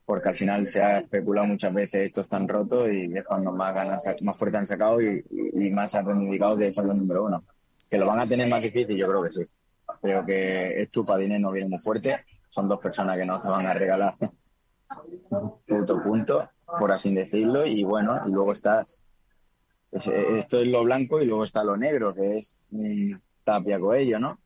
porque 0.04 0.30
al 0.30 0.34
final 0.34 0.66
se 0.66 0.82
ha 0.82 1.00
especulado 1.00 1.46
muchas 1.46 1.72
veces 1.74 2.06
estos 2.06 2.24
están 2.24 2.48
rotos 2.48 2.88
y 2.90 3.16
es 3.16 3.24
cuando 3.24 3.52
más 3.52 3.74
ganas, 3.74 4.02
más 4.22 4.36
fuerte 4.36 4.56
han 4.56 4.66
sacado 4.66 5.00
y, 5.00 5.22
más 5.70 5.94
han 5.94 6.06
reivindicado 6.06 6.56
de 6.56 6.72
ser 6.72 6.84
los 6.86 6.96
número 6.96 7.24
uno. 7.24 7.44
Que 7.88 7.98
lo 7.98 8.06
van 8.06 8.20
a 8.20 8.26
tener 8.26 8.48
más 8.48 8.62
difícil, 8.62 8.96
yo 8.96 9.06
creo 9.08 9.22
que 9.22 9.32
sí. 9.32 9.42
Creo 10.00 10.24
que 10.24 10.82
Estupadines 10.82 11.40
no 11.40 11.52
viene 11.52 11.68
muy 11.68 11.78
fuerte. 11.78 12.24
Son 12.50 12.66
dos 12.66 12.80
personas 12.80 13.16
que 13.18 13.26
no 13.26 13.40
te 13.40 13.48
van 13.48 13.66
a 13.66 13.74
regalar 13.74 14.14
punto 15.66 16.02
punto, 16.02 16.50
por 16.78 16.90
así 16.90 17.14
decirlo. 17.14 17.66
Y 17.66 17.84
bueno, 17.84 18.20
y 18.26 18.30
luego 18.30 18.52
está 19.92 20.10
esto 20.10 20.60
es 20.60 20.68
lo 20.68 20.82
blanco 20.84 21.20
y 21.20 21.26
luego 21.26 21.44
está 21.44 21.62
lo 21.62 21.76
negro, 21.76 22.14
que 22.14 22.38
es 22.38 22.54
Tapia 23.44 23.78
Coello, 23.78 24.18
¿no? 24.18 24.38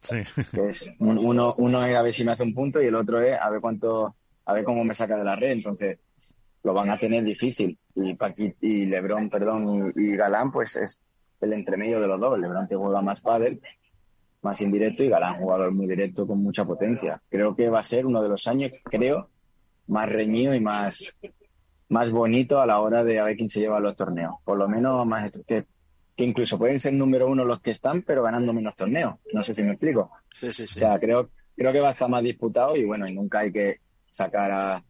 Sí. 0.00 0.16
que 0.52 0.68
es 0.68 0.90
uno, 0.98 1.54
uno 1.58 1.86
es 1.86 1.96
a 1.96 2.02
ver 2.02 2.12
si 2.12 2.24
me 2.24 2.32
hace 2.32 2.42
un 2.42 2.54
punto 2.54 2.82
y 2.82 2.86
el 2.86 2.94
otro 2.94 3.20
es 3.20 3.38
a 3.40 3.50
ver 3.50 3.60
cuánto, 3.60 4.14
a 4.44 4.52
ver 4.52 4.64
cómo 4.64 4.84
me 4.84 4.94
saca 4.94 5.16
de 5.16 5.24
la 5.24 5.36
red. 5.36 5.52
Entonces, 5.52 5.98
lo 6.62 6.74
van 6.74 6.90
a 6.90 6.98
tener 6.98 7.24
difícil. 7.24 7.78
Y 7.94 8.14
Paquit 8.14 8.56
y 8.60 8.86
Lebron, 8.86 9.28
perdón, 9.30 9.92
y, 9.96 10.16
Galán, 10.16 10.50
pues 10.50 10.76
es 10.76 10.98
el 11.40 11.52
entremedio 11.52 12.00
de 12.00 12.08
los 12.08 12.20
dos. 12.20 12.38
Lebron 12.38 12.68
te 12.68 12.76
juega 12.76 13.00
más 13.02 13.20
pádel, 13.20 13.60
más 14.42 14.60
indirecto, 14.60 15.04
y 15.04 15.08
Galán 15.08 15.36
jugador 15.36 15.72
muy 15.72 15.86
directo 15.86 16.26
con 16.26 16.42
mucha 16.42 16.64
potencia. 16.64 17.20
Creo 17.28 17.54
que 17.54 17.68
va 17.68 17.80
a 17.80 17.84
ser 17.84 18.06
uno 18.06 18.22
de 18.22 18.28
los 18.28 18.46
años, 18.46 18.72
creo, 18.84 19.28
más 19.86 20.08
reñido 20.08 20.54
y 20.54 20.60
más 20.60 21.14
más 21.90 22.10
bonito 22.10 22.60
a 22.60 22.66
la 22.66 22.80
hora 22.80 23.04
de 23.04 23.18
a 23.18 23.24
ver 23.24 23.36
quién 23.36 23.48
se 23.48 23.60
lleva 23.60 23.80
los 23.80 23.96
torneos. 23.96 24.36
Por 24.44 24.56
lo 24.56 24.68
menos 24.68 25.04
más 25.06 25.30
que, 25.46 25.66
que 26.16 26.24
incluso 26.24 26.56
pueden 26.56 26.78
ser 26.78 26.92
número 26.92 27.28
uno 27.28 27.44
los 27.44 27.60
que 27.60 27.72
están, 27.72 28.02
pero 28.02 28.22
ganando 28.22 28.52
menos 28.52 28.76
torneos. 28.76 29.16
No 29.32 29.42
sé 29.42 29.54
si 29.54 29.62
me 29.62 29.72
explico. 29.72 30.10
Sí, 30.32 30.52
sí, 30.52 30.66
sí. 30.66 30.78
O 30.78 30.80
sea, 30.80 30.98
creo, 30.98 31.30
creo 31.56 31.72
que 31.72 31.80
va 31.80 31.90
a 31.90 31.92
estar 31.92 32.08
más 32.08 32.22
disputado 32.22 32.76
y 32.76 32.84
bueno, 32.84 33.08
y 33.08 33.14
nunca 33.14 33.40
hay 33.40 33.52
que 33.52 33.80
sacar 34.08 34.52
a, 34.52 34.84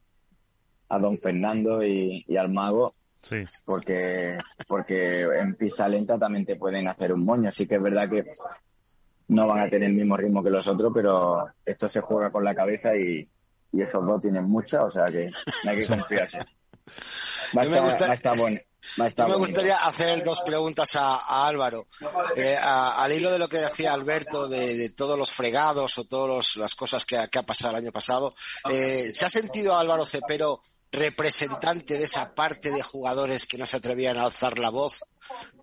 a 0.88 0.98
don 0.98 1.16
Fernando 1.16 1.82
y, 1.82 2.24
al 2.36 2.50
mago. 2.50 2.94
Sí. 3.22 3.44
Porque, 3.64 4.36
porque 4.68 5.22
en 5.22 5.54
pista 5.54 5.88
lenta 5.88 6.18
también 6.18 6.44
te 6.44 6.56
pueden 6.56 6.86
hacer 6.86 7.14
un 7.14 7.24
moño. 7.24 7.48
Así 7.48 7.66
que 7.66 7.76
es 7.76 7.82
verdad 7.82 8.10
que 8.10 8.24
no 9.28 9.46
van 9.46 9.60
a 9.60 9.70
tener 9.70 9.88
el 9.88 9.96
mismo 9.96 10.18
ritmo 10.18 10.42
que 10.42 10.50
los 10.50 10.68
otros, 10.68 10.92
pero 10.94 11.46
esto 11.64 11.88
se 11.88 12.02
juega 12.02 12.30
con 12.30 12.44
la 12.44 12.54
cabeza 12.54 12.94
y, 12.94 13.26
y 13.72 13.80
esos 13.80 14.04
dos 14.06 14.20
tienen 14.20 14.44
mucha, 14.44 14.84
o 14.84 14.90
sea 14.90 15.06
que 15.06 15.30
no 15.64 15.70
hay 15.70 15.78
que 15.78 15.86
confiarse. 15.86 16.40
Me, 17.52 17.68
me 17.68 19.36
gustaría 19.36 19.76
hacer 19.76 20.24
dos 20.24 20.40
preguntas 20.40 20.96
a, 20.96 21.46
Álvaro. 21.46 21.86
Eh, 22.36 22.56
al 22.60 23.12
hilo 23.12 23.30
de 23.30 23.38
lo 23.38 23.48
que 23.48 23.58
decía 23.58 23.92
Alberto 23.92 24.48
de, 24.48 24.90
todos 24.90 25.18
los 25.18 25.30
fregados 25.30 25.98
o 25.98 26.04
todas 26.04 26.56
las 26.56 26.74
cosas 26.74 27.04
que, 27.04 27.16
ha 27.16 27.42
pasado 27.42 27.72
el 27.72 27.84
año 27.84 27.92
pasado, 27.92 28.34
eh, 28.70 29.10
¿se 29.12 29.24
ha 29.24 29.28
sentido 29.28 29.76
Álvaro 29.76 30.04
Cepero 30.04 30.62
representante 30.92 31.98
de 31.98 32.04
esa 32.04 32.34
parte 32.34 32.70
de 32.70 32.82
jugadores 32.82 33.46
que 33.46 33.58
no 33.58 33.66
se 33.66 33.76
atrevían 33.76 34.18
a 34.18 34.24
alzar 34.24 34.58
la 34.58 34.70
voz 34.70 35.02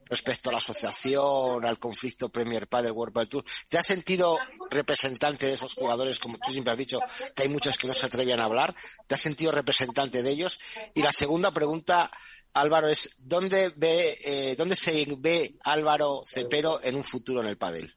respecto 0.09 0.49
a 0.49 0.53
la 0.53 0.57
asociación, 0.59 1.65
al 1.65 1.79
conflicto 1.79 2.29
Premier 2.29 2.67
Padel 2.67 2.91
World 2.91 3.13
Padel 3.13 3.29
Tour. 3.29 3.43
¿Te 3.69 3.77
has 3.77 3.85
sentido 3.85 4.37
representante 4.69 5.45
de 5.45 5.53
esos 5.53 5.73
jugadores, 5.73 6.19
como 6.19 6.37
tú 6.37 6.51
siempre 6.51 6.71
has 6.71 6.77
dicho, 6.77 6.99
que 7.35 7.43
hay 7.43 7.49
muchos 7.49 7.77
que 7.77 7.87
no 7.87 7.93
se 7.93 8.05
atrevían 8.05 8.39
a 8.39 8.45
hablar? 8.45 8.73
¿Te 9.07 9.15
has 9.15 9.21
sentido 9.21 9.51
representante 9.51 10.23
de 10.23 10.29
ellos? 10.29 10.59
Y 10.93 11.01
la 11.01 11.11
segunda 11.11 11.51
pregunta, 11.51 12.11
Álvaro, 12.53 12.87
es 12.87 13.17
¿dónde 13.19 13.71
ve, 13.75 14.15
eh, 14.25 14.55
dónde 14.57 14.75
se 14.75 15.05
ve 15.17 15.55
Álvaro 15.63 16.23
Cepero 16.25 16.79
en 16.83 16.95
un 16.95 17.03
futuro 17.03 17.41
en 17.41 17.47
el 17.47 17.57
pádel? 17.57 17.93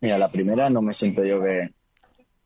Mira, 0.00 0.18
la 0.18 0.30
primera 0.30 0.68
no 0.68 0.82
me 0.82 0.92
siento 0.92 1.24
yo 1.24 1.40
que, 1.42 1.70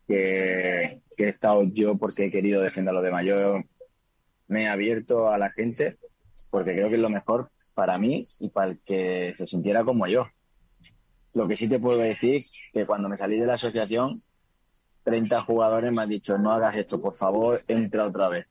que, 0.07 1.01
he 1.17 1.29
estado 1.29 1.65
yo 1.65 1.97
porque 1.97 2.27
he 2.27 2.31
querido 2.31 2.63
defender 2.63 2.91
a 2.93 2.95
los 2.95 3.03
demás. 3.03 3.25
Yo 3.27 3.61
me 4.47 4.63
he 4.63 4.69
abierto 4.69 5.29
a 5.29 5.39
la 5.39 5.51
gente 5.51 5.99
porque 6.51 6.73
creo 6.73 6.89
que 6.89 6.95
es 6.95 7.01
lo 7.01 7.11
mejor 7.11 7.51
para 7.79 7.97
mí 7.97 8.27
y 8.41 8.49
para 8.49 8.73
el 8.73 8.81
que 8.81 9.35
se 9.39 9.47
sintiera 9.47 9.85
como 9.85 10.09
yo. 10.09 10.27
Lo 11.33 11.47
que 11.47 11.55
sí 11.55 11.69
te 11.69 11.79
puedo 11.79 12.01
decir 12.01 12.45
que 12.73 12.85
cuando 12.85 13.09
me 13.09 13.17
salí 13.17 13.39
de 13.39 13.47
la 13.47 13.55
asociación, 13.55 14.21
30 15.05 15.43
jugadores 15.45 15.93
me 15.93 16.03
han 16.03 16.09
dicho, 16.09 16.37
no 16.39 16.51
hagas 16.51 16.75
esto, 16.75 17.01
por 17.01 17.15
favor, 17.15 17.63
entra 17.69 18.05
otra 18.05 18.29
vez. 18.31 18.49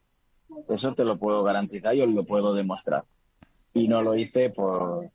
Eso 0.70 0.94
te 0.94 1.04
lo 1.04 1.18
puedo 1.18 1.44
garantizar 1.44 1.94
y 1.94 2.04
os 2.04 2.08
lo 2.08 2.24
puedo 2.24 2.56
demostrar. 2.56 3.04
Y 3.74 3.90
no 3.90 4.02
lo 4.02 4.16
hice 4.16 4.50
por 4.50 5.10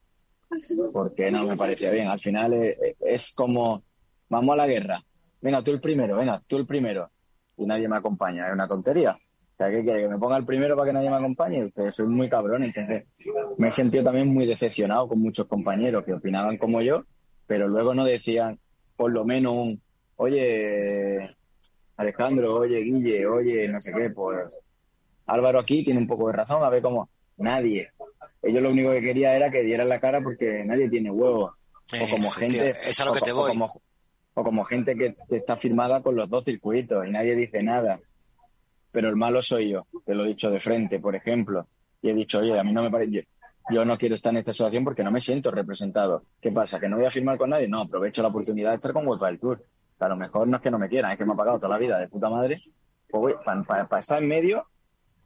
porque 0.92 1.30
no 1.30 1.46
me 1.46 1.56
parecía 1.56 1.90
bien. 1.90 2.08
Al 2.08 2.20
final 2.20 2.52
es, 2.52 2.76
es 3.00 3.32
como, 3.32 3.82
vamos 4.28 4.52
a 4.52 4.56
la 4.56 4.66
guerra. 4.66 5.02
Venga, 5.40 5.62
tú 5.62 5.70
el 5.70 5.80
primero, 5.80 6.18
venga, 6.18 6.42
tú 6.46 6.58
el 6.58 6.66
primero. 6.66 7.08
Y 7.56 7.64
nadie 7.64 7.88
me 7.88 7.96
acompaña. 7.96 8.46
Es 8.46 8.52
una 8.52 8.68
tontería. 8.68 9.18
¿Qué 9.58 9.82
quiere? 9.82 10.02
¿Que 10.02 10.08
me 10.08 10.18
ponga 10.18 10.36
el 10.36 10.44
primero 10.44 10.76
para 10.76 10.88
que 10.88 10.92
nadie 10.92 11.10
me 11.10 11.16
acompañe? 11.16 11.64
Ustedes 11.64 11.94
soy 11.94 12.06
muy 12.06 12.28
cabrón, 12.28 12.64
entonces 12.64 13.04
me 13.58 13.68
he 13.68 13.70
sentido 13.70 14.04
también 14.04 14.28
muy 14.28 14.46
decepcionado 14.46 15.08
con 15.08 15.20
muchos 15.20 15.46
compañeros 15.46 16.04
que 16.04 16.14
opinaban 16.14 16.56
como 16.56 16.80
yo, 16.82 17.04
pero 17.46 17.68
luego 17.68 17.94
no 17.94 18.04
decían 18.04 18.58
por 18.96 19.12
lo 19.12 19.24
menos 19.24 19.54
un, 19.54 19.80
oye, 20.16 21.36
Alejandro, 21.96 22.56
oye, 22.56 22.78
Guille, 22.80 23.26
oye, 23.26 23.68
no 23.68 23.80
sé 23.80 23.92
qué, 23.92 24.10
pues 24.10 24.38
Álvaro 25.26 25.60
aquí 25.60 25.84
tiene 25.84 26.00
un 26.00 26.06
poco 26.06 26.28
de 26.28 26.34
razón, 26.34 26.62
a 26.62 26.68
ver 26.68 26.82
cómo, 26.82 27.08
nadie. 27.36 27.90
Ellos 28.42 28.62
lo 28.62 28.70
único 28.70 28.90
que 28.90 29.00
quería 29.00 29.36
era 29.36 29.50
que 29.50 29.62
dieran 29.62 29.88
la 29.88 30.00
cara 30.00 30.20
porque 30.20 30.64
nadie 30.64 30.88
tiene 30.90 31.10
huevos. 31.10 31.52
O 31.92 32.10
como 32.10 32.30
gente... 32.30 32.74
o 34.34 34.42
como 34.42 34.64
gente 34.64 34.96
que 34.96 35.14
está 35.30 35.56
firmada 35.56 36.02
con 36.02 36.16
los 36.16 36.28
dos 36.28 36.44
circuitos 36.44 37.06
y 37.06 37.10
nadie 37.10 37.36
dice 37.36 37.62
nada 37.62 38.00
pero 38.92 39.08
el 39.08 39.16
malo 39.16 39.42
soy 39.42 39.70
yo, 39.70 39.86
te 40.04 40.14
lo 40.14 40.24
he 40.24 40.28
dicho 40.28 40.50
de 40.50 40.60
frente, 40.60 41.00
por 41.00 41.16
ejemplo, 41.16 41.66
y 42.02 42.10
he 42.10 42.14
dicho, 42.14 42.38
oye, 42.38 42.58
a 42.58 42.62
mí 42.62 42.72
no 42.72 42.82
me 42.82 42.90
parece, 42.90 43.26
yo, 43.70 43.84
no 43.84 43.96
quiero 43.96 44.14
estar 44.14 44.32
en 44.32 44.38
esta 44.38 44.52
situación 44.52 44.84
porque 44.84 45.02
no 45.02 45.10
me 45.10 45.20
siento 45.20 45.50
representado. 45.50 46.24
¿Qué 46.40 46.50
pasa? 46.50 46.78
¿Que 46.78 46.88
no 46.88 46.96
voy 46.96 47.06
a 47.06 47.10
firmar 47.10 47.38
con 47.38 47.50
nadie? 47.50 47.68
No, 47.68 47.82
aprovecho 47.82 48.20
la 48.20 48.28
oportunidad 48.28 48.70
de 48.70 48.76
estar 48.76 48.92
con 48.92 49.06
World 49.06 49.24
del 49.24 49.38
Tour. 49.38 49.64
a 50.00 50.08
lo 50.08 50.16
mejor 50.16 50.48
no 50.48 50.56
es 50.56 50.62
que 50.62 50.70
no 50.70 50.78
me 50.78 50.88
quieran, 50.88 51.12
es 51.12 51.18
que 51.18 51.24
me 51.24 51.32
ha 51.32 51.36
pagado 51.36 51.58
toda 51.58 51.70
la 51.70 51.78
vida 51.78 51.98
de 51.98 52.08
puta 52.08 52.28
madre. 52.28 52.60
Pues 53.08 53.36
para 53.44 54.00
estar 54.00 54.22
en 54.22 54.28
medio, 54.28 54.66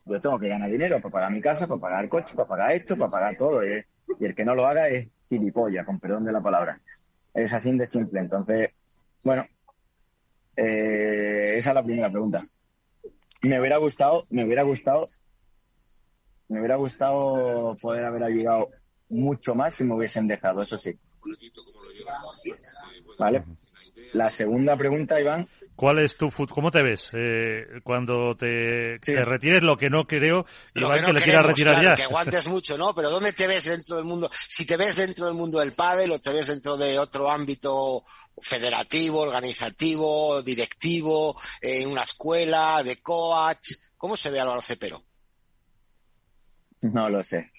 yo 0.04 0.20
tengo 0.20 0.38
que 0.38 0.48
ganar 0.48 0.70
dinero 0.70 1.00
para 1.00 1.12
pagar 1.12 1.32
mi 1.32 1.40
casa, 1.40 1.66
para 1.66 1.80
pagar 1.80 2.04
el 2.04 2.10
coche, 2.10 2.34
para 2.36 2.48
pagar 2.48 2.72
esto, 2.72 2.96
para 2.96 3.10
pagar 3.10 3.36
todo. 3.36 3.64
Y, 3.64 3.84
el 4.20 4.34
que 4.34 4.44
no 4.44 4.54
lo 4.54 4.66
haga 4.66 4.88
es 4.88 5.08
gilipollas, 5.28 5.86
con 5.86 5.98
perdón 5.98 6.24
de 6.24 6.32
la 6.32 6.40
palabra. 6.40 6.78
Es 7.32 7.52
así 7.52 7.72
de 7.72 7.86
simple. 7.86 8.20
Entonces, 8.20 8.70
bueno, 9.24 9.46
eh, 10.56 11.54
esa 11.56 11.70
es 11.70 11.74
la 11.74 11.82
primera 11.82 12.10
pregunta 12.10 12.42
me 13.48 13.60
hubiera 13.60 13.78
gustado, 13.78 14.26
me 14.30 14.44
hubiera 14.44 14.62
gustado, 14.62 15.06
me 16.48 16.58
hubiera 16.58 16.76
gustado 16.76 17.74
poder 17.80 18.04
haber 18.04 18.24
ayudado 18.24 18.70
mucho 19.08 19.54
más 19.54 19.74
si 19.74 19.84
me 19.84 19.94
hubiesen 19.94 20.26
dejado, 20.26 20.62
eso 20.62 20.76
sí. 20.76 20.98
Vale. 23.18 23.44
La 24.12 24.30
segunda 24.30 24.76
pregunta, 24.76 25.20
Iván. 25.20 25.48
¿Cuál 25.74 25.98
es 25.98 26.16
tu 26.16 26.30
¿Cómo 26.30 26.70
te 26.70 26.82
ves 26.82 27.10
eh, 27.12 27.80
cuando 27.82 28.34
te, 28.34 28.98
retires? 29.04 29.62
Lo 29.62 29.76
que 29.76 29.90
no 29.90 30.06
creo, 30.06 30.46
Iván, 30.74 31.04
que, 31.04 31.12
le 31.12 31.20
quieras 31.20 31.44
retirar 31.44 31.82
ya. 31.82 31.94
Que 31.94 32.04
aguantes 32.04 32.46
mucho, 32.46 32.78
¿no? 32.78 32.94
Pero 32.94 33.10
¿dónde 33.10 33.34
te 33.34 33.46
ves 33.46 33.64
dentro 33.64 33.96
del 33.96 34.06
mundo? 34.06 34.30
Si 34.32 34.64
te 34.64 34.78
ves 34.78 34.96
dentro 34.96 35.26
del 35.26 35.34
mundo 35.34 35.58
del 35.58 35.74
pádel 35.74 36.12
o 36.12 36.18
te 36.18 36.32
ves 36.32 36.46
dentro 36.46 36.78
de 36.78 36.98
otro 36.98 37.30
ámbito 37.30 38.04
federativo, 38.40 39.20
organizativo, 39.20 40.42
directivo, 40.42 41.40
en 41.60 41.88
una 41.88 42.02
escuela, 42.02 42.82
de 42.82 43.00
coach, 43.00 43.72
¿cómo 43.96 44.16
se 44.16 44.30
ve 44.30 44.40
Álvaro 44.40 44.60
Cepero? 44.60 45.02
No 46.82 47.08
lo 47.08 47.22
sé. 47.22 47.50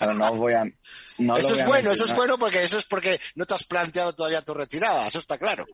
no 0.00 0.34
voy 0.34 0.52
a. 0.52 0.64
eso 1.38 1.54
es 1.54 1.66
bueno, 1.66 1.90
eso 1.92 2.04
es 2.04 2.14
bueno 2.14 2.38
porque 2.38 2.62
eso 2.62 2.78
es 2.78 2.86
porque 2.86 3.18
no 3.34 3.46
te 3.46 3.54
has 3.54 3.64
planteado 3.64 4.14
todavía 4.14 4.42
tu 4.42 4.54
retirada, 4.54 5.06
eso 5.06 5.18
está 5.18 5.38
claro. 5.38 5.64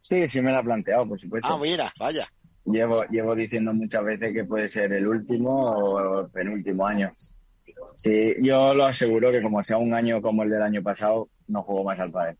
Sí, 0.00 0.28
sí 0.28 0.40
me 0.40 0.52
la 0.52 0.60
he 0.60 0.64
planteado, 0.64 1.08
por 1.08 1.20
supuesto. 1.20 1.48
Ah, 1.48 1.58
mira, 1.58 1.92
vaya. 1.98 2.26
Llevo, 2.64 3.04
llevo 3.04 3.34
diciendo 3.34 3.72
muchas 3.72 4.04
veces 4.04 4.32
que 4.32 4.44
puede 4.44 4.68
ser 4.68 4.92
el 4.92 5.06
último 5.06 5.70
o 5.70 6.20
el 6.20 6.30
penúltimo 6.30 6.86
año. 6.86 7.14
Sí, 7.96 8.34
yo 8.40 8.74
lo 8.74 8.86
aseguro 8.86 9.30
que 9.30 9.42
como 9.42 9.62
sea 9.62 9.78
un 9.78 9.94
año 9.94 10.22
como 10.22 10.42
el 10.42 10.50
del 10.50 10.62
año 10.62 10.82
pasado, 10.82 11.28
no 11.48 11.62
juego 11.62 11.84
más 11.84 11.98
al 11.98 12.10
padre. 12.10 12.36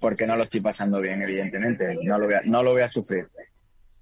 Porque 0.00 0.26
no 0.26 0.36
lo 0.36 0.44
estoy 0.44 0.60
pasando 0.60 1.00
bien, 1.00 1.22
evidentemente. 1.22 1.96
No 2.02 2.18
lo 2.18 2.26
voy 2.26 2.34
a, 2.34 2.42
no 2.44 2.62
lo 2.62 2.72
voy 2.72 2.82
a 2.82 2.90
sufrir. 2.90 3.26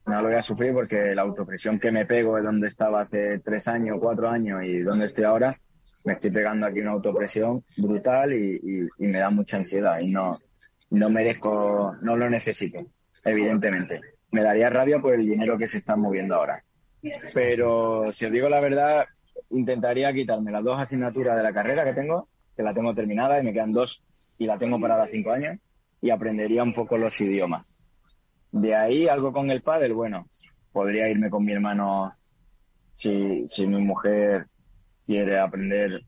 No 0.06 0.20
lo 0.20 0.28
voy 0.28 0.36
a 0.36 0.42
sufrir 0.42 0.72
porque 0.72 1.14
la 1.14 1.22
autopresión 1.22 1.78
que 1.78 1.92
me 1.92 2.06
pego 2.06 2.36
es 2.36 2.44
donde 2.44 2.66
estaba 2.66 3.02
hace 3.02 3.38
tres 3.38 3.68
años, 3.68 3.98
cuatro 4.00 4.28
años 4.28 4.62
y 4.64 4.80
donde 4.80 5.06
estoy 5.06 5.24
ahora, 5.24 5.56
me 6.04 6.14
estoy 6.14 6.32
pegando 6.32 6.66
aquí 6.66 6.80
una 6.80 6.90
autopresión 6.90 7.64
brutal 7.76 8.32
y, 8.32 8.88
y 8.98 9.06
me 9.06 9.18
da 9.18 9.30
mucha 9.30 9.58
ansiedad 9.58 10.00
y 10.00 10.10
no, 10.10 10.36
no 10.90 11.08
merezco, 11.08 11.96
no 12.02 12.16
lo 12.16 12.28
necesito, 12.28 12.84
evidentemente. 13.24 14.00
Me 14.30 14.42
daría 14.42 14.70
rabia 14.70 14.98
por 14.98 15.14
el 15.14 15.26
dinero 15.26 15.56
que 15.56 15.66
se 15.66 15.78
está 15.78 15.96
moviendo 15.96 16.34
ahora. 16.34 16.62
Pero 17.34 18.12
si 18.12 18.26
os 18.26 18.32
digo 18.32 18.48
la 18.48 18.60
verdad, 18.60 19.06
intentaría 19.52 20.12
quitarme 20.12 20.50
las 20.50 20.64
dos 20.64 20.78
asignaturas 20.78 21.36
de 21.36 21.42
la 21.42 21.52
carrera 21.52 21.84
que 21.84 21.94
tengo, 21.94 22.28
que 22.56 22.62
la 22.62 22.74
tengo 22.74 22.94
terminada 22.94 23.40
y 23.40 23.44
me 23.44 23.52
quedan 23.52 23.72
dos 23.72 24.02
y 24.38 24.46
la 24.46 24.58
tengo 24.58 24.80
parada 24.80 25.06
cinco 25.06 25.30
años, 25.30 25.58
y 26.00 26.10
aprendería 26.10 26.62
un 26.62 26.74
poco 26.74 26.98
los 26.98 27.20
idiomas. 27.20 27.64
De 28.50 28.74
ahí 28.74 29.06
algo 29.06 29.32
con 29.32 29.50
el 29.50 29.62
pádel, 29.62 29.94
bueno, 29.94 30.26
podría 30.72 31.08
irme 31.08 31.30
con 31.30 31.44
mi 31.44 31.52
hermano 31.52 32.12
si, 32.94 33.46
si 33.48 33.66
mi 33.66 33.80
mujer 33.80 34.46
quiere 35.06 35.38
aprender 35.38 36.02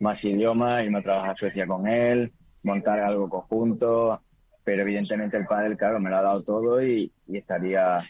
más 0.00 0.24
idiomas, 0.24 0.84
irme 0.84 0.98
a 0.98 1.02
trabajar 1.02 1.30
a 1.30 1.36
Suecia 1.36 1.66
con 1.66 1.88
él, 1.88 2.32
montar 2.62 3.00
algo 3.00 3.28
conjunto, 3.28 4.20
pero 4.64 4.82
evidentemente 4.82 5.36
el 5.36 5.46
padre, 5.46 5.76
claro, 5.76 6.00
me 6.00 6.10
lo 6.10 6.16
ha 6.16 6.22
dado 6.22 6.42
todo 6.42 6.82
y, 6.82 7.12
estaría, 7.28 8.00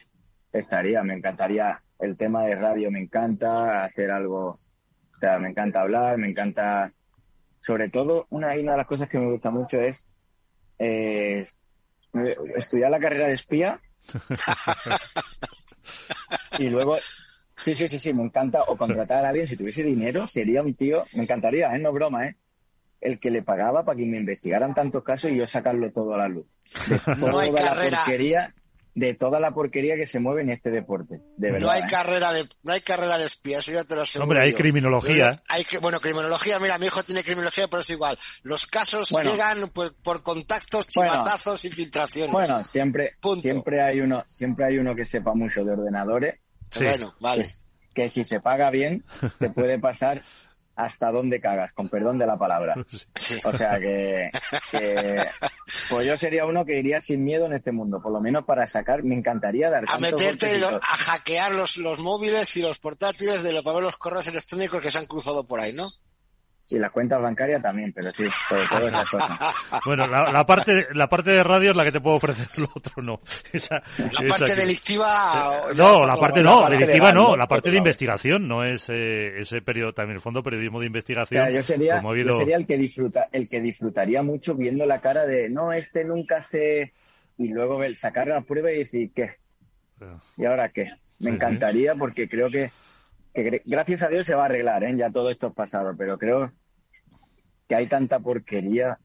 estaría, 0.53 1.03
me 1.03 1.15
encantaría, 1.15 1.81
el 1.99 2.17
tema 2.17 2.45
de 2.45 2.55
radio 2.55 2.91
me 2.91 3.01
encanta, 3.01 3.85
hacer 3.85 4.11
algo, 4.11 4.51
o 4.51 5.19
sea, 5.21 5.39
me 5.39 5.51
encanta 5.51 5.81
hablar, 5.81 6.19
me 6.19 6.29
encanta, 6.29 6.93
sobre 7.61 7.91
todo, 7.91 8.27
una, 8.31 8.55
una 8.55 8.73
de 8.73 8.79
las 8.79 8.87
cosas 8.87 9.09
que 9.09 9.19
me 9.19 9.31
gusta 9.31 9.51
mucho 9.51 9.81
es 9.81 10.07
eh, 10.79 11.47
estudiar 12.57 12.91
la 12.91 13.01
carrera 13.01 13.29
de 13.29 13.35
espía 13.35 13.81
y 16.59 16.69
luego 16.69 16.97
Sí, 17.59 17.75
sí, 17.75 17.89
sí, 17.89 17.99
sí, 17.99 18.13
me 18.13 18.23
encanta. 18.23 18.63
O 18.69 18.77
contratar 18.77 19.25
a 19.25 19.31
alguien, 19.31 19.47
si 19.47 19.57
tuviese 19.57 19.83
dinero, 19.83 20.27
sería 20.27 20.63
un 20.63 20.75
tío, 20.75 21.05
me 21.15 21.25
encantaría, 21.25 21.75
¿eh? 21.75 21.79
No 21.79 21.93
broma, 21.93 22.27
¿eh? 22.27 22.37
El 23.01 23.19
que 23.19 23.31
le 23.31 23.43
pagaba 23.43 23.85
para 23.85 23.97
que 23.97 24.07
me 24.07 24.19
investigaran 24.19 24.75
tantos 24.75 25.03
casos 25.03 25.31
y 25.31 25.37
yo 25.37 25.47
sacarlo 25.47 25.91
todo 25.93 26.15
a 26.15 26.19
la 26.19 26.29
luz. 26.29 26.53
De 26.89 26.99
toda 26.99 27.47
la 27.47 27.75
porquería, 27.75 28.55
de 28.99 29.15
toda 29.15 29.41
la 29.41 29.53
porquería 29.53 29.97
que 29.97 30.07
se 30.07 30.21
mueve 30.21 30.43
en 30.43 30.51
este 30.51 30.71
deporte. 30.71 31.21
De 31.37 31.53
verdad, 31.53 31.67
no 31.67 31.71
hay 31.71 31.83
¿eh? 31.83 31.87
carrera 31.89 32.33
de, 32.33 32.49
no 32.63 32.73
hay 32.73 32.81
carrera 32.81 33.19
de 33.19 33.27
espía, 33.27 33.59
eso 33.59 33.73
ya 33.73 33.85
te 33.85 33.95
lo 33.95 34.03
aseguro. 34.03 34.25
Hombre, 34.25 34.41
hay 34.41 34.53
criminología. 34.53 35.41
Hay 35.49 35.65
que, 35.65 35.79
bueno, 35.79 36.01
criminología, 36.01 36.59
mira, 36.59 36.79
mi 36.79 36.87
hijo 36.87 37.03
tiene 37.03 37.23
criminología, 37.23 37.69
pero 37.69 37.81
es 37.81 37.91
igual. 37.91 38.19
Los 38.43 38.67
casos 38.67 39.11
llegan 39.23 39.69
por, 39.71 39.95
por, 39.97 40.23
contactos, 40.23 40.87
chivatazos, 40.89 41.65
infiltraciones. 41.65 42.33
Bueno, 42.33 42.63
siempre, 42.65 43.11
siempre 43.41 43.83
hay 43.83 44.01
uno, 44.01 44.25
siempre 44.29 44.67
hay 44.67 44.79
uno 44.79 44.95
que 44.95 45.05
sepa 45.05 45.35
mucho 45.35 45.65
de 45.65 45.73
ordenadores 45.73 46.41
bueno, 46.77 47.15
vale. 47.21 47.49
Que, 47.95 48.09
si 48.09 48.25
se 48.25 48.41
paga 48.41 48.71
bien, 48.71 49.05
te 49.39 49.51
puede 49.51 49.79
pasar 49.79 50.23
hasta 50.79 51.11
donde 51.11 51.41
cagas, 51.41 51.73
con 51.73 51.89
perdón 51.89 52.19
de 52.19 52.27
la 52.27 52.39
palabra. 52.39 52.75
O 53.45 53.53
sea 53.53 53.79
que, 53.79 54.31
pues 55.91 56.07
yo 56.07 56.17
sería 56.17 56.47
uno 56.47 56.65
que 56.65 56.79
iría 56.79 57.01
sin 57.01 57.25
miedo 57.25 57.47
en 57.47 57.55
este 57.55 57.73
mundo, 57.73 58.01
por 58.01 58.13
lo 58.13 58.21
menos 58.21 58.45
para 58.45 58.67
sacar, 58.67 59.03
me 59.03 59.15
encantaría 59.15 59.71
dar 59.71 59.85
a 59.87 59.99
meterte 59.99 60.65
a 60.65 60.79
hackear 60.81 61.55
los, 61.55 61.77
los 61.77 61.99
móviles 61.99 62.57
y 62.57 62.63
los 62.63 62.79
portátiles 62.79 63.43
de 63.43 63.53
los, 63.53 63.65
los 63.65 63.97
correos 63.99 64.29
electrónicos 64.29 64.81
que 64.81 64.91
se 64.91 64.99
han 64.99 65.07
cruzado 65.07 65.45
por 65.45 65.61
ahí, 65.61 65.73
¿no? 65.73 65.91
Y 66.71 66.79
las 66.79 66.91
cuentas 66.91 67.21
bancarias 67.23 67.63
también, 67.63 67.93
pero 67.95 68.11
sí, 68.11 68.25
sobre 68.47 68.63
todo 68.71 68.89
esas 68.89 69.11
cosas. 69.11 69.39
Bueno, 69.87 70.07
la, 70.07 70.45
parte 70.45 70.87
la 70.93 71.09
parte 71.09 71.31
de 71.31 71.43
radio 71.43 71.71
es 71.71 71.77
la 71.77 71.85
que 71.85 71.93
te 71.93 72.01
puedo 72.01 72.17
ofrecer, 72.17 72.47
lo 72.59 72.69
otro 72.75 73.03
no. 73.03 73.21
la 73.97 74.29
parte 74.29 74.55
delictiva... 74.55 75.63
No, 75.75 76.05
la 76.05 76.17
parte 76.17 76.43
no, 76.43 76.69
delictiva 76.69 77.11
no, 77.11 77.37
la 77.37 77.47
parte 77.47 77.71
de 77.71 77.79
investigación, 77.79 78.47
no 78.47 78.65
es 78.65 78.91
eh, 78.91 79.39
ese 79.39 79.63
periodo, 79.63 79.95
también 79.95 80.17
el 80.17 80.21
fondo 80.21 80.43
periodismo 80.43 80.81
de 80.81 80.87
investigación. 80.87 81.51
yo, 81.51 81.63
sería, 81.63 82.03
yo 82.03 82.35
sería 82.35 82.57
el 82.57 82.67
que 82.67 82.77
disfruta, 82.77 83.29
el 83.33 83.49
que 83.49 83.63
disfrutaría 83.63 84.23
mucho 84.23 84.55
viendo 84.55 84.85
la 84.85 85.01
cara 85.01 85.27
de, 85.27 85.49
no, 85.49 85.73
este 85.73 86.05
nunca 86.05 86.43
se... 86.43 86.93
Y 87.39 87.49
luego 87.49 87.81
sacar 87.95 88.27
la 88.27 88.43
prueba 88.43 88.73
y 88.73 88.79
decir, 88.79 89.11
¿qué? 89.15 89.37
¿Y 90.37 90.45
ahora 90.45 90.69
qué? 90.71 90.91
Me 91.21 91.31
encantaría 91.31 91.95
porque 91.95 92.29
creo 92.29 92.51
que 92.51 92.71
que 93.43 93.63
gracias 93.65 94.03
a 94.03 94.09
Dios 94.09 94.27
se 94.27 94.35
va 94.35 94.43
a 94.43 94.47
arreglar, 94.47 94.85
¿eh? 94.85 94.95
ya 94.97 95.11
todo 95.11 95.31
esto 95.31 95.49
es 95.49 95.55
pasado, 95.55 95.95
pero 95.97 96.19
creo 96.19 96.53
que 97.69 97.75
hay 97.75 97.87
tanta 97.87 98.19
porquería 98.19 98.99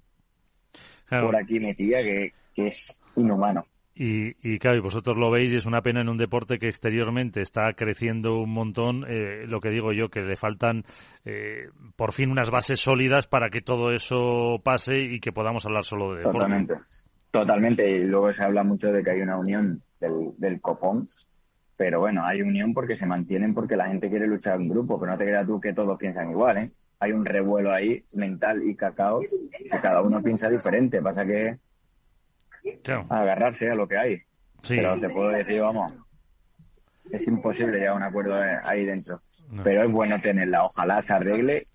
por 1.09 1.35
aquí 1.35 1.59
metida 1.59 2.01
que, 2.01 2.31
es 2.55 2.97
inhumano. 3.15 3.65
Y, 3.95 4.29
y 4.41 4.57
claro, 4.57 4.77
y 4.77 4.81
vosotros 4.81 5.15
lo 5.17 5.29
veis 5.29 5.53
y 5.53 5.57
es 5.57 5.67
una 5.67 5.81
pena 5.81 6.01
en 6.01 6.09
un 6.09 6.17
deporte 6.17 6.57
que 6.57 6.67
exteriormente 6.67 7.41
está 7.41 7.73
creciendo 7.73 8.39
un 8.39 8.51
montón. 8.51 9.05
Eh, 9.07 9.45
lo 9.45 9.59
que 9.59 9.69
digo 9.69 9.91
yo, 9.91 10.09
que 10.09 10.21
le 10.21 10.35
faltan 10.35 10.83
eh, 11.25 11.67
por 11.95 12.11
fin 12.11 12.31
unas 12.31 12.49
bases 12.49 12.79
sólidas 12.79 13.27
para 13.27 13.49
que 13.49 13.61
todo 13.61 13.91
eso 13.91 14.59
pase 14.63 14.97
y 14.97 15.19
que 15.19 15.31
podamos 15.31 15.65
hablar 15.67 15.83
solo 15.83 16.13
de 16.13 16.19
deporte. 16.19 16.39
Totalmente, 16.39 16.73
totalmente. 17.29 17.91
Y 17.91 17.99
luego 18.05 18.33
se 18.33 18.43
habla 18.43 18.63
mucho 18.63 18.87
de 18.87 19.03
que 19.03 19.11
hay 19.11 19.21
una 19.21 19.37
unión 19.37 19.83
del, 19.99 20.31
del 20.37 20.59
copón 20.59 21.07
pero 21.75 21.99
bueno, 21.99 22.25
hay 22.25 22.41
unión 22.41 22.73
porque 22.73 22.95
se 22.95 23.05
mantienen 23.05 23.53
porque 23.53 23.75
la 23.75 23.87
gente 23.87 24.09
quiere 24.09 24.27
luchar 24.27 24.59
en 24.59 24.69
grupo, 24.69 24.99
pero 24.99 25.11
no 25.11 25.17
te 25.17 25.25
creas 25.25 25.47
tú 25.47 25.59
que 25.59 25.73
todos 25.73 25.97
piensan 25.97 26.31
igual, 26.31 26.57
¿eh? 26.57 26.71
Hay 26.99 27.11
un 27.11 27.25
revuelo 27.25 27.71
ahí 27.71 28.05
mental 28.13 28.63
y 28.63 28.75
cacao 28.75 29.19
que 29.19 29.79
cada 29.81 30.01
uno 30.01 30.21
piensa 30.21 30.49
diferente, 30.49 31.01
pasa 31.01 31.25
que 31.25 31.57
agarrarse 33.09 33.69
a 33.69 33.75
lo 33.75 33.87
que 33.87 33.97
hay. 33.97 34.21
Pero 34.67 34.99
te 34.99 35.09
puedo 35.09 35.29
decir, 35.29 35.59
vamos, 35.59 35.93
es 37.11 37.27
imposible 37.27 37.77
llegar 37.77 37.93
a 37.93 37.95
un 37.95 38.03
acuerdo 38.03 38.39
ahí 38.63 38.85
dentro. 38.85 39.21
Pero 39.63 39.83
es 39.83 39.91
bueno 39.91 40.19
tenerla, 40.21 40.63
ojalá 40.63 41.01
se 41.01 41.13
arregle, 41.13 41.67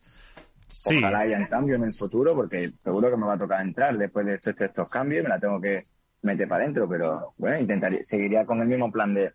ojalá 0.86 1.20
haya 1.20 1.38
un 1.38 1.46
cambio 1.46 1.76
en 1.76 1.84
el 1.84 1.92
futuro, 1.92 2.34
porque 2.34 2.72
seguro 2.82 3.10
que 3.10 3.16
me 3.16 3.26
va 3.26 3.34
a 3.34 3.38
tocar 3.38 3.60
entrar. 3.60 3.98
Después 3.98 4.24
de 4.24 4.34
estos, 4.34 4.58
estos 4.60 4.88
cambios, 4.88 5.24
me 5.24 5.28
la 5.28 5.38
tengo 5.38 5.60
que 5.60 5.84
meter 6.22 6.48
para 6.48 6.64
adentro, 6.64 6.88
pero 6.88 7.34
bueno, 7.36 7.60
intentaría, 7.60 8.02
seguiría 8.02 8.46
con 8.46 8.62
el 8.62 8.68
mismo 8.68 8.90
plan 8.90 9.14
de 9.14 9.30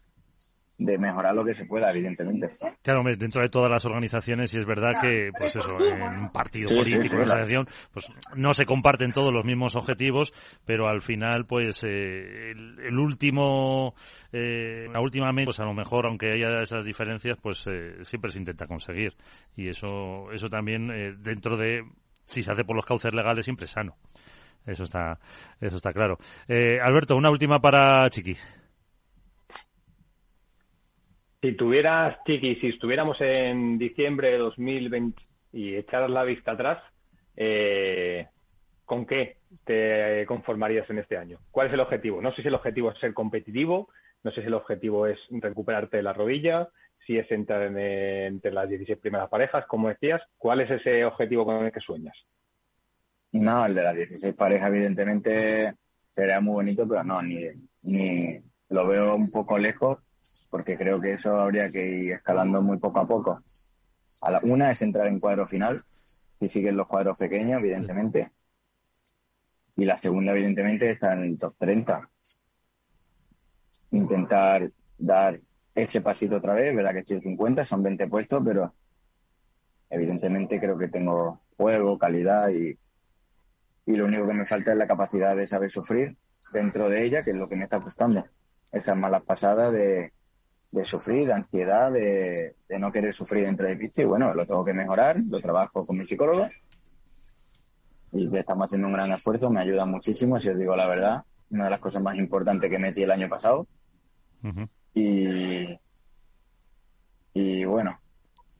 de 0.77 0.97
mejorar 0.97 1.35
lo 1.35 1.45
que 1.45 1.53
se 1.53 1.65
pueda, 1.65 1.89
evidentemente. 1.91 2.47
Claro, 2.81 3.03
dentro 3.17 3.41
de 3.41 3.49
todas 3.49 3.69
las 3.69 3.85
organizaciones, 3.85 4.53
y 4.53 4.59
es 4.59 4.65
verdad 4.65 4.93
que, 5.01 5.29
pues 5.37 5.55
eso, 5.55 5.77
en 5.79 6.01
un 6.01 6.31
partido 6.31 6.69
político, 6.69 7.15
una 7.15 7.25
asociación, 7.25 7.67
pues 7.91 8.09
no 8.35 8.53
se 8.53 8.65
comparten 8.65 9.11
todos 9.11 9.33
los 9.33 9.45
mismos 9.45 9.75
objetivos, 9.75 10.33
pero 10.65 10.87
al 10.87 11.01
final, 11.01 11.45
pues 11.47 11.83
eh, 11.83 12.51
el, 12.51 12.97
último, 12.97 13.93
eh, 14.31 14.87
la 14.91 14.99
última 14.99 15.31
pues 15.45 15.59
a 15.59 15.65
lo 15.65 15.73
mejor, 15.73 16.05
aunque 16.05 16.31
haya 16.31 16.61
esas 16.61 16.85
diferencias, 16.85 17.37
pues 17.41 17.65
eh, 17.67 18.03
siempre 18.03 18.31
se 18.31 18.39
intenta 18.39 18.67
conseguir. 18.67 19.13
Y 19.55 19.67
eso, 19.67 20.31
eso 20.31 20.47
también, 20.47 20.91
eh, 20.91 21.09
dentro 21.23 21.57
de, 21.57 21.83
si 22.25 22.41
se 22.41 22.51
hace 22.51 22.63
por 22.63 22.75
los 22.75 22.85
cauces 22.85 23.13
legales, 23.13 23.45
siempre 23.45 23.65
es 23.65 23.71
sano. 23.71 23.95
Eso 24.65 24.83
está, 24.83 25.19
eso 25.59 25.75
está 25.75 25.91
claro. 25.91 26.17
Alberto, 26.81 27.17
una 27.17 27.29
última 27.29 27.59
para 27.59 28.09
Chiqui. 28.09 28.37
Si 31.43 31.51
tuvieras, 31.51 32.15
Chiqui, 32.25 32.55
si 32.55 32.69
estuviéramos 32.69 33.19
en 33.19 33.77
diciembre 33.77 34.31
de 34.31 34.37
2020 34.37 35.21
y 35.51 35.75
echaras 35.75 36.09
la 36.09 36.23
vista 36.23 36.53
atrás, 36.53 36.81
eh, 37.35 38.27
¿con 38.85 39.05
qué 39.05 39.39
te 39.65 40.25
conformarías 40.25 40.89
en 40.89 40.99
este 40.99 41.17
año? 41.17 41.39
¿Cuál 41.51 41.67
es 41.67 41.73
el 41.73 41.81
objetivo? 41.81 42.21
No 42.21 42.33
sé 42.33 42.43
si 42.43 42.47
el 42.47 42.53
objetivo 42.53 42.91
es 42.91 42.99
ser 42.99 43.13
competitivo, 43.13 43.89
no 44.23 44.31
sé 44.31 44.39
si 44.39 44.47
el 44.47 44.53
objetivo 44.53 45.05
es 45.05 45.19
recuperarte 45.31 45.97
de 45.97 46.03
la 46.03 46.13
rodilla, 46.13 46.69
si 47.05 47.17
es 47.17 47.29
entrar 47.29 47.63
en, 47.63 47.77
entre 47.77 48.53
las 48.53 48.69
16 48.69 48.97
primeras 48.99 49.27
parejas, 49.27 49.65
como 49.65 49.89
decías. 49.89 50.21
¿Cuál 50.37 50.61
es 50.61 50.71
ese 50.71 51.03
objetivo 51.03 51.43
con 51.43 51.65
el 51.65 51.73
que 51.73 51.81
sueñas? 51.81 52.15
No, 53.33 53.65
el 53.65 53.75
de 53.75 53.83
las 53.83 53.95
16 53.97 54.33
parejas, 54.33 54.69
evidentemente, 54.69 55.73
sería 56.15 56.39
muy 56.39 56.53
bonito, 56.53 56.87
pero 56.87 57.03
no, 57.03 57.21
ni, 57.21 57.47
ni 57.81 58.39
lo 58.69 58.87
veo 58.87 59.15
un 59.15 59.29
poco 59.29 59.57
lejos 59.57 59.99
porque 60.53 60.77
creo 60.77 60.99
que 60.99 61.13
eso 61.13 61.35
habría 61.41 61.67
que 61.71 61.83
ir 61.83 62.11
escalando 62.11 62.61
muy 62.61 62.77
poco 62.77 62.99
a 62.99 63.07
poco. 63.07 63.41
A 64.21 64.29
la, 64.29 64.39
una 64.43 64.69
es 64.69 64.83
entrar 64.83 65.07
en 65.07 65.19
cuadro 65.19 65.47
final, 65.47 65.83
si 66.39 66.47
siguen 66.47 66.77
los 66.77 66.85
cuadros 66.85 67.17
pequeños, 67.17 67.59
evidentemente. 67.59 68.29
Y 69.75 69.85
la 69.85 69.97
segunda, 69.97 70.31
evidentemente, 70.31 70.91
está 70.91 71.13
en 71.13 71.23
el 71.23 71.39
top 71.39 71.55
30. 71.57 72.07
Intentar 73.93 74.69
dar 74.95 75.39
ese 75.73 76.01
pasito 76.01 76.35
otra 76.35 76.53
vez, 76.53 76.75
verdad 76.75 76.93
que 76.93 76.99
estoy 76.99 77.15
en 77.15 77.23
50, 77.23 77.65
son 77.65 77.81
20 77.81 78.07
puestos, 78.07 78.43
pero 78.45 78.75
evidentemente 79.89 80.59
creo 80.59 80.77
que 80.77 80.89
tengo 80.89 81.41
juego, 81.57 81.97
calidad 81.97 82.49
y, 82.49 82.77
y 83.87 83.95
lo 83.95 84.05
único 84.05 84.27
que 84.27 84.33
me 84.35 84.45
falta 84.45 84.71
es 84.71 84.77
la 84.77 84.85
capacidad 84.85 85.35
de 85.35 85.47
saber 85.47 85.71
sufrir 85.71 86.15
dentro 86.53 86.89
de 86.89 87.05
ella, 87.05 87.23
que 87.23 87.31
es 87.31 87.37
lo 87.37 87.49
que 87.49 87.55
me 87.55 87.63
está 87.63 87.79
costando. 87.79 88.23
Esas 88.71 88.95
malas 88.95 89.23
pasadas 89.23 89.73
de, 89.73 90.13
de 90.73 90.83
sufrir, 90.83 91.27
de 91.27 91.33
ansiedad, 91.33 91.91
de, 91.91 92.55
no 92.79 92.91
querer 92.91 93.13
sufrir 93.13 93.45
dentro 93.45 93.67
de 93.67 93.75
pista 93.75 94.01
y 94.01 94.05
bueno, 94.05 94.33
lo 94.33 94.45
tengo 94.47 94.65
que 94.65 94.73
mejorar, 94.73 95.19
lo 95.29 95.39
trabajo 95.39 95.85
con 95.85 95.97
mi 95.97 96.07
psicólogo. 96.07 96.49
Y 98.11 98.35
estamos 98.35 98.65
haciendo 98.65 98.87
un 98.87 98.93
gran 98.93 99.11
esfuerzo, 99.11 99.51
me 99.51 99.61
ayuda 99.61 99.85
muchísimo, 99.85 100.39
si 100.39 100.49
os 100.49 100.57
digo 100.57 100.75
la 100.75 100.87
verdad, 100.87 101.23
una 101.51 101.65
de 101.65 101.69
las 101.69 101.79
cosas 101.79 102.01
más 102.01 102.15
importantes 102.15 102.69
que 102.71 102.79
metí 102.79 103.03
el 103.03 103.11
año 103.11 103.29
pasado. 103.29 103.67
Y, 104.95 105.79
y 107.33 107.65
bueno, 107.65 107.99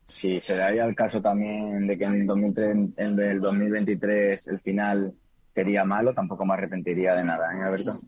si 0.06 0.40
se 0.40 0.54
daría 0.54 0.86
el 0.86 0.96
caso 0.96 1.20
también 1.20 1.88
de 1.88 1.98
que 1.98 2.04
en, 2.04 2.28
2003, 2.28 2.78
en 2.96 3.20
el 3.20 3.42
2023 3.42 4.48
el 4.48 4.60
final 4.60 5.14
sería 5.54 5.86
malo, 5.86 6.14
tampoco 6.14 6.46
me 6.46 6.54
arrepentiría 6.54 7.14
de 7.16 7.24
nada, 7.24 7.54
¿eh, 7.54 7.62
Alberto? 7.64 8.00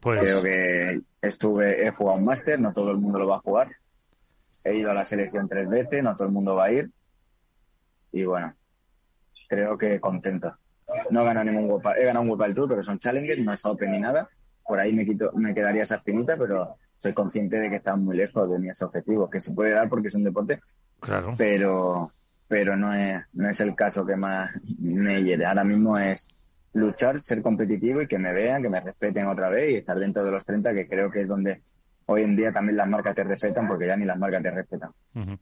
Pues... 0.00 0.20
Creo 0.20 0.42
que 0.42 1.00
estuve, 1.22 1.86
he 1.86 1.90
jugado 1.90 2.18
un 2.18 2.24
máster, 2.24 2.60
no 2.60 2.72
todo 2.72 2.90
el 2.90 2.98
mundo 2.98 3.18
lo 3.18 3.28
va 3.28 3.36
a 3.36 3.40
jugar. 3.40 3.70
He 4.64 4.76
ido 4.76 4.90
a 4.90 4.94
la 4.94 5.04
selección 5.04 5.48
tres 5.48 5.68
veces, 5.68 6.02
no 6.02 6.14
todo 6.14 6.28
el 6.28 6.34
mundo 6.34 6.54
va 6.54 6.64
a 6.64 6.72
ir. 6.72 6.90
Y 8.12 8.24
bueno, 8.24 8.54
creo 9.48 9.78
que 9.78 10.00
contento. 10.00 10.54
No 11.10 11.22
he 11.22 11.24
ganado 11.24 11.50
ningún 11.50 11.70
World 11.70 11.98
he 11.98 12.04
ganado 12.04 12.24
un 12.24 12.30
World 12.30 12.54
Tour, 12.54 12.68
pero 12.68 12.82
son 12.82 12.98
challenges, 12.98 13.38
no 13.38 13.52
es 13.52 13.64
Open 13.64 13.92
ni 13.92 14.00
nada. 14.00 14.28
Por 14.66 14.78
ahí 14.78 14.92
me 14.92 15.06
quito, 15.06 15.32
me 15.34 15.54
quedaría 15.54 15.84
esa 15.84 15.96
espinita, 15.96 16.36
pero 16.36 16.76
soy 16.96 17.14
consciente 17.14 17.58
de 17.58 17.70
que 17.70 17.76
están 17.76 18.04
muy 18.04 18.16
lejos 18.16 18.50
de 18.50 18.58
mis 18.58 18.80
objetivos, 18.82 19.30
que 19.30 19.40
se 19.40 19.52
puede 19.52 19.72
dar 19.72 19.88
porque 19.88 20.08
es 20.08 20.14
un 20.14 20.24
deporte, 20.24 20.60
claro. 20.98 21.34
pero, 21.38 22.12
pero 22.48 22.76
no 22.76 22.92
es, 22.92 23.22
no 23.32 23.48
es 23.48 23.60
el 23.60 23.74
caso 23.74 24.04
que 24.04 24.16
más 24.16 24.50
me 24.78 25.22
lleve. 25.22 25.46
Ahora 25.46 25.64
mismo 25.64 25.96
es 25.96 26.28
luchar, 26.72 27.22
ser 27.22 27.42
competitivo 27.42 28.02
y 28.02 28.06
que 28.06 28.18
me 28.18 28.32
vean, 28.32 28.62
que 28.62 28.68
me 28.68 28.80
respeten 28.80 29.26
otra 29.26 29.48
vez 29.48 29.72
y 29.72 29.76
estar 29.76 29.98
dentro 29.98 30.24
de 30.24 30.30
los 30.30 30.44
30, 30.44 30.72
que 30.72 30.88
creo 30.88 31.10
que 31.10 31.22
es 31.22 31.28
donde 31.28 31.62
hoy 32.06 32.22
en 32.22 32.36
día 32.36 32.52
también 32.52 32.76
las 32.76 32.88
marcas 32.88 33.14
te 33.14 33.24
respetan, 33.24 33.66
porque 33.66 33.86
ya 33.86 33.96
ni 33.96 34.04
las 34.04 34.18
marcas 34.18 34.42
te 34.42 34.50
respetan. 34.50 34.90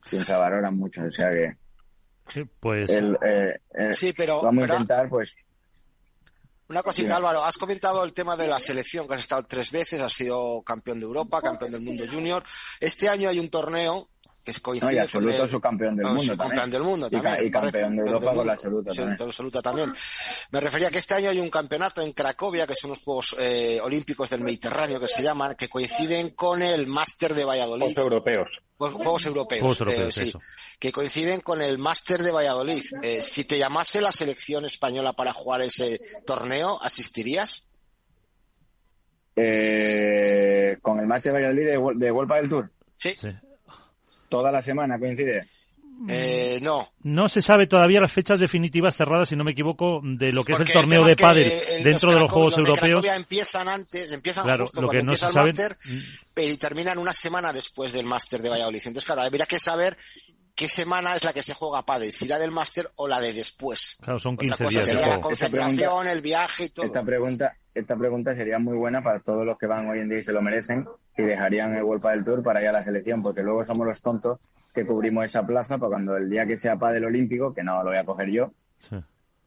Piensa, 0.09 0.37
valoran 0.37 0.75
mucho, 0.75 1.03
o 1.03 1.11
sea 1.11 1.29
que... 1.31 1.55
Sí, 2.27 2.43
pues... 2.59 2.89
Eh, 2.89 3.59
sí, 3.91 4.13
pero... 4.15 4.41
Vamos 4.41 4.69
a 4.69 4.73
intentar, 4.73 5.09
pues... 5.09 5.33
Una 6.69 6.83
cosita, 6.83 7.15
Álvaro, 7.15 7.43
has 7.43 7.57
comentado 7.57 8.03
el 8.03 8.13
tema 8.13 8.37
de 8.37 8.47
la 8.47 8.59
selección, 8.59 9.07
que 9.07 9.15
has 9.15 9.21
estado 9.21 9.43
tres 9.43 9.71
veces, 9.71 9.99
has 10.01 10.13
sido 10.13 10.61
campeón 10.61 10.99
de 10.99 11.07
Europa, 11.07 11.41
campeón 11.41 11.71
del 11.71 11.81
mundo 11.81 12.05
junior. 12.07 12.43
Este 12.79 13.09
año 13.09 13.27
hay 13.27 13.39
un 13.39 13.49
torneo 13.49 14.07
que 14.49 14.51
es 14.51 14.59
coincide 14.59 14.91
no, 14.91 14.97
y 14.97 14.99
absoluto 14.99 15.47
su 15.47 15.59
campeón 15.59 15.95
del 15.95 16.07
mundo 16.07 16.37
campeón 16.37 16.71
del 16.71 16.81
mundo 16.81 17.09
también, 17.09 17.45
y, 17.45 17.51
campeón 17.51 17.95
de 17.95 18.01
Europa 18.01 18.33
con 18.33 18.47
la 18.47 18.53
absoluta 18.53 18.91
sí, 18.91 18.97
también. 18.97 19.21
absoluta 19.21 19.61
también 19.61 19.93
me 20.51 20.59
refería 20.59 20.89
que 20.89 20.97
este 20.97 21.13
año 21.15 21.29
hay 21.29 21.39
un 21.39 21.49
campeonato 21.49 22.01
en 22.01 22.11
Cracovia 22.13 22.65
que 22.65 22.75
son 22.75 22.91
los 22.91 22.99
Juegos 22.99 23.35
eh, 23.39 23.79
Olímpicos 23.81 24.29
del 24.29 24.41
Mediterráneo 24.41 24.99
que 24.99 25.07
se 25.07 25.21
llaman 25.21 25.55
que 25.55 25.69
coinciden 25.69 26.31
con 26.31 26.61
el 26.61 26.87
Máster 26.87 27.33
de 27.33 27.45
Valladolid 27.45 27.93
Juegos 27.93 28.03
Europeos 28.03 28.49
Juegos 28.77 29.25
Europeos, 29.25 29.59
Juegos 29.59 29.81
europeos 29.81 30.17
eh, 30.17 30.25
sí, 30.25 30.33
que 30.79 30.91
coinciden 30.93 31.41
con 31.41 31.61
el 31.61 31.77
Máster 31.77 32.23
de 32.23 32.31
Valladolid. 32.31 32.83
Eh, 33.03 33.21
si 33.21 33.43
te 33.43 33.57
llamase 33.57 33.99
la 33.99 34.13
selección 34.13 34.63
española 34.63 35.11
para 35.11 35.33
jugar 35.33 35.61
ese 35.61 35.99
torneo, 36.25 36.79
¿asistirías? 36.81 37.67
Eh, 39.35 40.77
con 40.81 40.99
el 40.99 41.07
Máster 41.07 41.33
de 41.33 41.39
Valladolid 41.39 41.65
de, 41.65 42.05
de 42.05 42.11
World 42.11 42.33
del 42.33 42.49
Tour. 42.49 42.71
Sí. 42.91 43.15
¿Toda 44.29 44.51
la 44.51 44.61
semana 44.61 44.97
coincide? 44.99 45.47
Eh, 46.07 46.59
no. 46.61 46.87
No 47.03 47.27
se 47.27 47.41
sabe 47.41 47.67
todavía 47.67 47.99
las 47.99 48.11
fechas 48.11 48.39
definitivas 48.39 48.95
cerradas, 48.95 49.27
si 49.27 49.35
no 49.35 49.43
me 49.43 49.51
equivoco, 49.51 49.99
de 50.03 50.31
lo 50.31 50.45
que 50.45 50.53
es 50.53 50.59
el 50.61 50.71
torneo 50.71 51.03
de 51.03 51.15
pádel 51.15 51.51
dentro 51.83 52.11
de 52.11 52.19
los 52.19 52.31
Juegos 52.31 52.57
Europeos. 52.57 53.01
De 53.01 53.13
empiezan 53.13 53.67
antes, 53.67 54.11
empiezan 54.13 54.45
claro, 54.45 54.63
justo 54.63 54.81
lo 54.81 54.89
que 54.89 55.03
no 55.03 55.13
se 55.13 55.25
el 55.25 55.31
sabe... 55.31 55.47
máster 55.47 55.77
y 56.37 56.57
terminan 56.57 56.97
una 56.97 57.13
semana 57.13 57.51
después 57.51 57.91
del 57.91 58.05
máster 58.05 58.41
de 58.41 58.49
Valladolid. 58.49 58.81
Entonces, 58.85 59.05
claro, 59.05 59.21
habría 59.21 59.45
que 59.45 59.59
saber 59.59 59.97
qué 60.55 60.69
semana 60.69 61.15
es 61.15 61.23
la 61.23 61.33
que 61.33 61.43
se 61.43 61.53
juega 61.53 61.85
pádel, 61.85 62.11
si 62.11 62.27
la 62.27 62.39
del 62.39 62.51
máster 62.51 62.89
o 62.95 63.07
la 63.07 63.19
de 63.19 63.33
después. 63.33 63.97
Claro, 64.01 64.19
son 64.19 64.37
15 64.37 64.53
Otra 64.53 64.65
cosa 64.65 64.73
días 64.73 64.85
de 64.85 64.91
sería 64.91 65.05
juego. 65.05 65.17
la 65.17 65.27
concentración, 65.27 66.07
el 66.07 66.21
viaje 66.21 66.63
y 66.65 66.69
todo. 66.69 66.85
Esta 66.85 67.03
pregunta, 67.03 67.57
esta 67.73 67.95
pregunta 67.97 68.35
sería 68.35 68.57
muy 68.57 68.77
buena 68.77 69.01
para 69.01 69.19
todos 69.19 69.45
los 69.45 69.57
que 69.57 69.67
van 69.67 69.89
hoy 69.89 69.99
en 69.99 70.09
día 70.09 70.19
y 70.19 70.23
se 70.23 70.31
lo 70.31 70.41
merecen 70.41 70.85
y 71.21 71.25
dejarían 71.25 71.75
el 71.75 71.83
World 71.83 72.03
del 72.05 72.23
Tour 72.25 72.43
para 72.43 72.61
ir 72.61 72.67
a 72.69 72.71
la 72.73 72.83
selección, 72.83 73.21
porque 73.21 73.43
luego 73.43 73.63
somos 73.63 73.85
los 73.87 74.01
tontos 74.01 74.39
que 74.73 74.85
cubrimos 74.85 75.25
esa 75.25 75.45
plaza 75.45 75.77
para 75.77 75.89
cuando 75.89 76.15
el 76.17 76.29
día 76.29 76.45
que 76.45 76.55
sea 76.57 76.75
del 76.75 77.05
olímpico, 77.05 77.53
que 77.53 77.63
no 77.63 77.83
lo 77.83 77.89
voy 77.89 77.97
a 77.97 78.03
coger 78.05 78.29
yo, 78.29 78.51
Sí. 78.77 78.95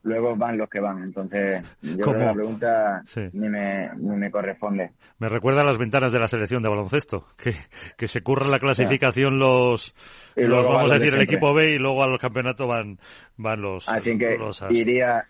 luego 0.03 0.35
van 0.37 0.59
los 0.59 0.69
que 0.69 0.81
van. 0.81 1.03
Entonces, 1.05 1.63
yo 1.81 1.97
creo 1.99 2.19
que 2.19 2.25
la 2.25 2.35
pregunta 2.35 3.03
Sí. 3.07 3.21
ni, 3.33 3.49
me, 3.49 3.89
ni 3.97 4.17
me 4.17 4.31
corresponde. 4.33 4.91
Me 5.19 5.29
recuerda 5.29 5.61
a 5.61 5.65
las 5.65 5.79
ventanas 5.79 6.13
de 6.13 6.19
la 6.19 6.27
selección 6.27 6.63
de 6.63 6.69
baloncesto, 6.69 7.25
que, 7.37 7.55
que 7.97 8.09
se 8.09 8.21
curran 8.23 8.51
la 8.51 8.59
clasificación 8.59 9.39
los, 9.39 9.95
Y 10.37 10.43
los 10.43 10.67
vamos 10.67 10.91
a 10.91 10.95
de 10.95 11.01
decir, 11.01 11.17
el 11.17 11.23
equipo 11.23 11.55
B 11.55 11.75
y 11.75 11.79
luego 11.79 12.03
a 12.03 12.09
los 12.09 12.19
campeonatos 12.21 12.67
van, 12.67 12.99
van 13.37 13.63
los, 13.63 13.89
Así 13.89 14.19
que 14.19 14.37
los 14.37 14.63
iría 14.71 15.25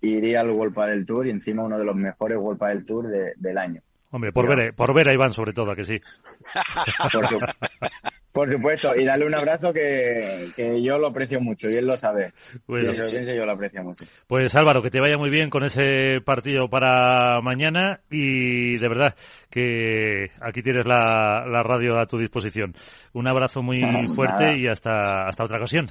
iría 0.00 0.40
al 0.40 0.50
World 0.50 0.76
del 0.90 1.06
Tour 1.06 1.26
y 1.26 1.30
encima 1.30 1.64
uno 1.64 1.76
de 1.78 1.84
los 1.84 1.96
mejores 1.96 2.38
World 2.38 2.62
del 2.62 2.84
Tour 2.86 3.08
de- 3.08 3.32
del 3.36 3.58
año. 3.58 3.80
Hombre, 4.10 4.32
por 4.32 4.48
ver, 4.48 4.74
por 4.74 4.94
ver 4.94 5.08
a 5.08 5.12
Iván 5.12 5.32
sobre 5.34 5.52
todo, 5.52 5.70
¿a 5.72 5.76
que 5.76 5.84
sí. 5.84 6.00
Por, 7.12 7.26
su- 7.26 7.38
por 8.32 8.52
supuesto, 8.52 8.92
y 8.96 9.04
darle 9.04 9.26
un 9.26 9.34
abrazo 9.34 9.72
que, 9.72 10.48
que 10.54 10.80
yo 10.82 10.96
lo 10.96 11.08
aprecio 11.08 11.40
mucho 11.40 11.68
y 11.68 11.76
él 11.76 11.86
lo 11.86 11.96
sabe. 11.96 12.32
Bueno. 12.66 12.92
Yo 12.92 13.44
lo 13.46 13.52
aprecio 13.52 13.82
mucho. 13.82 14.04
Pues 14.26 14.54
Álvaro, 14.54 14.80
que 14.80 14.90
te 14.90 15.00
vaya 15.00 15.16
muy 15.18 15.28
bien 15.28 15.50
con 15.50 15.64
ese 15.64 16.20
partido 16.24 16.68
para 16.68 17.40
mañana 17.42 18.00
y 18.10 18.78
de 18.78 18.88
verdad 18.88 19.14
que 19.50 20.30
aquí 20.40 20.62
tienes 20.62 20.86
la, 20.86 21.44
la 21.50 21.62
radio 21.62 21.98
a 21.98 22.06
tu 22.06 22.16
disposición. 22.16 22.74
Un 23.12 23.26
abrazo 23.26 23.62
muy 23.62 23.80
Nada. 23.82 24.14
fuerte 24.14 24.56
y 24.56 24.68
hasta, 24.68 25.26
hasta 25.26 25.44
otra 25.44 25.58
ocasión. 25.58 25.88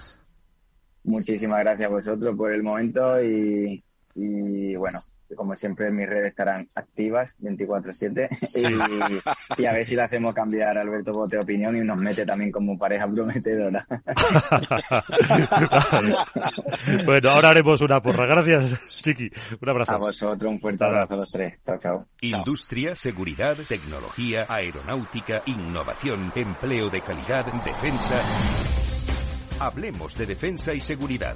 Muchísimas 1.03 1.59
gracias 1.59 1.87
a 1.87 1.93
vosotros 1.93 2.35
por 2.37 2.51
el 2.51 2.63
momento 2.63 3.21
y, 3.21 3.83
y 4.15 4.75
bueno, 4.75 4.99
como 5.35 5.55
siempre 5.55 5.91
mis 5.91 6.07
redes 6.07 6.29
estarán 6.29 6.69
activas 6.75 7.33
24/7 7.41 8.29
y, 9.57 9.61
y 9.61 9.65
a 9.65 9.73
ver 9.73 9.85
si 9.85 9.95
le 9.95 10.03
hacemos 10.03 10.33
cambiar 10.33 10.77
a 10.77 10.81
Alberto 10.81 11.13
Bote 11.13 11.37
opinión 11.37 11.75
y 11.77 11.81
nos 11.81 11.97
mete 11.97 12.25
también 12.25 12.51
como 12.51 12.77
pareja 12.77 13.07
prometedora. 13.07 13.85
bueno, 17.05 17.29
ahora 17.29 17.49
haremos 17.49 17.81
una 17.81 18.01
porra. 18.01 18.25
Gracias, 18.25 19.01
Chiqui. 19.01 19.29
Un 19.61 19.69
abrazo. 19.69 19.93
A 19.93 19.97
vosotros 19.97 20.51
un 20.51 20.59
fuerte 20.59 20.85
abrazo 20.85 21.15
a 21.15 21.17
los 21.17 21.31
tres. 21.31 21.55
Chao, 21.65 21.77
chao. 21.79 22.05
Industria, 22.21 22.95
seguridad, 22.95 23.57
tecnología, 23.67 24.45
aeronáutica, 24.47 25.41
innovación, 25.45 26.31
empleo 26.35 26.89
de 26.89 27.01
calidad, 27.01 27.45
defensa. 27.63 28.21
Hablemos 29.59 30.15
de 30.15 30.25
defensa 30.25 30.73
y 30.73 30.81
seguridad. 30.81 31.35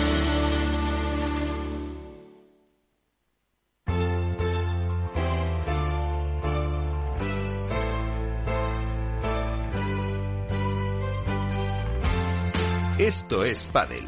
Esto 13.01 13.43
es 13.43 13.63
Padel. 13.63 14.05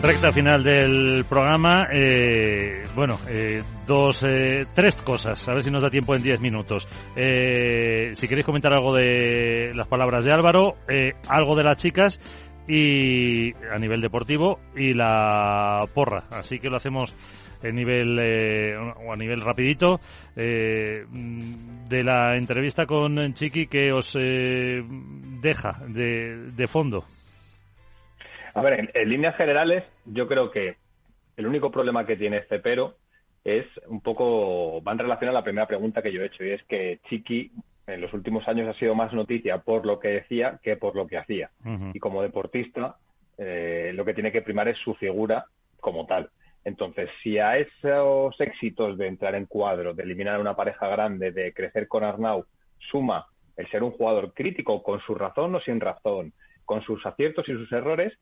Recta 0.00 0.30
final 0.30 0.62
del 0.62 1.24
programa. 1.28 1.88
eh, 1.92 2.84
bueno, 2.94 3.18
eh, 3.26 3.60
dos, 3.84 4.22
eh, 4.22 4.66
tres 4.72 4.94
cosas. 4.98 5.48
A 5.48 5.54
ver 5.54 5.64
si 5.64 5.72
nos 5.72 5.82
da 5.82 5.90
tiempo 5.90 6.14
en 6.14 6.22
diez 6.22 6.40
minutos. 6.40 6.86
Eh, 7.16 8.12
si 8.14 8.28
queréis 8.28 8.46
comentar 8.46 8.72
algo 8.72 8.94
de 8.94 9.72
las 9.74 9.88
palabras 9.88 10.24
de 10.24 10.32
Álvaro, 10.32 10.76
eh, 10.86 11.14
algo 11.26 11.56
de 11.56 11.64
las 11.64 11.76
chicas 11.76 12.20
y 12.68 13.52
a 13.74 13.78
nivel 13.80 14.00
deportivo 14.00 14.60
y 14.76 14.94
la 14.94 15.84
porra. 15.92 16.28
Así 16.30 16.60
que 16.60 16.70
lo 16.70 16.76
hacemos 16.76 17.16
en 17.62 17.74
nivel 17.74 18.18
eh, 18.20 18.76
o 18.76 19.12
a 19.12 19.16
nivel 19.16 19.40
rapidito 19.40 20.00
eh, 20.36 21.04
de 21.08 22.04
la 22.04 22.36
entrevista 22.36 22.86
con 22.86 23.32
Chiqui 23.34 23.66
que 23.66 23.92
os 23.92 24.16
eh, 24.18 24.82
deja 25.40 25.80
de, 25.88 26.50
de 26.52 26.66
fondo. 26.66 27.04
A 28.54 28.62
ver, 28.62 28.80
en, 28.80 28.90
en 28.94 29.08
líneas 29.08 29.36
generales, 29.36 29.84
yo 30.04 30.26
creo 30.26 30.50
que 30.50 30.76
el 31.36 31.46
único 31.46 31.70
problema 31.70 32.04
que 32.06 32.16
tiene 32.16 32.38
este 32.38 32.58
pero 32.58 32.96
es 33.44 33.66
un 33.86 34.00
poco, 34.00 34.82
va 34.82 34.92
en 34.92 34.98
relación 34.98 35.30
a 35.30 35.34
la 35.34 35.44
primera 35.44 35.66
pregunta 35.66 36.02
que 36.02 36.12
yo 36.12 36.22
he 36.22 36.26
hecho, 36.26 36.44
y 36.44 36.50
es 36.50 36.62
que 36.64 37.00
Chiqui 37.08 37.52
en 37.86 38.00
los 38.00 38.12
últimos 38.12 38.46
años 38.48 38.68
ha 38.68 38.78
sido 38.78 38.94
más 38.94 39.12
noticia 39.12 39.58
por 39.58 39.86
lo 39.86 39.98
que 39.98 40.08
decía 40.08 40.60
que 40.62 40.76
por 40.76 40.94
lo 40.94 41.06
que 41.06 41.16
hacía. 41.16 41.50
Y 41.94 41.98
como 41.98 42.22
deportista, 42.22 42.96
eh, 43.38 43.92
lo 43.94 44.04
que 44.04 44.14
tiene 44.14 44.30
que 44.30 44.42
primar 44.42 44.68
es 44.68 44.76
su 44.78 44.94
figura 44.94 45.46
como 45.80 46.06
tal. 46.06 46.28
Entonces, 46.64 47.08
si 47.22 47.38
a 47.38 47.56
esos 47.56 48.38
éxitos 48.40 48.98
de 48.98 49.06
entrar 49.06 49.34
en 49.34 49.46
cuadro, 49.46 49.94
de 49.94 50.02
eliminar 50.02 50.36
a 50.36 50.40
una 50.40 50.56
pareja 50.56 50.88
grande, 50.88 51.32
de 51.32 51.52
crecer 51.52 51.88
con 51.88 52.04
Arnau, 52.04 52.44
suma 52.90 53.26
el 53.56 53.68
ser 53.70 53.82
un 53.82 53.92
jugador 53.92 54.34
crítico 54.34 54.82
con 54.82 55.00
su 55.00 55.14
razón 55.14 55.54
o 55.54 55.60
sin 55.60 55.80
razón, 55.80 56.32
con 56.64 56.82
sus 56.82 57.04
aciertos 57.06 57.48
y 57.48 57.52
sus 57.52 57.72
errores, 57.72 58.12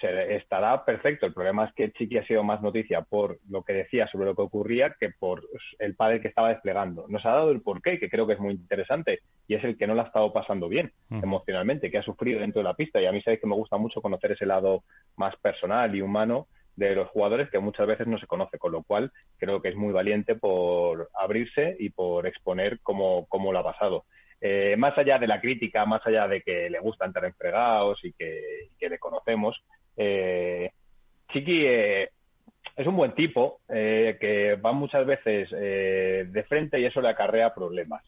se, 0.00 0.36
estará 0.36 0.84
perfecto. 0.84 1.26
El 1.26 1.34
problema 1.34 1.66
es 1.66 1.74
que 1.74 1.92
Chiqui 1.92 2.18
ha 2.18 2.26
sido 2.26 2.42
más 2.42 2.60
noticia 2.62 3.02
por 3.02 3.38
lo 3.48 3.62
que 3.62 3.72
decía 3.72 4.08
sobre 4.08 4.26
lo 4.26 4.34
que 4.34 4.42
ocurría 4.42 4.96
que 4.98 5.10
por 5.10 5.42
el 5.78 5.94
padre 5.94 6.20
que 6.20 6.28
estaba 6.28 6.48
desplegando. 6.48 7.06
Nos 7.08 7.24
ha 7.24 7.30
dado 7.30 7.50
el 7.50 7.60
porqué, 7.60 7.98
que 7.98 8.10
creo 8.10 8.26
que 8.26 8.32
es 8.32 8.40
muy 8.40 8.54
interesante, 8.54 9.20
y 9.46 9.54
es 9.54 9.62
el 9.64 9.76
que 9.76 9.86
no 9.86 9.94
la 9.94 10.02
ha 10.02 10.06
estado 10.06 10.32
pasando 10.32 10.68
bien 10.68 10.92
Mm. 11.10 11.22
emocionalmente, 11.22 11.90
que 11.90 11.98
ha 11.98 12.02
sufrido 12.02 12.40
dentro 12.40 12.60
de 12.60 12.64
la 12.64 12.74
pista. 12.74 13.00
Y 13.00 13.06
a 13.06 13.12
mí 13.12 13.22
sabéis 13.22 13.40
que 13.40 13.46
me 13.46 13.54
gusta 13.54 13.76
mucho 13.76 14.00
conocer 14.00 14.32
ese 14.32 14.46
lado 14.46 14.82
más 15.16 15.36
personal 15.36 15.94
y 15.94 16.00
humano 16.00 16.48
de 16.76 16.94
los 16.94 17.08
jugadores 17.08 17.50
que 17.50 17.58
muchas 17.58 17.86
veces 17.86 18.06
no 18.06 18.18
se 18.18 18.26
conoce, 18.26 18.58
con 18.58 18.72
lo 18.72 18.82
cual 18.82 19.12
creo 19.38 19.62
que 19.62 19.68
es 19.68 19.76
muy 19.76 19.92
valiente 19.92 20.34
por 20.34 21.08
abrirse 21.14 21.76
y 21.78 21.90
por 21.90 22.26
exponer 22.26 22.80
cómo, 22.82 23.26
cómo 23.28 23.52
lo 23.52 23.60
ha 23.60 23.64
pasado. 23.64 24.04
Eh, 24.40 24.74
más 24.76 24.96
allá 24.98 25.18
de 25.18 25.26
la 25.26 25.40
crítica, 25.40 25.86
más 25.86 26.06
allá 26.06 26.28
de 26.28 26.42
que 26.42 26.68
le 26.68 26.78
gusta 26.80 27.06
entrar 27.06 27.24
en 27.24 27.34
fregados 27.34 28.04
y 28.04 28.12
que, 28.12 28.68
que 28.78 28.88
le 28.88 28.98
conocemos, 28.98 29.62
eh, 29.96 30.70
Chiqui 31.32 31.66
eh, 31.66 32.10
es 32.76 32.86
un 32.86 32.96
buen 32.96 33.12
tipo 33.14 33.60
eh, 33.68 34.16
que 34.20 34.54
va 34.56 34.72
muchas 34.72 35.06
veces 35.06 35.48
eh, 35.52 36.26
de 36.28 36.44
frente 36.44 36.78
y 36.78 36.84
eso 36.84 37.00
le 37.00 37.08
acarrea 37.08 37.54
problemas. 37.54 38.04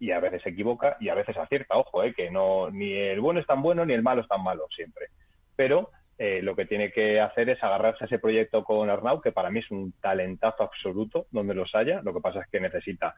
Y 0.00 0.12
a 0.12 0.20
veces 0.20 0.42
se 0.42 0.50
equivoca 0.50 0.96
y 1.00 1.08
a 1.08 1.14
veces 1.14 1.36
acierta, 1.36 1.76
ojo, 1.76 2.02
que 2.16 2.30
no 2.30 2.70
ni 2.70 2.92
el 2.92 3.20
bueno 3.20 3.40
es 3.40 3.46
tan 3.46 3.62
bueno 3.62 3.84
ni 3.84 3.94
el 3.94 4.02
malo 4.02 4.22
es 4.22 4.28
tan 4.28 4.44
malo 4.44 4.66
siempre. 4.70 5.06
Pero 5.56 5.90
eh, 6.18 6.42
lo 6.42 6.56
que 6.56 6.66
tiene 6.66 6.90
que 6.90 7.20
hacer 7.20 7.48
es 7.48 7.62
agarrarse 7.62 8.04
a 8.04 8.06
ese 8.06 8.18
proyecto 8.18 8.64
con 8.64 8.90
Arnau, 8.90 9.20
que 9.20 9.30
para 9.30 9.50
mí 9.50 9.60
es 9.60 9.70
un 9.70 9.92
talentazo 10.00 10.64
absoluto 10.64 11.26
donde 11.30 11.54
los 11.54 11.72
haya. 11.74 12.02
Lo 12.02 12.12
que 12.12 12.20
pasa 12.20 12.40
es 12.40 12.48
que 12.50 12.60
necesita 12.60 13.14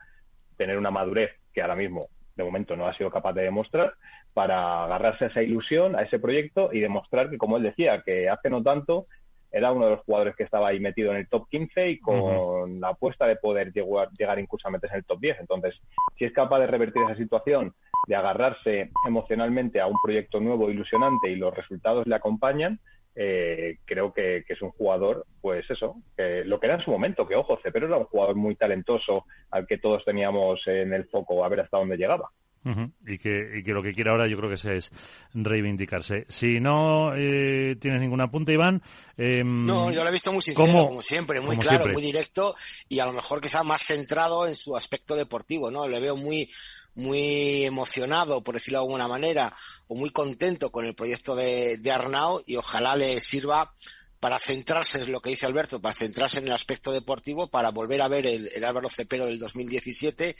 tener 0.57 0.77
una 0.77 0.91
madurez 0.91 1.31
que 1.55 1.63
ahora 1.63 1.77
mismo, 1.77 2.09
de 2.37 2.45
momento, 2.45 2.77
no 2.77 2.87
ha 2.87 2.95
sido 2.95 3.11
capaz 3.11 3.33
de 3.33 3.43
demostrar, 3.43 3.95
para 4.35 4.85
agarrarse 4.85 5.25
a 5.25 5.29
esa 5.29 5.43
ilusión, 5.43 5.97
a 5.97 6.03
ese 6.03 6.19
proyecto 6.19 6.71
y 6.73 6.81
demostrar 6.81 7.31
que, 7.31 7.39
como 7.39 7.57
él 7.57 7.63
decía, 7.63 8.03
que 8.03 8.29
hace 8.29 8.51
no 8.51 8.63
tanto 8.63 9.07
era 9.53 9.73
uno 9.73 9.87
de 9.87 9.93
los 9.93 10.05
jugadores 10.05 10.37
que 10.37 10.45
estaba 10.45 10.69
ahí 10.69 10.81
metido 10.81 11.11
en 11.11 11.19
el 11.19 11.29
top 11.29 11.49
15 11.49 11.91
y 11.91 11.99
con 11.99 12.81
la 12.81 12.89
apuesta 12.89 13.27
de 13.27 13.37
poder 13.37 13.73
llegar, 13.73 14.09
llegar 14.17 14.39
incluso 14.39 14.69
a 14.69 14.71
meterse 14.71 14.95
en 14.95 15.01
el 15.01 15.05
top 15.05 15.21
10. 15.21 15.41
Entonces, 15.41 15.75
si 16.19 16.25
es 16.25 16.33
capaz 16.33 16.61
de 16.61 16.67
revertir 16.67 17.03
esa 17.03 17.17
situación, 17.17 17.75
de 18.07 18.17
agarrarse 18.17 18.91
emocionalmente 19.07 19.81
a 19.81 19.87
un 19.87 19.97
proyecto 20.03 20.41
nuevo, 20.41 20.71
ilusionante 20.71 21.31
y 21.31 21.37
los 21.37 21.55
resultados 21.55 22.07
le 22.07 22.15
acompañan, 22.15 22.79
eh, 23.17 23.79
creo 23.85 24.13
que, 24.13 24.45
que, 24.47 24.53
es 24.53 24.63
un 24.63 24.71
jugador, 24.71 25.27
pues 25.41 25.69
eso, 25.69 25.97
que 26.17 26.45
lo 26.45 26.61
que 26.61 26.67
era 26.67 26.77
en 26.77 26.85
su 26.85 26.91
momento, 26.91 27.27
que 27.27 27.35
ojo, 27.35 27.59
Cepero 27.63 27.87
era 27.87 27.99
un 27.99 28.05
jugador 28.05 28.37
muy 28.37 28.55
talentoso 28.55 29.25
al 29.51 29.67
que 29.67 29.79
todos 29.79 30.05
teníamos 30.05 30.61
en 30.67 30.93
el 30.93 31.07
foco 31.07 31.45
a 31.45 31.49
ver 31.49 31.61
hasta 31.61 31.79
dónde 31.79 31.97
llegaba. 31.97 32.31
Uh 32.63 32.69
-huh. 32.69 32.93
y, 33.07 33.17
que, 33.17 33.59
y 33.59 33.63
que 33.63 33.73
lo 33.73 33.83
que 33.83 33.95
quiere 33.95 34.11
ahora 34.11 34.29
yo 34.29 34.37
creo 34.37 34.51
que 34.51 34.77
es 34.77 34.91
reivindicarse. 35.33 36.27
Si 36.29 36.61
no 36.61 37.15
eh, 37.17 37.77
tienes 37.81 38.03
ningún 38.03 38.21
apunte, 38.21 38.53
Iván. 38.53 38.83
Eh, 39.17 39.43
no, 39.43 39.91
yo 39.91 40.03
lo 40.03 40.11
he 40.11 40.13
visto 40.13 40.31
muy 40.31 40.43
sincero, 40.43 40.71
¿cómo? 40.71 40.89
como 40.89 41.03
siempre, 41.03 41.41
muy 41.41 41.57
como 41.57 41.63
claro, 41.63 41.85
siempre. 41.85 41.93
muy 41.95 42.03
directo 42.03 42.55
y 42.89 42.99
a 42.99 43.07
lo 43.07 43.15
mejor 43.15 43.41
quizá 43.41 43.63
más 43.63 43.83
centrado 43.85 44.47
en 44.47 44.55
su 44.55 44.77
aspecto 44.77 45.17
deportivo, 45.17 45.71
¿no? 45.71 45.89
Le 45.89 46.01
veo 46.01 46.17
muy 46.17 46.51
muy 46.95 47.65
emocionado, 47.65 48.43
por 48.43 48.57
decirlo 48.57 48.81
de 48.81 48.85
alguna 48.85 49.09
manera, 49.09 49.55
o 49.87 49.95
muy 49.95 50.11
contento 50.11 50.71
con 50.71 50.85
el 50.85 50.95
proyecto 50.95 51.35
de, 51.35 51.79
de 51.79 51.91
Arnau 51.93 52.43
y 52.47 52.57
ojalá 52.57 52.97
le 52.97 53.21
sirva 53.21 53.73
para 54.19 54.39
centrarse, 54.39 54.99
es 54.99 55.09
lo 55.09 55.21
que 55.21 55.31
dice 55.31 55.47
Alberto, 55.47 55.81
para 55.81 55.95
centrarse 55.95 56.41
en 56.41 56.47
el 56.47 56.53
aspecto 56.53 56.93
deportivo, 56.93 57.49
para 57.49 57.71
volver 57.71 58.03
a 58.03 58.09
ver 58.09 58.27
el, 58.27 58.51
el 58.55 58.65
Álvaro 58.65 58.91
Cepero 58.91 59.25
del 59.25 59.39
2017 59.39 60.37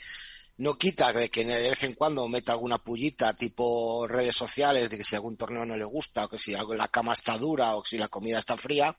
no 0.57 0.77
quita 0.77 1.11
de 1.13 1.29
que 1.29 1.45
de 1.45 1.69
vez 1.69 1.83
en 1.83 1.93
cuando 1.93 2.27
meta 2.27 2.51
alguna 2.51 2.77
pullita 2.77 3.33
tipo 3.35 4.07
redes 4.07 4.35
sociales 4.35 4.89
de 4.89 4.97
que 4.97 5.03
si 5.03 5.15
algún 5.15 5.37
torneo 5.37 5.65
no 5.65 5.75
le 5.75 5.85
gusta 5.85 6.25
o 6.25 6.29
que 6.29 6.37
si 6.37 6.51
la 6.51 6.87
cama 6.87 7.13
está 7.13 7.37
dura 7.37 7.75
o 7.75 7.81
que 7.81 7.89
si 7.89 7.97
la 7.97 8.07
comida 8.07 8.39
está 8.39 8.57
fría, 8.57 8.95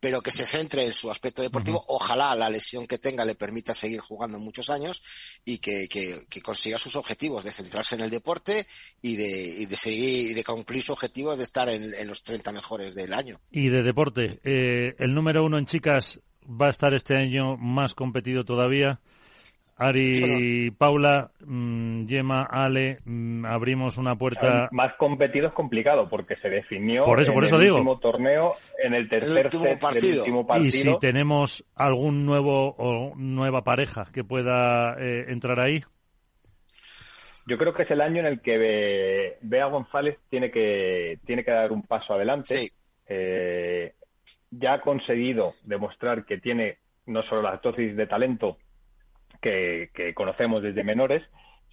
pero 0.00 0.20
que 0.20 0.30
se 0.30 0.46
centre 0.46 0.84
en 0.84 0.92
su 0.92 1.10
aspecto 1.10 1.42
deportivo. 1.42 1.78
Uh 1.78 1.82
-huh. 1.82 1.96
Ojalá 1.96 2.34
la 2.34 2.50
lesión 2.50 2.86
que 2.86 2.98
tenga 2.98 3.24
le 3.24 3.34
permita 3.34 3.74
seguir 3.74 4.00
jugando 4.00 4.38
muchos 4.38 4.70
años 4.70 5.02
y 5.44 5.58
que, 5.58 5.88
que, 5.88 6.26
que 6.28 6.42
consiga 6.42 6.78
sus 6.78 6.96
objetivos 6.96 7.44
de 7.44 7.52
centrarse 7.52 7.94
en 7.94 8.02
el 8.02 8.10
deporte 8.10 8.66
y 9.00 9.16
de, 9.16 9.30
y 9.30 9.66
de 9.66 9.76
seguir 9.76 10.30
y 10.30 10.34
de 10.34 10.44
cumplir 10.44 10.82
su 10.82 10.92
objetivo 10.92 11.36
de 11.36 11.44
estar 11.44 11.68
en, 11.68 11.94
en, 11.94 12.06
los 12.06 12.22
30 12.22 12.52
mejores 12.52 12.94
del 12.94 13.12
año. 13.12 13.40
Y 13.50 13.68
de 13.68 13.82
deporte, 13.82 14.40
eh, 14.44 14.94
el 14.98 15.14
número 15.14 15.44
uno 15.44 15.58
en 15.58 15.66
chicas 15.66 16.20
va 16.44 16.66
a 16.66 16.70
estar 16.70 16.94
este 16.94 17.16
año 17.16 17.56
más 17.56 17.94
competido 17.94 18.44
todavía. 18.44 19.00
Ari, 19.76 20.70
Paula, 20.70 21.30
mmm, 21.44 22.06
Gemma, 22.06 22.44
Ale, 22.44 22.98
mmm, 23.04 23.44
abrimos 23.44 23.98
una 23.98 24.14
puerta. 24.16 24.68
Más 24.70 24.94
competido 24.94 25.48
es 25.48 25.52
complicado 25.52 26.08
porque 26.08 26.36
se 26.36 26.48
definió 26.48 27.04
por 27.04 27.20
eso, 27.20 27.32
por 27.32 27.42
en 27.42 27.46
eso 27.48 27.56
el 27.56 27.62
digo. 27.62 27.76
último 27.76 27.98
torneo 27.98 28.54
en 28.82 28.94
el 28.94 29.08
tercer 29.08 29.46
el 29.46 29.50
set 29.50 29.80
partido. 29.80 30.08
del 30.08 30.18
último 30.20 30.46
partido. 30.46 30.68
Y 30.68 30.70
si 30.70 30.98
tenemos 31.00 31.64
algún 31.74 32.24
nuevo 32.24 32.74
o 32.78 33.14
nueva 33.16 33.62
pareja 33.64 34.04
que 34.12 34.22
pueda 34.22 34.94
eh, 34.98 35.24
entrar 35.28 35.58
ahí. 35.58 35.80
Yo 37.46 37.58
creo 37.58 37.74
que 37.74 37.82
es 37.82 37.90
el 37.90 38.00
año 38.00 38.20
en 38.20 38.26
el 38.26 38.40
que 38.40 39.36
Bea 39.42 39.66
González 39.66 40.18
tiene 40.30 40.50
que 40.50 41.18
tiene 41.26 41.44
que 41.44 41.50
dar 41.50 41.72
un 41.72 41.82
paso 41.82 42.14
adelante. 42.14 42.54
Sí. 42.56 42.70
Eh, 43.08 43.92
ya 44.50 44.74
ha 44.74 44.80
conseguido 44.80 45.52
demostrar 45.64 46.24
que 46.24 46.38
tiene 46.38 46.78
no 47.06 47.22
solo 47.24 47.42
la 47.42 47.60
dosis 47.62 47.96
de 47.96 48.06
talento 48.06 48.56
que, 49.44 50.14
conocemos 50.14 50.62
desde 50.62 50.84
menores, 50.84 51.22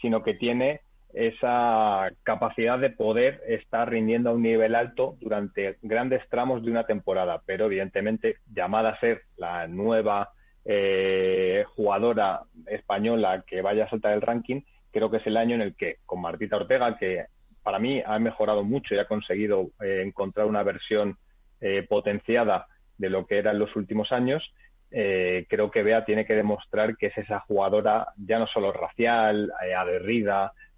sino 0.01 0.24
que 0.24 0.34
tiene 0.34 0.82
esa 1.13 2.09
capacidad 2.24 2.80
de 2.80 2.89
poder 2.89 3.41
estar 3.47 3.89
rindiendo 3.89 4.30
a 4.30 4.34
un 4.34 4.41
nivel 4.41 4.76
alto 4.76 5.15
durante 5.19 5.78
grandes 5.82 6.22
tramos 6.30 6.63
de 6.63 6.72
una 6.72 6.86
temporada, 6.86 7.41
pero 7.45 7.65
evidentemente 7.65 8.38
llamada 8.53 8.89
a 8.89 8.99
ser 8.99 9.24
la 9.38 9.67
nueva 9.67 10.30
eh, 10.63 11.65
jugadora 11.76 12.41
española 12.67 13.43
que 13.45 13.61
vaya 13.61 13.86
a 13.86 13.89
saltar 13.89 14.13
el 14.13 14.22
ranking, 14.22 14.61
creo 14.91 15.09
que 15.09 15.17
es 15.17 15.28
el 15.28 15.38
año 15.38 15.55
en 15.55 15.61
el 15.61 15.76
que 15.76 15.97
con 16.05 16.22
Martita 16.22 16.57
Ortega, 16.57 16.97
que 16.97 17.26
para 17.63 17.80
mí 17.80 18.01
ha 18.05 18.19
mejorado 18.19 18.63
mucho 18.63 18.95
y 18.95 18.99
ha 18.99 19.05
conseguido 19.05 19.69
eh, 19.82 20.03
encontrar 20.05 20.47
una 20.47 20.63
versión 20.63 21.17
eh, 21.59 21.86
potenciada 21.88 22.67
de 22.97 23.09
lo 23.09 23.26
que 23.26 23.38
era 23.38 23.51
en 23.51 23.59
los 23.59 23.76
últimos 23.76 24.11
años, 24.11 24.43
eh, 24.91 25.45
creo 25.49 25.71
que 25.71 25.83
Bea 25.83 26.03
tiene 26.03 26.25
que 26.25 26.35
demostrar 26.35 26.97
que 26.97 27.07
es 27.07 27.17
esa 27.17 27.39
jugadora 27.39 28.07
ya 28.17 28.39
no 28.39 28.47
solo 28.47 28.73
racial, 28.73 29.51
eh, 29.65 29.73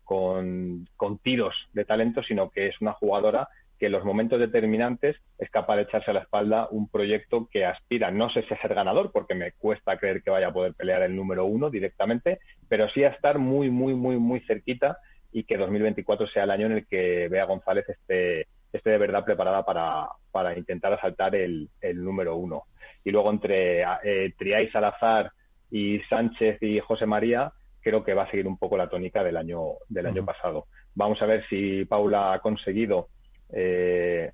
con, 0.04 0.88
tiros 1.24 1.56
de 1.74 1.86
talento, 1.86 2.22
sino 2.22 2.52
que 2.52 2.68
es 2.68 2.80
una 2.82 2.94
jugadora 2.94 3.48
que 3.80 3.88
en 3.88 3.94
los 3.94 4.06
momentos 4.06 4.40
determinantes 4.40 5.18
es 5.40 5.50
capaz 5.50 5.78
de 5.78 5.82
echarse 5.84 6.12
a 6.12 6.14
la 6.14 6.20
espalda 6.22 6.68
un 6.70 6.88
proyecto 6.88 7.50
que 7.52 7.66
aspira, 7.66 8.12
no 8.12 8.30
sé 8.30 8.44
si 8.44 8.54
a 8.54 8.62
ser 8.62 8.76
ganador, 8.76 9.12
porque 9.12 9.34
me 9.34 9.54
cuesta 9.54 9.98
creer 9.98 10.22
que 10.22 10.30
vaya 10.30 10.50
a 10.50 10.54
poder 10.54 10.74
pelear 10.74 11.02
el 11.02 11.16
número 11.16 11.46
uno 11.46 11.70
directamente, 11.70 12.40
pero 12.70 12.88
sí 12.90 13.04
a 13.04 13.10
estar 13.10 13.40
muy, 13.40 13.72
muy, 13.72 13.96
muy, 13.96 14.18
muy 14.18 14.42
cerquita 14.42 14.98
y 15.32 15.44
que 15.44 15.58
2024 15.58 16.28
sea 16.28 16.44
el 16.44 16.52
año 16.52 16.68
en 16.68 16.74
el 16.74 16.86
que 16.86 17.28
Bea 17.30 17.46
González 17.46 17.90
esté, 17.90 18.48
esté 18.72 18.92
de 18.92 18.98
verdad 19.00 19.26
preparada 19.26 19.66
para, 19.66 20.08
para 20.32 20.56
intentar 20.56 20.94
asaltar 20.94 21.36
el, 21.36 21.70
el 21.82 22.04
número 22.04 22.36
uno 22.36 22.66
y 23.04 23.12
luego 23.12 23.32
entre 23.32 23.82
eh, 24.04 24.34
Triay 24.38 24.70
Salazar 24.70 25.32
y 25.72 26.00
Sánchez 26.10 26.62
y 26.62 26.80
José 26.80 27.06
María 27.06 27.52
creo 27.82 28.04
que 28.04 28.14
va 28.14 28.24
a 28.24 28.32
seguir 28.32 28.48
un 28.48 28.58
poco 28.58 28.78
la 28.78 28.90
tónica 28.90 29.24
del 29.24 29.38
año 29.38 29.62
del 29.90 30.06
año 30.06 30.22
uh 30.22 30.26
-huh. 30.26 30.28
pasado. 30.28 30.66
Vamos 30.96 31.22
a 31.22 31.26
ver 31.26 31.46
si 31.50 31.86
Paula 31.86 32.34
ha 32.34 32.40
conseguido 32.40 33.08
eh, 33.52 34.32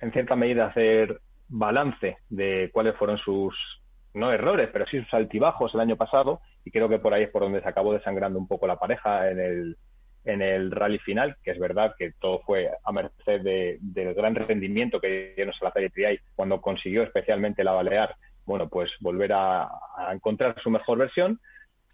en 0.00 0.12
cierta 0.12 0.36
medida 0.36 0.66
hacer 0.66 1.20
balance 1.48 2.16
de 2.28 2.70
cuáles 2.72 2.96
fueron 2.96 3.18
sus 3.18 3.54
no 4.14 4.32
errores, 4.32 4.68
pero 4.72 4.86
sí 4.86 5.00
sus 5.00 5.14
altibajos 5.14 5.74
el 5.74 5.80
año 5.80 5.96
pasado 5.96 6.40
y 6.64 6.70
creo 6.70 6.88
que 6.88 6.98
por 6.98 7.12
ahí 7.12 7.24
es 7.24 7.30
por 7.30 7.42
donde 7.42 7.60
se 7.60 7.68
acabó 7.68 7.92
desangrando 7.92 8.38
un 8.38 8.48
poco 8.48 8.66
la 8.66 8.78
pareja 8.78 9.30
en 9.30 9.38
el 9.40 9.76
en 10.32 10.42
el 10.42 10.70
rally 10.70 10.98
final, 10.98 11.36
que 11.42 11.52
es 11.52 11.58
verdad 11.58 11.94
que 11.98 12.12
todo 12.20 12.40
fue 12.40 12.70
a 12.84 12.92
merced 12.92 13.40
de, 13.40 13.78
del 13.80 14.14
gran 14.14 14.34
rendimiento 14.34 15.00
que 15.00 15.32
dieron 15.34 15.54
Salazar 15.54 15.84
y 15.84 15.90
Triay 15.90 16.18
cuando 16.34 16.60
consiguió 16.60 17.02
especialmente 17.02 17.64
la 17.64 17.72
Balear, 17.72 18.14
bueno, 18.44 18.68
pues 18.68 18.90
volver 19.00 19.32
a, 19.32 19.64
a, 19.64 20.12
encontrar 20.12 20.60
su 20.62 20.70
mejor 20.70 20.98
versión, 20.98 21.40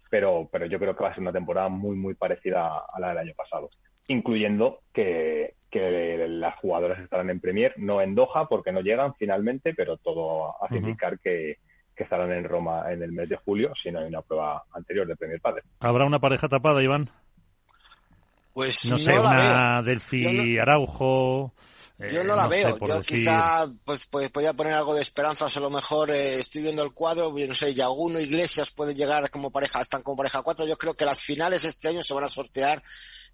pero, 0.09 0.47
pero 0.51 0.65
yo 0.65 0.79
creo 0.79 0.95
que 0.95 1.03
va 1.03 1.09
a 1.09 1.13
ser 1.13 1.21
una 1.21 1.33
temporada 1.33 1.69
muy, 1.69 1.95
muy 1.95 2.13
parecida 2.13 2.83
a 2.91 2.99
la 2.99 3.09
del 3.09 3.17
año 3.19 3.33
pasado, 3.35 3.69
incluyendo 4.07 4.79
que, 4.93 5.55
que 5.69 6.25
las 6.29 6.55
jugadoras 6.59 6.99
estarán 6.99 7.29
en 7.29 7.39
Premier, 7.39 7.73
no 7.77 8.01
en 8.01 8.15
Doha 8.15 8.47
porque 8.47 8.71
no 8.71 8.81
llegan 8.81 9.13
finalmente, 9.15 9.73
pero 9.73 9.97
todo 9.97 10.55
hace 10.63 10.75
uh 10.75 10.77
-huh. 10.77 10.81
indicar 10.81 11.19
que, 11.19 11.57
que 11.95 12.03
estarán 12.03 12.31
en 12.31 12.43
Roma 12.43 12.91
en 12.91 13.01
el 13.01 13.11
mes 13.11 13.29
de 13.29 13.37
julio, 13.37 13.73
si 13.81 13.91
no 13.91 13.99
hay 13.99 14.07
una 14.07 14.21
prueba 14.21 14.63
anterior 14.73 15.07
de 15.07 15.15
Premier 15.15 15.41
Padre. 15.41 15.63
¿Habrá 15.79 16.05
una 16.05 16.19
pareja 16.19 16.47
tapada, 16.47 16.83
Iván? 16.83 17.09
Pues 18.55 18.85
no, 18.85 18.91
no 18.91 19.03
sé, 19.03 19.11
una 19.11 19.81
Delphi 19.83 20.55
no, 20.55 20.61
Araujo. 20.61 21.53
Eh, 21.99 22.07
yo 22.09 22.23
no 22.23 22.37
la 22.37 22.43
no 22.43 22.49
veo. 22.49 22.71
Sé, 22.71 22.79
yo 22.87 22.97
decir... 22.99 23.17
quizá 23.17 23.67
pues, 23.83 24.07
pues, 24.07 24.29
podría 24.29 24.53
poner 24.53 24.71
algo 24.71 24.95
de 24.95 25.01
esperanzas. 25.01 25.57
A 25.57 25.59
lo 25.59 25.69
mejor 25.69 26.09
eh, 26.09 26.39
estoy 26.39 26.61
viendo 26.61 26.81
el 26.81 26.93
cuadro. 26.93 27.37
Yo 27.37 27.47
no 27.47 27.53
sé, 27.53 27.73
Yaguno 27.73 28.17
Iglesias 28.17 28.71
pueden 28.71 28.95
llegar 28.95 29.29
como 29.29 29.51
pareja, 29.51 29.81
están 29.81 30.03
como 30.03 30.15
pareja 30.15 30.41
cuatro. 30.41 30.65
Yo 30.65 30.77
creo 30.77 30.93
que 30.93 31.03
las 31.03 31.19
finales 31.19 31.65
este 31.65 31.89
año 31.89 32.01
se 32.01 32.13
van 32.13 32.23
a 32.23 32.29
sortear 32.29 32.81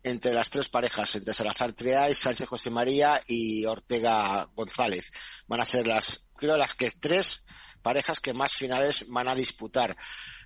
entre 0.02 0.34
las 0.34 0.50
tres 0.50 0.70
parejas, 0.70 1.16
entre 1.16 1.36
Salazar 1.36 1.74
Triay, 1.74 2.16
Sánchez 2.16 2.50
José 2.50 2.72
María 2.72 3.22
y 3.28 3.64
Ortega 3.66 4.50
González. 4.56 5.12
Van 5.46 5.62
a 5.62 5.66
ser 5.66 5.86
las, 5.86 6.26
creo, 6.36 6.58
las 6.58 6.74
que 6.74 6.90
tres 6.90 7.46
parejas 7.82 8.20
que 8.20 8.34
más 8.34 8.54
finales 8.54 9.06
van 9.08 9.28
a 9.28 9.36
disputar. 9.36 9.96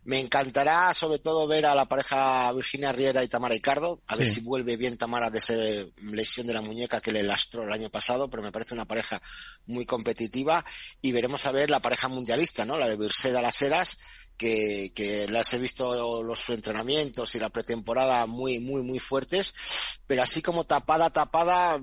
Me 0.04 0.20
encantará 0.20 0.94
sobre 0.94 1.20
todo 1.20 1.48
ver 1.48 1.66
a 1.66 1.74
la 1.76 1.88
pareja 1.88 2.52
Virginia 2.54 2.92
Riera 2.92 3.24
y 3.24 3.28
Tamara 3.28 3.56
Ricardo, 3.56 4.02
a 4.08 4.14
sí. 4.14 4.20
ver 4.20 4.28
si 4.30 4.42
vuelve 4.42 4.78
bien 4.78 4.98
Tamara 4.98 5.30
de 5.30 5.40
esa 5.40 5.54
lesión 5.98 6.48
de 6.48 6.54
la 6.54 6.62
muñeca 6.62 7.02
que 7.02 7.12
le 7.12 7.24
lastró 7.24 7.64
el 7.64 7.74
año 7.74 7.90
pasado, 7.90 8.30
pero 8.30 8.44
me 8.44 8.52
parece 8.52 8.74
una 8.74 8.86
pareja 8.86 9.22
muy 9.66 9.86
competitiva 9.86 10.64
y 11.02 11.12
veremos 11.12 11.46
a 11.46 11.52
ver 11.52 11.70
la 11.70 11.82
pareja 11.82 12.08
mundialista, 12.08 12.66
¿no? 12.66 12.78
La 12.78 12.88
de 12.88 12.98
Virseda 12.98 13.42
Las 13.42 13.62
Heras, 13.62 13.98
que, 14.38 14.92
que 14.94 15.28
las 15.28 15.54
he 15.54 15.60
visto 15.60 16.24
los 16.24 16.50
entrenamientos 16.50 17.36
y 17.36 17.40
la 17.40 17.50
pretemporada 17.50 18.26
muy, 18.26 18.60
muy, 18.60 18.82
muy 18.82 19.00
fuertes, 19.00 19.54
pero 20.08 20.24
así 20.24 20.42
como 20.42 20.66
tapada, 20.66 21.10
tapada, 21.10 21.82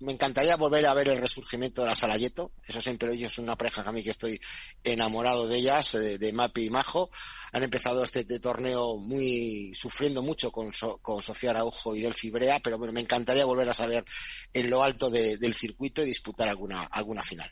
me 0.00 0.12
encantaría 0.12 0.56
volver 0.56 0.86
a 0.86 0.94
ver 0.94 1.08
el 1.08 1.20
resurgimiento 1.20 1.82
de 1.82 1.88
la 1.88 1.94
Salayeto. 1.94 2.52
Eso 2.66 2.80
siempre 2.80 3.12
es 3.12 3.38
una 3.38 3.56
pareja 3.56 3.82
que 3.82 3.88
a 3.88 3.92
mí 3.92 4.02
que 4.02 4.10
estoy 4.10 4.40
enamorado 4.82 5.46
de 5.46 5.56
ellas, 5.56 5.92
de, 5.92 6.32
Mapi 6.32 6.64
y 6.64 6.70
Majo. 6.70 7.10
Han 7.52 7.62
empezado 7.62 8.02
este, 8.04 8.24
torneo 8.38 8.96
muy, 8.96 9.72
sufriendo 9.74 10.22
mucho 10.22 10.50
con, 10.50 10.70
con 11.02 11.22
Sofía 11.22 11.50
Araujo 11.50 11.94
y 11.94 12.00
Delphi 12.00 12.30
Brea, 12.30 12.60
pero 12.60 12.78
bueno, 12.78 12.92
me 12.92 13.00
encantaría 13.00 13.44
volver 13.44 13.68
a 13.68 13.74
saber 13.74 14.04
en 14.52 14.70
lo 14.70 14.82
alto 14.82 15.10
del 15.10 15.54
circuito 15.54 16.02
y 16.02 16.06
disputar 16.06 16.48
alguna, 16.48 16.84
alguna 16.84 17.22
final. 17.22 17.50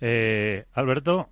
eh, 0.00 0.64
Alberto, 0.72 1.30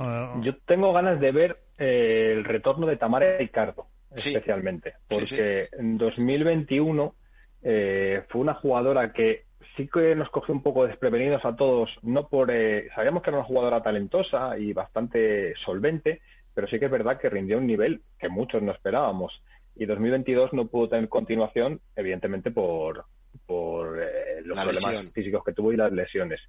Ah. 0.00 0.40
Yo 0.42 0.56
tengo 0.64 0.94
ganas 0.94 1.20
de 1.20 1.30
ver 1.30 1.58
eh, 1.76 2.32
el 2.32 2.44
retorno 2.44 2.86
de 2.86 2.96
Tamara 2.96 3.36
Ricardo, 3.36 3.86
especialmente, 4.10 4.94
porque 5.06 5.66
en 5.72 5.98
2021 5.98 7.14
eh, 7.62 8.22
fue 8.30 8.40
una 8.40 8.54
jugadora 8.54 9.12
que 9.12 9.44
sí 9.76 9.90
que 9.92 10.14
nos 10.14 10.30
cogió 10.30 10.54
un 10.54 10.62
poco 10.62 10.86
desprevenidos 10.86 11.44
a 11.44 11.54
todos, 11.54 11.90
no 12.00 12.28
por 12.28 12.50
eh, 12.50 12.88
sabíamos 12.94 13.22
que 13.22 13.28
era 13.28 13.40
una 13.40 13.46
jugadora 13.46 13.82
talentosa 13.82 14.58
y 14.58 14.72
bastante 14.72 15.54
solvente, 15.66 16.22
pero 16.54 16.66
sí 16.66 16.78
que 16.78 16.86
es 16.86 16.90
verdad 16.90 17.20
que 17.20 17.28
rindió 17.28 17.58
un 17.58 17.66
nivel 17.66 18.00
que 18.18 18.30
muchos 18.30 18.62
no 18.62 18.72
esperábamos. 18.72 19.42
Y 19.76 19.84
2022 19.84 20.54
no 20.54 20.66
pudo 20.66 20.88
tener 20.88 21.10
continuación, 21.10 21.80
evidentemente 21.94 22.50
por, 22.50 23.04
por 23.46 23.98
los 24.44 24.58
problemas 24.58 25.12
físicos 25.12 25.44
que 25.44 25.52
tuvo 25.52 25.72
y 25.74 25.76
las 25.76 25.92
lesiones 25.92 26.40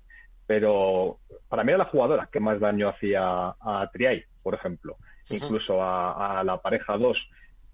pero 0.48 1.20
para 1.48 1.64
mí 1.64 1.70
era 1.72 1.80
la 1.80 1.90
jugadora 1.90 2.30
que 2.32 2.40
más 2.40 2.60
daño 2.60 2.90
hacía 2.90 3.22
a 3.60 3.90
Triay, 3.92 4.24
por 4.42 4.56
ejemplo, 4.56 4.98
incluso 5.30 5.82
a, 5.82 6.44
la 6.44 6.58
pareja 6.58 6.98
2. 6.98 7.18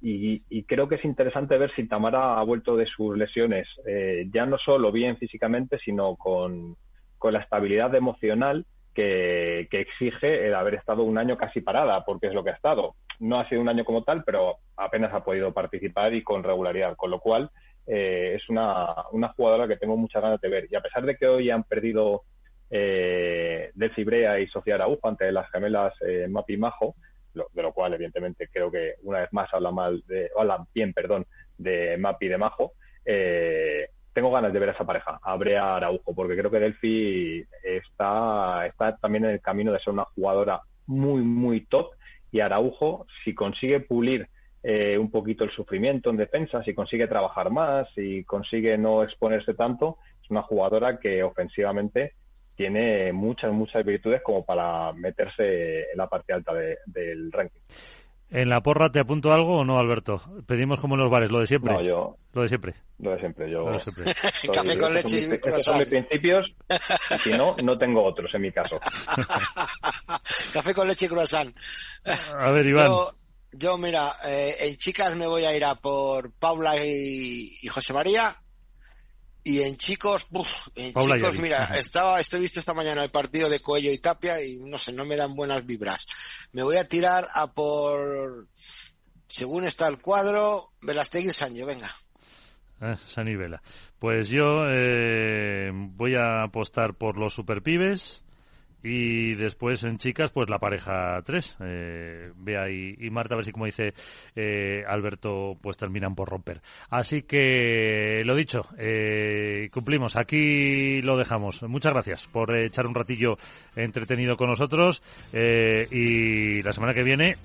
Y, 0.01 0.63
creo 0.63 0.88
que 0.88 0.95
es 0.95 1.05
interesante 1.05 1.57
ver 1.57 1.74
si 1.76 1.88
Tamara 1.88 2.38
ha 2.38 2.43
vuelto 2.43 2.78
de 2.78 2.86
sus 2.86 3.18
lesiones, 3.18 3.68
eh, 3.88 4.28
ya 4.32 4.45
no 4.45 4.57
solo 4.57 4.91
bien 4.91 5.18
físicamente, 5.18 5.80
sino 5.80 6.15
con, 6.15 6.76
la 7.24 7.39
estabilidad 7.39 7.93
emocional 7.95 8.65
que, 8.93 9.68
exige 9.72 10.47
el 10.47 10.55
haber 10.55 10.76
estado 10.76 11.03
un 11.03 11.18
año 11.18 11.38
casi 11.38 11.61
parada, 11.61 12.05
porque 12.05 12.28
es 12.28 12.34
lo 12.34 12.43
que 12.43 12.51
ha 12.51 12.55
estado. 12.55 12.95
No 13.20 13.39
ha 13.39 13.49
sido 13.49 13.61
un 13.61 13.70
año 13.70 13.86
como 13.86 14.03
tal, 14.03 14.24
pero 14.24 14.57
apenas 14.76 15.13
ha 15.13 15.24
podido 15.24 15.51
participar 15.53 16.13
y 16.13 16.24
con 16.24 16.43
regularidad, 16.43 16.95
con 16.95 17.09
lo 17.09 17.20
cual 17.20 17.49
eh, 17.88 18.34
es 18.36 18.47
una, 18.49 18.88
una 19.11 19.30
jugadora 19.30 19.68
que 19.68 19.78
tengo 19.78 19.97
muchas 19.97 20.22
ganas 20.22 20.41
de 20.41 20.49
ver. 20.49 20.68
Y 20.70 20.76
a 20.76 20.82
pesar 20.82 21.05
de 21.05 21.15
que 21.15 21.28
hoy 21.28 21.49
han 21.49 21.63
perdido 21.63 22.24
eh, 22.70 23.72
de 23.74 23.89
Cibrea 23.95 24.39
y 24.39 24.47
Sofía 24.47 24.76
Araujo 24.76 25.07
ante 25.07 25.32
las 25.32 25.49
gemelas 25.51 25.93
eh, 26.01 26.28
Mapi 26.30 26.57
Majo, 26.57 26.95
de 27.34 27.61
lo 27.61 27.72
cual 27.72 27.93
evidentemente 27.93 28.49
creo 28.51 28.72
que 28.72 28.95
una 29.03 29.20
vez 29.20 29.30
más 29.32 29.53
habla 29.53 29.72
mal 29.72 30.03
de, 30.07 30.30
habla 30.38 30.65
bien, 30.74 30.93
perdón, 30.93 31.26
de 31.57 31.97
Mapi 31.97 32.26
y 32.26 32.30
de 32.30 32.38
Majo. 32.38 32.74
Eh, 33.05 33.89
tengo 34.11 34.32
ganas 34.32 34.51
de 34.51 34.59
ver 34.59 34.70
a 34.70 34.72
esa 34.72 34.86
pareja, 34.86 35.20
a 35.22 35.36
Brea 35.36 35.76
Araujo, 35.76 36.15
porque 36.15 36.36
creo 36.36 36.49
que 36.49 36.59
Delphi 36.59 37.45
está, 37.63 38.65
está 38.65 38.97
también 38.97 39.26
en 39.26 39.32
el 39.32 39.41
camino 39.41 39.72
de 39.72 39.80
ser 39.80 39.93
una 39.93 40.05
jugadora 40.05 40.61
muy, 40.88 41.22
muy 41.22 41.65
top 41.65 41.91
y 42.32 42.39
Araujo, 42.39 43.05
si 43.24 43.34
consigue 43.34 43.80
pulir 43.80 44.28
eh, 44.63 44.97
un 44.97 45.11
poquito 45.11 45.43
el 45.43 45.51
sufrimiento 45.51 46.09
en 46.09 46.18
defensa, 46.18 46.63
si 46.63 46.74
consigue 46.74 47.07
trabajar 47.07 47.51
más, 47.51 47.88
si 47.95 48.24
consigue 48.26 48.78
no 48.78 49.03
exponerse 49.03 49.53
tanto, 49.53 49.97
es 50.22 50.30
una 50.30 50.41
jugadora 50.41 50.99
que 50.99 51.24
ofensivamente 51.24 52.13
tiene 52.57 53.13
muchas, 53.13 53.53
muchas 53.53 53.85
virtudes 53.85 54.21
como 54.23 54.43
para 54.43 54.91
meterse 54.91 55.91
en 55.91 55.97
la 55.97 56.07
parte 56.07 56.33
alta 56.33 56.51
del 56.87 57.31
ranking. 57.31 57.61
¿En 58.29 58.49
la 58.49 58.61
porra 58.61 58.91
te 58.91 58.99
apunto 58.99 59.31
algo 59.31 59.59
o 59.59 59.63
no, 59.63 59.77
Alberto? 59.77 60.21
Pedimos 60.45 60.81
como 60.81 60.95
en 60.95 61.01
los 61.01 61.11
bares, 61.11 61.31
lo 61.31 61.39
de 61.39 61.45
siempre. 61.45 61.71
No, 61.71 61.81
yo. 61.81 62.17
Lo 62.33 62.41
de 62.41 62.47
siempre. 62.49 62.73
Lo 62.97 63.11
de 63.11 63.19
siempre, 63.19 63.49
yo. 63.49 63.65
Café 64.53 64.77
con 64.77 64.93
leche 64.93 65.21
y 65.21 65.47
Esos 65.47 65.63
son 65.63 65.77
mis 65.77 65.87
principios. 65.87 66.45
Y 67.15 67.19
si 67.19 67.29
no, 67.29 67.55
no 67.63 67.77
tengo 67.77 68.03
otros 68.03 68.33
en 68.33 68.41
mi 68.41 68.51
caso. 68.51 68.79
Café 70.53 70.73
con 70.73 70.87
leche 70.87 71.05
y 71.05 71.09
croissant. 71.09 71.55
A 72.37 72.51
ver, 72.51 72.65
Iván. 72.65 72.91
Yo, 73.53 73.77
mira, 73.77 74.13
eh, 74.25 74.55
en 74.59 74.75
chicas 74.75 75.15
me 75.15 75.25
voy 75.25 75.45
a 75.45 75.55
ir 75.55 75.63
a 75.63 75.75
por 75.75 76.33
Paula 76.33 76.75
y 76.83 77.65
José 77.69 77.93
María 77.93 78.35
y 79.47 79.63
en 79.63 79.77
chicos, 79.77 80.27
en 80.75 80.93
chicos, 80.93 81.39
mira, 81.39 81.77
estaba, 81.77 82.19
estoy 82.19 82.41
visto 82.41 82.59
esta 82.59 82.73
mañana 82.73 83.01
el 83.01 83.11
partido 83.11 83.49
de 83.49 83.61
Coello 83.61 83.93
y 83.93 83.97
Tapia 83.97 84.43
y 84.43 84.57
no 84.57 84.77
sé, 84.77 84.91
no 84.91 85.05
me 85.05 85.15
dan 85.15 85.35
buenas 85.35 85.65
vibras. 85.65 86.05
Me 86.51 86.63
voy 86.63 86.75
a 86.75 86.85
tirar 86.85 87.29
a 87.33 87.53
por, 87.53 88.49
según 89.25 89.63
está 89.63 89.87
el 89.87 89.99
cuadro, 89.99 90.73
Velastegui 90.81 91.29
Sancho, 91.29 91.65
venga. 91.65 91.89
Ah. 92.81 92.97
Pues 93.99 94.27
yo 94.27 94.65
eh, 94.69 95.71
voy 95.73 96.15
a 96.15 96.43
apostar 96.43 96.95
por 96.95 97.17
los 97.17 97.33
superpibes 97.33 98.25
y 98.84 99.36
después 99.36 99.84
en 99.84 99.97
chicas, 99.97 100.32
pues 100.32 100.49
la 100.49 100.59
pareja 100.59 101.21
3, 101.23 101.57
eh, 101.61 102.32
Bea 102.36 102.69
y, 102.69 103.09
Marta, 103.09 103.34
a 103.34 103.38
ver 103.38 103.45
si 103.45 103.51
como 103.51 103.65
dice 103.65 103.93
eh, 104.36 104.84
Alberto, 104.88 105.57
pues 105.61 105.78
terminan 105.78 106.15
por 106.15 106.30
romper. 106.30 106.61
Así 106.89 107.23
que, 107.23 108.21
lo 108.23 108.36
dicho, 108.36 108.61
eh, 108.78 109.69
cumplimos. 109.71 110.15
Aquí 110.15 111.01
lo 111.01 111.17
dejamos. 111.17 111.63
Muchas 111.63 111.93
gracias 111.93 112.28
por 112.28 112.55
echar 112.55 112.86
un 112.86 112.95
ratillo 112.95 113.38
entretenido 113.75 114.38
con 114.38 114.49
nosotros 114.49 115.01
eh, 115.34 115.88
y 115.91 116.61
la 116.61 116.71
semana 116.71 116.93
que 116.93 117.03
viene 117.03 117.36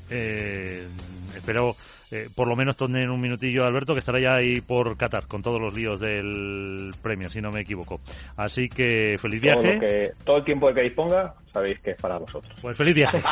espero 1.35 1.77
eh, 2.13 2.29
por 2.35 2.47
lo 2.47 2.55
menos 2.55 2.77
tener 2.77 3.09
un 3.09 3.23
minutillo 3.23 3.65
Alberto, 3.65 3.95
que 3.95 4.01
estará 4.01 4.21
ya 4.21 4.35
ahí 4.35 4.61
por 4.61 4.99
Qatar, 4.99 5.27
con 5.27 5.41
todos 5.41 5.59
los 5.59 5.75
líos 5.75 5.99
del 5.99 6.91
premio, 7.03 7.31
si 7.31 7.41
no 7.41 7.51
me 7.51 7.63
equivoco. 7.63 8.01
Así 8.37 8.69
que 8.69 9.17
feliz 9.19 9.41
viaje. 9.41 10.13
Todo, 10.23 10.37
el 10.37 10.45
tiempo 10.45 10.71
que 10.75 10.83
disponga, 10.83 11.35
sabéis 11.51 11.81
que 11.81 11.93
es 11.93 12.01
para 12.01 12.19
vosotros. 12.19 12.55
Pues 12.61 12.77
feliz 12.77 12.95
viaje. 12.95 13.17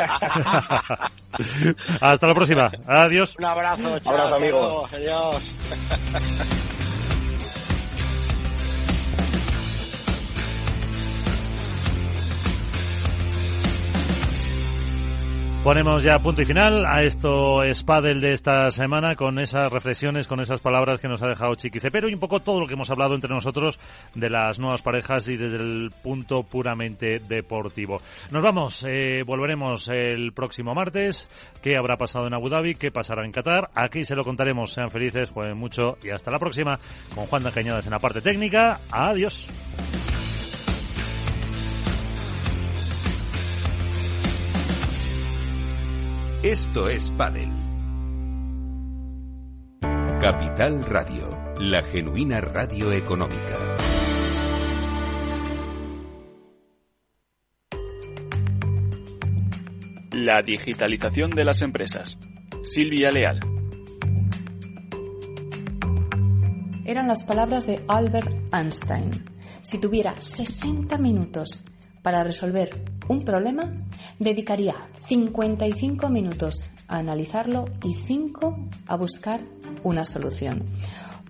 Hasta 2.00 2.26
la 2.26 2.34
próxima. 2.34 2.70
Adiós. 2.86 3.36
Un 3.38 3.44
abrazo, 3.44 3.98
chao. 3.98 4.14
Abrazo, 4.14 4.36
amigo. 4.36 4.88
Adiós. 4.90 5.56
Ponemos 15.62 16.02
ya 16.02 16.18
punto 16.18 16.40
y 16.40 16.46
final 16.46 16.86
a 16.86 17.02
esto 17.02 17.60
Spadel 17.74 18.22
de 18.22 18.32
esta 18.32 18.70
semana 18.70 19.14
con 19.14 19.38
esas 19.38 19.70
reflexiones, 19.70 20.26
con 20.26 20.40
esas 20.40 20.58
palabras 20.60 21.02
que 21.02 21.06
nos 21.06 21.22
ha 21.22 21.28
dejado 21.28 21.54
Chiqui 21.54 21.80
Cepero 21.80 22.08
y 22.08 22.14
un 22.14 22.18
poco 22.18 22.40
todo 22.40 22.60
lo 22.60 22.66
que 22.66 22.72
hemos 22.72 22.88
hablado 22.90 23.14
entre 23.14 23.34
nosotros 23.34 23.78
de 24.14 24.30
las 24.30 24.58
nuevas 24.58 24.80
parejas 24.80 25.28
y 25.28 25.36
desde 25.36 25.58
el 25.58 25.92
punto 26.02 26.44
puramente 26.44 27.18
deportivo. 27.18 28.00
Nos 28.30 28.42
vamos, 28.42 28.86
eh, 28.88 29.22
volveremos 29.24 29.88
el 29.88 30.32
próximo 30.32 30.74
martes. 30.74 31.28
¿Qué 31.60 31.76
habrá 31.76 31.98
pasado 31.98 32.26
en 32.26 32.32
Abu 32.32 32.48
Dhabi? 32.48 32.74
¿Qué 32.74 32.90
pasará 32.90 33.26
en 33.26 33.30
Qatar? 33.30 33.68
Aquí 33.74 34.06
se 34.06 34.16
lo 34.16 34.24
contaremos. 34.24 34.72
Sean 34.72 34.90
felices, 34.90 35.28
jueguen 35.28 35.58
mucho 35.58 35.98
y 36.02 36.08
hasta 36.08 36.30
la 36.30 36.38
próxima 36.38 36.78
con 37.14 37.26
Juan 37.26 37.42
de 37.42 37.52
Cañadas 37.52 37.84
en 37.84 37.92
la 37.92 37.98
parte 37.98 38.22
técnica. 38.22 38.80
Adiós. 38.90 39.46
Esto 46.42 46.88
es 46.88 47.10
Padel. 47.10 47.50
Capital 50.22 50.86
Radio, 50.86 51.38
la 51.58 51.82
genuina 51.82 52.40
radio 52.40 52.90
económica. 52.92 53.76
La 60.12 60.40
digitalización 60.40 61.32
de 61.32 61.44
las 61.44 61.60
empresas. 61.60 62.16
Silvia 62.62 63.10
Leal. 63.10 63.40
Eran 66.86 67.06
las 67.06 67.24
palabras 67.24 67.66
de 67.66 67.84
Albert 67.86 68.54
Einstein. 68.54 69.10
Si 69.60 69.78
tuviera 69.78 70.18
60 70.18 70.96
minutos 70.96 71.62
para 72.00 72.24
resolver 72.24 72.70
un 73.10 73.22
problema, 73.22 73.74
dedicaría 74.20 74.76
55 75.06 76.08
minutos 76.10 76.60
a 76.86 76.98
analizarlo 76.98 77.64
y 77.82 77.94
5 77.94 78.54
a 78.86 78.96
buscar 78.96 79.40
una 79.82 80.04
solución. 80.04 80.64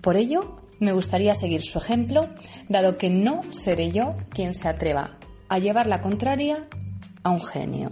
Por 0.03 0.19
ello, 0.19 0.61
me 0.79 0.93
gustaría 0.93 1.33
seguir 1.33 1.63
su 1.63 1.79
ejemplo, 1.79 2.29
dado 2.69 2.99
que 2.99 3.09
no 3.09 3.41
seré 3.49 3.91
yo 3.93 4.15
quien 4.29 4.55
se 4.55 4.69
atreva 4.69 5.19
a 5.49 5.59
llevar 5.59 5.87
la 5.87 6.03
contraria 6.03 6.69
a 7.23 7.31
un 7.31 7.41
genio. 7.41 7.91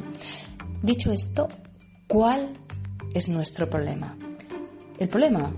Dicho 0.82 1.10
esto, 1.10 1.48
¿cuál 2.06 2.52
es 3.14 3.30
nuestro 3.30 3.70
problema? 3.70 4.18
El 4.98 5.08
problema 5.08 5.54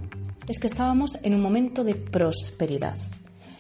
es 0.47 0.61
que 0.61 0.69
estábamos 0.69 1.19
en 1.25 1.35
un 1.35 1.43
momento 1.43 1.83
de 1.83 1.97
prosperidad 1.97 2.97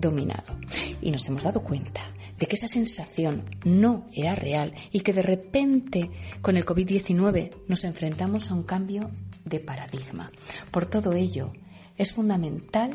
dominado. 0.00 0.58
Y 1.00 1.10
nos 1.10 1.26
hemos 1.26 1.44
dado 1.44 1.62
cuenta 1.62 2.02
de 2.38 2.46
que 2.46 2.56
esa 2.56 2.68
sensación 2.68 3.44
no 3.64 4.06
era 4.12 4.34
real 4.34 4.74
y 4.92 5.00
que 5.00 5.12
de 5.12 5.22
repente 5.22 6.10
con 6.42 6.56
el 6.56 6.64
COVID-19 6.64 7.52
nos 7.66 7.84
enfrentamos 7.84 8.50
a 8.50 8.54
un 8.54 8.62
cambio 8.62 9.10
de 9.44 9.60
paradigma. 9.60 10.30
Por 10.70 10.86
todo 10.86 11.12
ello, 11.12 11.52
es 11.96 12.12
fundamental 12.12 12.90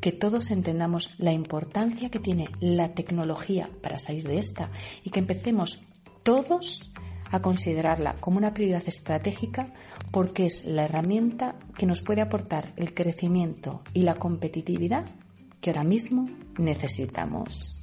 que 0.00 0.12
todos 0.12 0.50
entendamos 0.50 1.14
la 1.18 1.32
importancia 1.32 2.08
que 2.10 2.18
tiene 2.18 2.48
la 2.58 2.90
tecnología 2.90 3.68
para 3.82 3.98
salir 3.98 4.26
de 4.26 4.38
esta 4.38 4.70
y 5.04 5.10
que 5.10 5.20
empecemos 5.20 5.82
todos 6.22 6.90
a 7.30 7.42
considerarla 7.42 8.14
como 8.18 8.38
una 8.38 8.52
prioridad 8.54 8.82
estratégica 8.86 9.72
porque 10.10 10.46
es 10.46 10.64
la 10.64 10.84
herramienta 10.84 11.56
que 11.78 11.86
nos 11.86 12.00
puede 12.00 12.22
aportar 12.22 12.72
el 12.76 12.92
crecimiento 12.92 13.82
y 13.94 14.02
la 14.02 14.16
competitividad 14.16 15.04
que 15.60 15.70
ahora 15.70 15.84
mismo 15.84 16.28
necesitamos. 16.58 17.76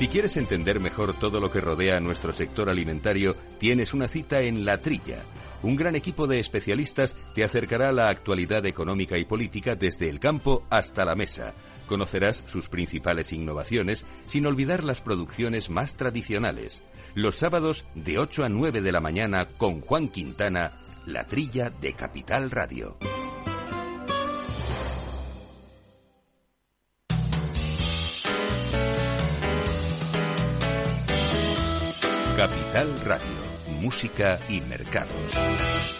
Si 0.00 0.08
quieres 0.08 0.38
entender 0.38 0.80
mejor 0.80 1.12
todo 1.18 1.40
lo 1.40 1.50
que 1.50 1.60
rodea 1.60 1.98
a 1.98 2.00
nuestro 2.00 2.32
sector 2.32 2.70
alimentario, 2.70 3.36
tienes 3.58 3.92
una 3.92 4.08
cita 4.08 4.40
en 4.40 4.64
La 4.64 4.78
Trilla. 4.78 5.24
Un 5.62 5.76
gran 5.76 5.94
equipo 5.94 6.26
de 6.26 6.40
especialistas 6.40 7.14
te 7.34 7.44
acercará 7.44 7.90
a 7.90 7.92
la 7.92 8.08
actualidad 8.08 8.64
económica 8.64 9.18
y 9.18 9.26
política 9.26 9.74
desde 9.74 10.08
el 10.08 10.18
campo 10.18 10.64
hasta 10.70 11.04
la 11.04 11.14
mesa. 11.16 11.52
Conocerás 11.86 12.42
sus 12.46 12.70
principales 12.70 13.30
innovaciones 13.34 14.06
sin 14.26 14.46
olvidar 14.46 14.84
las 14.84 15.02
producciones 15.02 15.68
más 15.68 15.96
tradicionales. 15.96 16.80
Los 17.14 17.36
sábados 17.36 17.84
de 17.94 18.18
8 18.18 18.44
a 18.44 18.48
9 18.48 18.80
de 18.80 18.92
la 18.92 19.00
mañana 19.00 19.46
con 19.56 19.80
Juan 19.80 20.08
Quintana, 20.08 20.72
La 21.06 21.24
Trilla 21.24 21.70
de 21.70 21.92
Capital 21.94 22.50
Radio. 22.50 22.96
Capital 32.36 33.00
Radio, 33.04 33.80
música 33.80 34.36
y 34.48 34.60
mercados. 34.62 35.99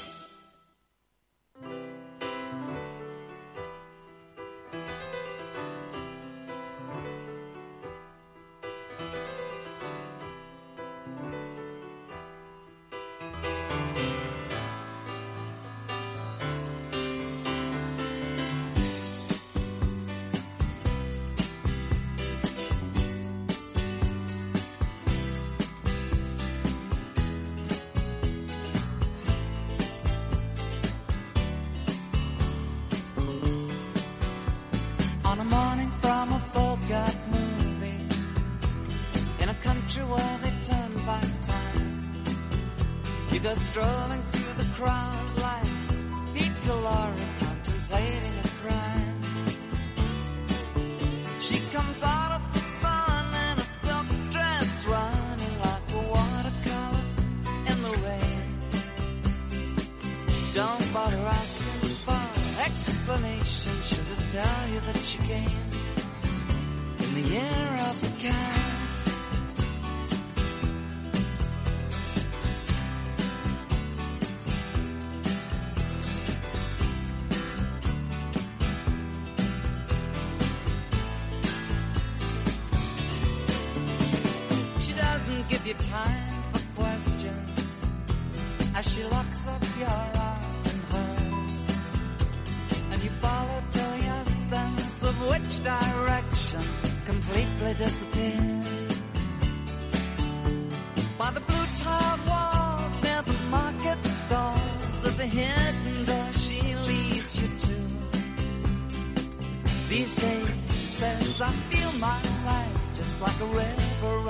forever. 114.01 114.30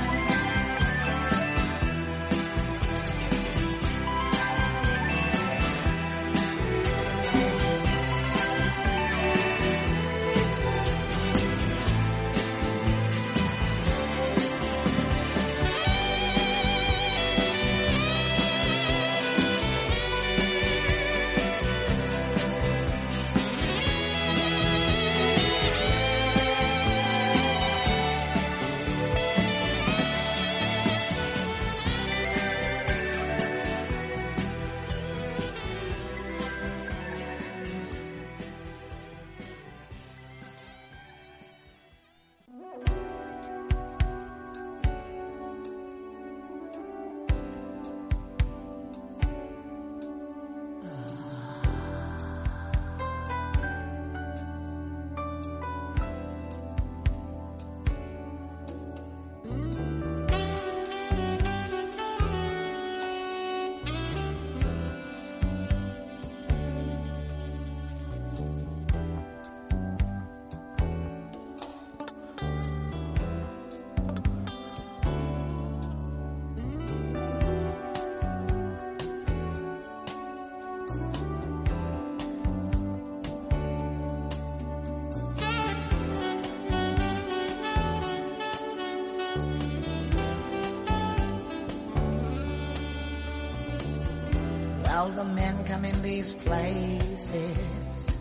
All 95.01 95.09
the 95.09 95.25
men 95.25 95.63
come 95.63 95.83
in 95.83 95.99
these 96.03 96.33
places, 96.33 98.11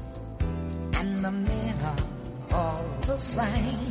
and 0.94 1.22
the 1.22 1.30
men 1.30 1.74
are 1.82 2.56
all 2.56 2.84
the 3.02 3.18
same. 3.18 3.89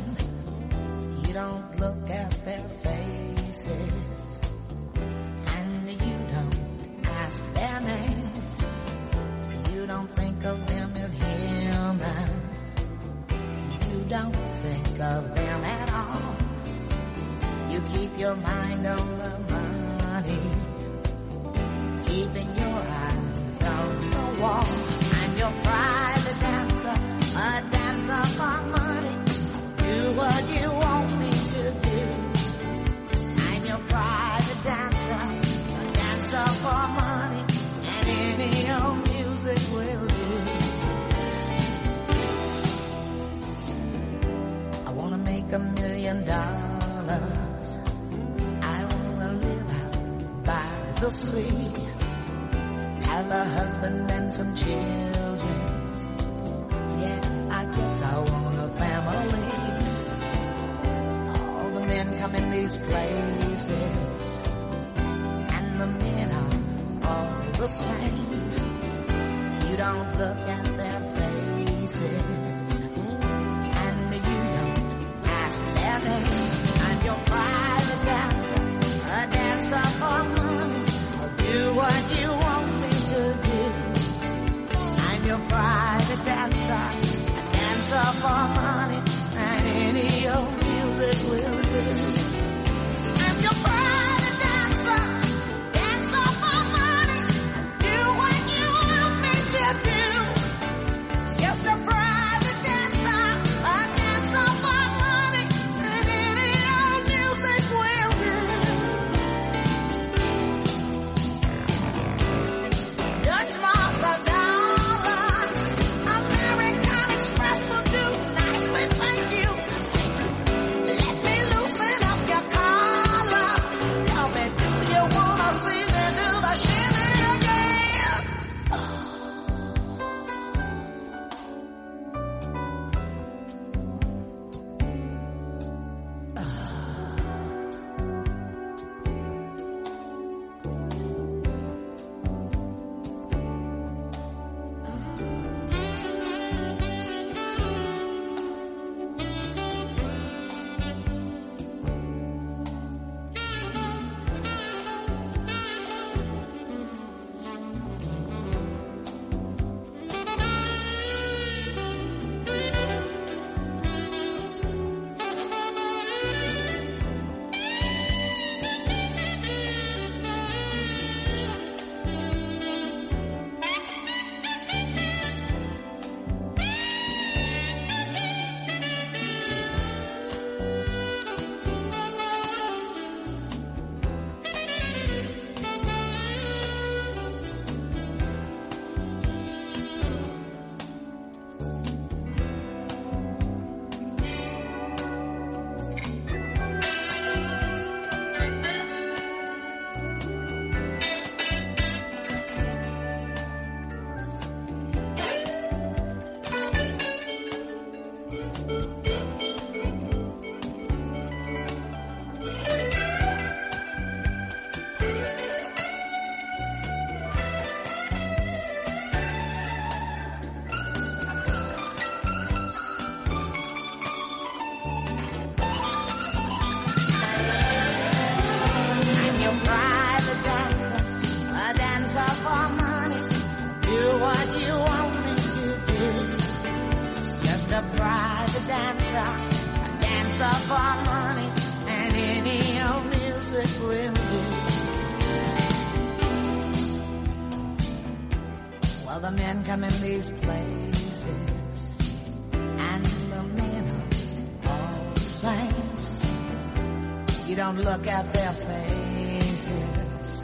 look 257.90 258.06
at 258.06 258.32
their 258.32 258.52
faces. 258.52 260.42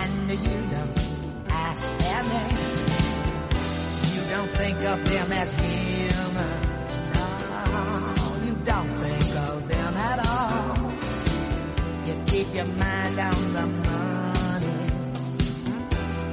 And 0.00 0.30
you 0.30 0.58
don't 0.74 0.98
ask 1.48 1.82
their 2.02 2.22
name. 2.32 2.58
You 4.14 4.22
don't 4.34 4.52
think 4.60 4.78
of 4.92 4.98
them 5.10 5.32
as 5.32 5.52
human. 5.52 6.60
No, 7.14 8.36
you 8.46 8.54
don't 8.72 8.94
think 8.96 9.36
of 9.48 9.68
them 9.68 9.96
at 9.96 10.18
all. 10.28 10.92
You 12.06 12.14
keep 12.26 12.54
your 12.54 12.70
mind 12.84 13.18
on 13.18 13.40
the 13.58 13.66
money. 13.88 14.80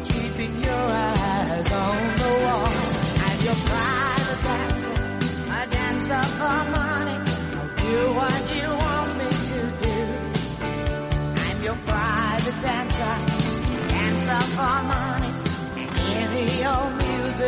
Keeping 0.10 0.56
your 0.68 0.86
eyes 1.10 1.72
on 1.86 1.98
the 2.22 2.32
wall. 2.44 2.69
And 3.26 3.38
your 3.48 3.60
private 3.69 4.41
dancer, 4.48 4.95
a 5.57 5.65
dancer. 5.76 6.36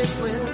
swim. 0.09 0.48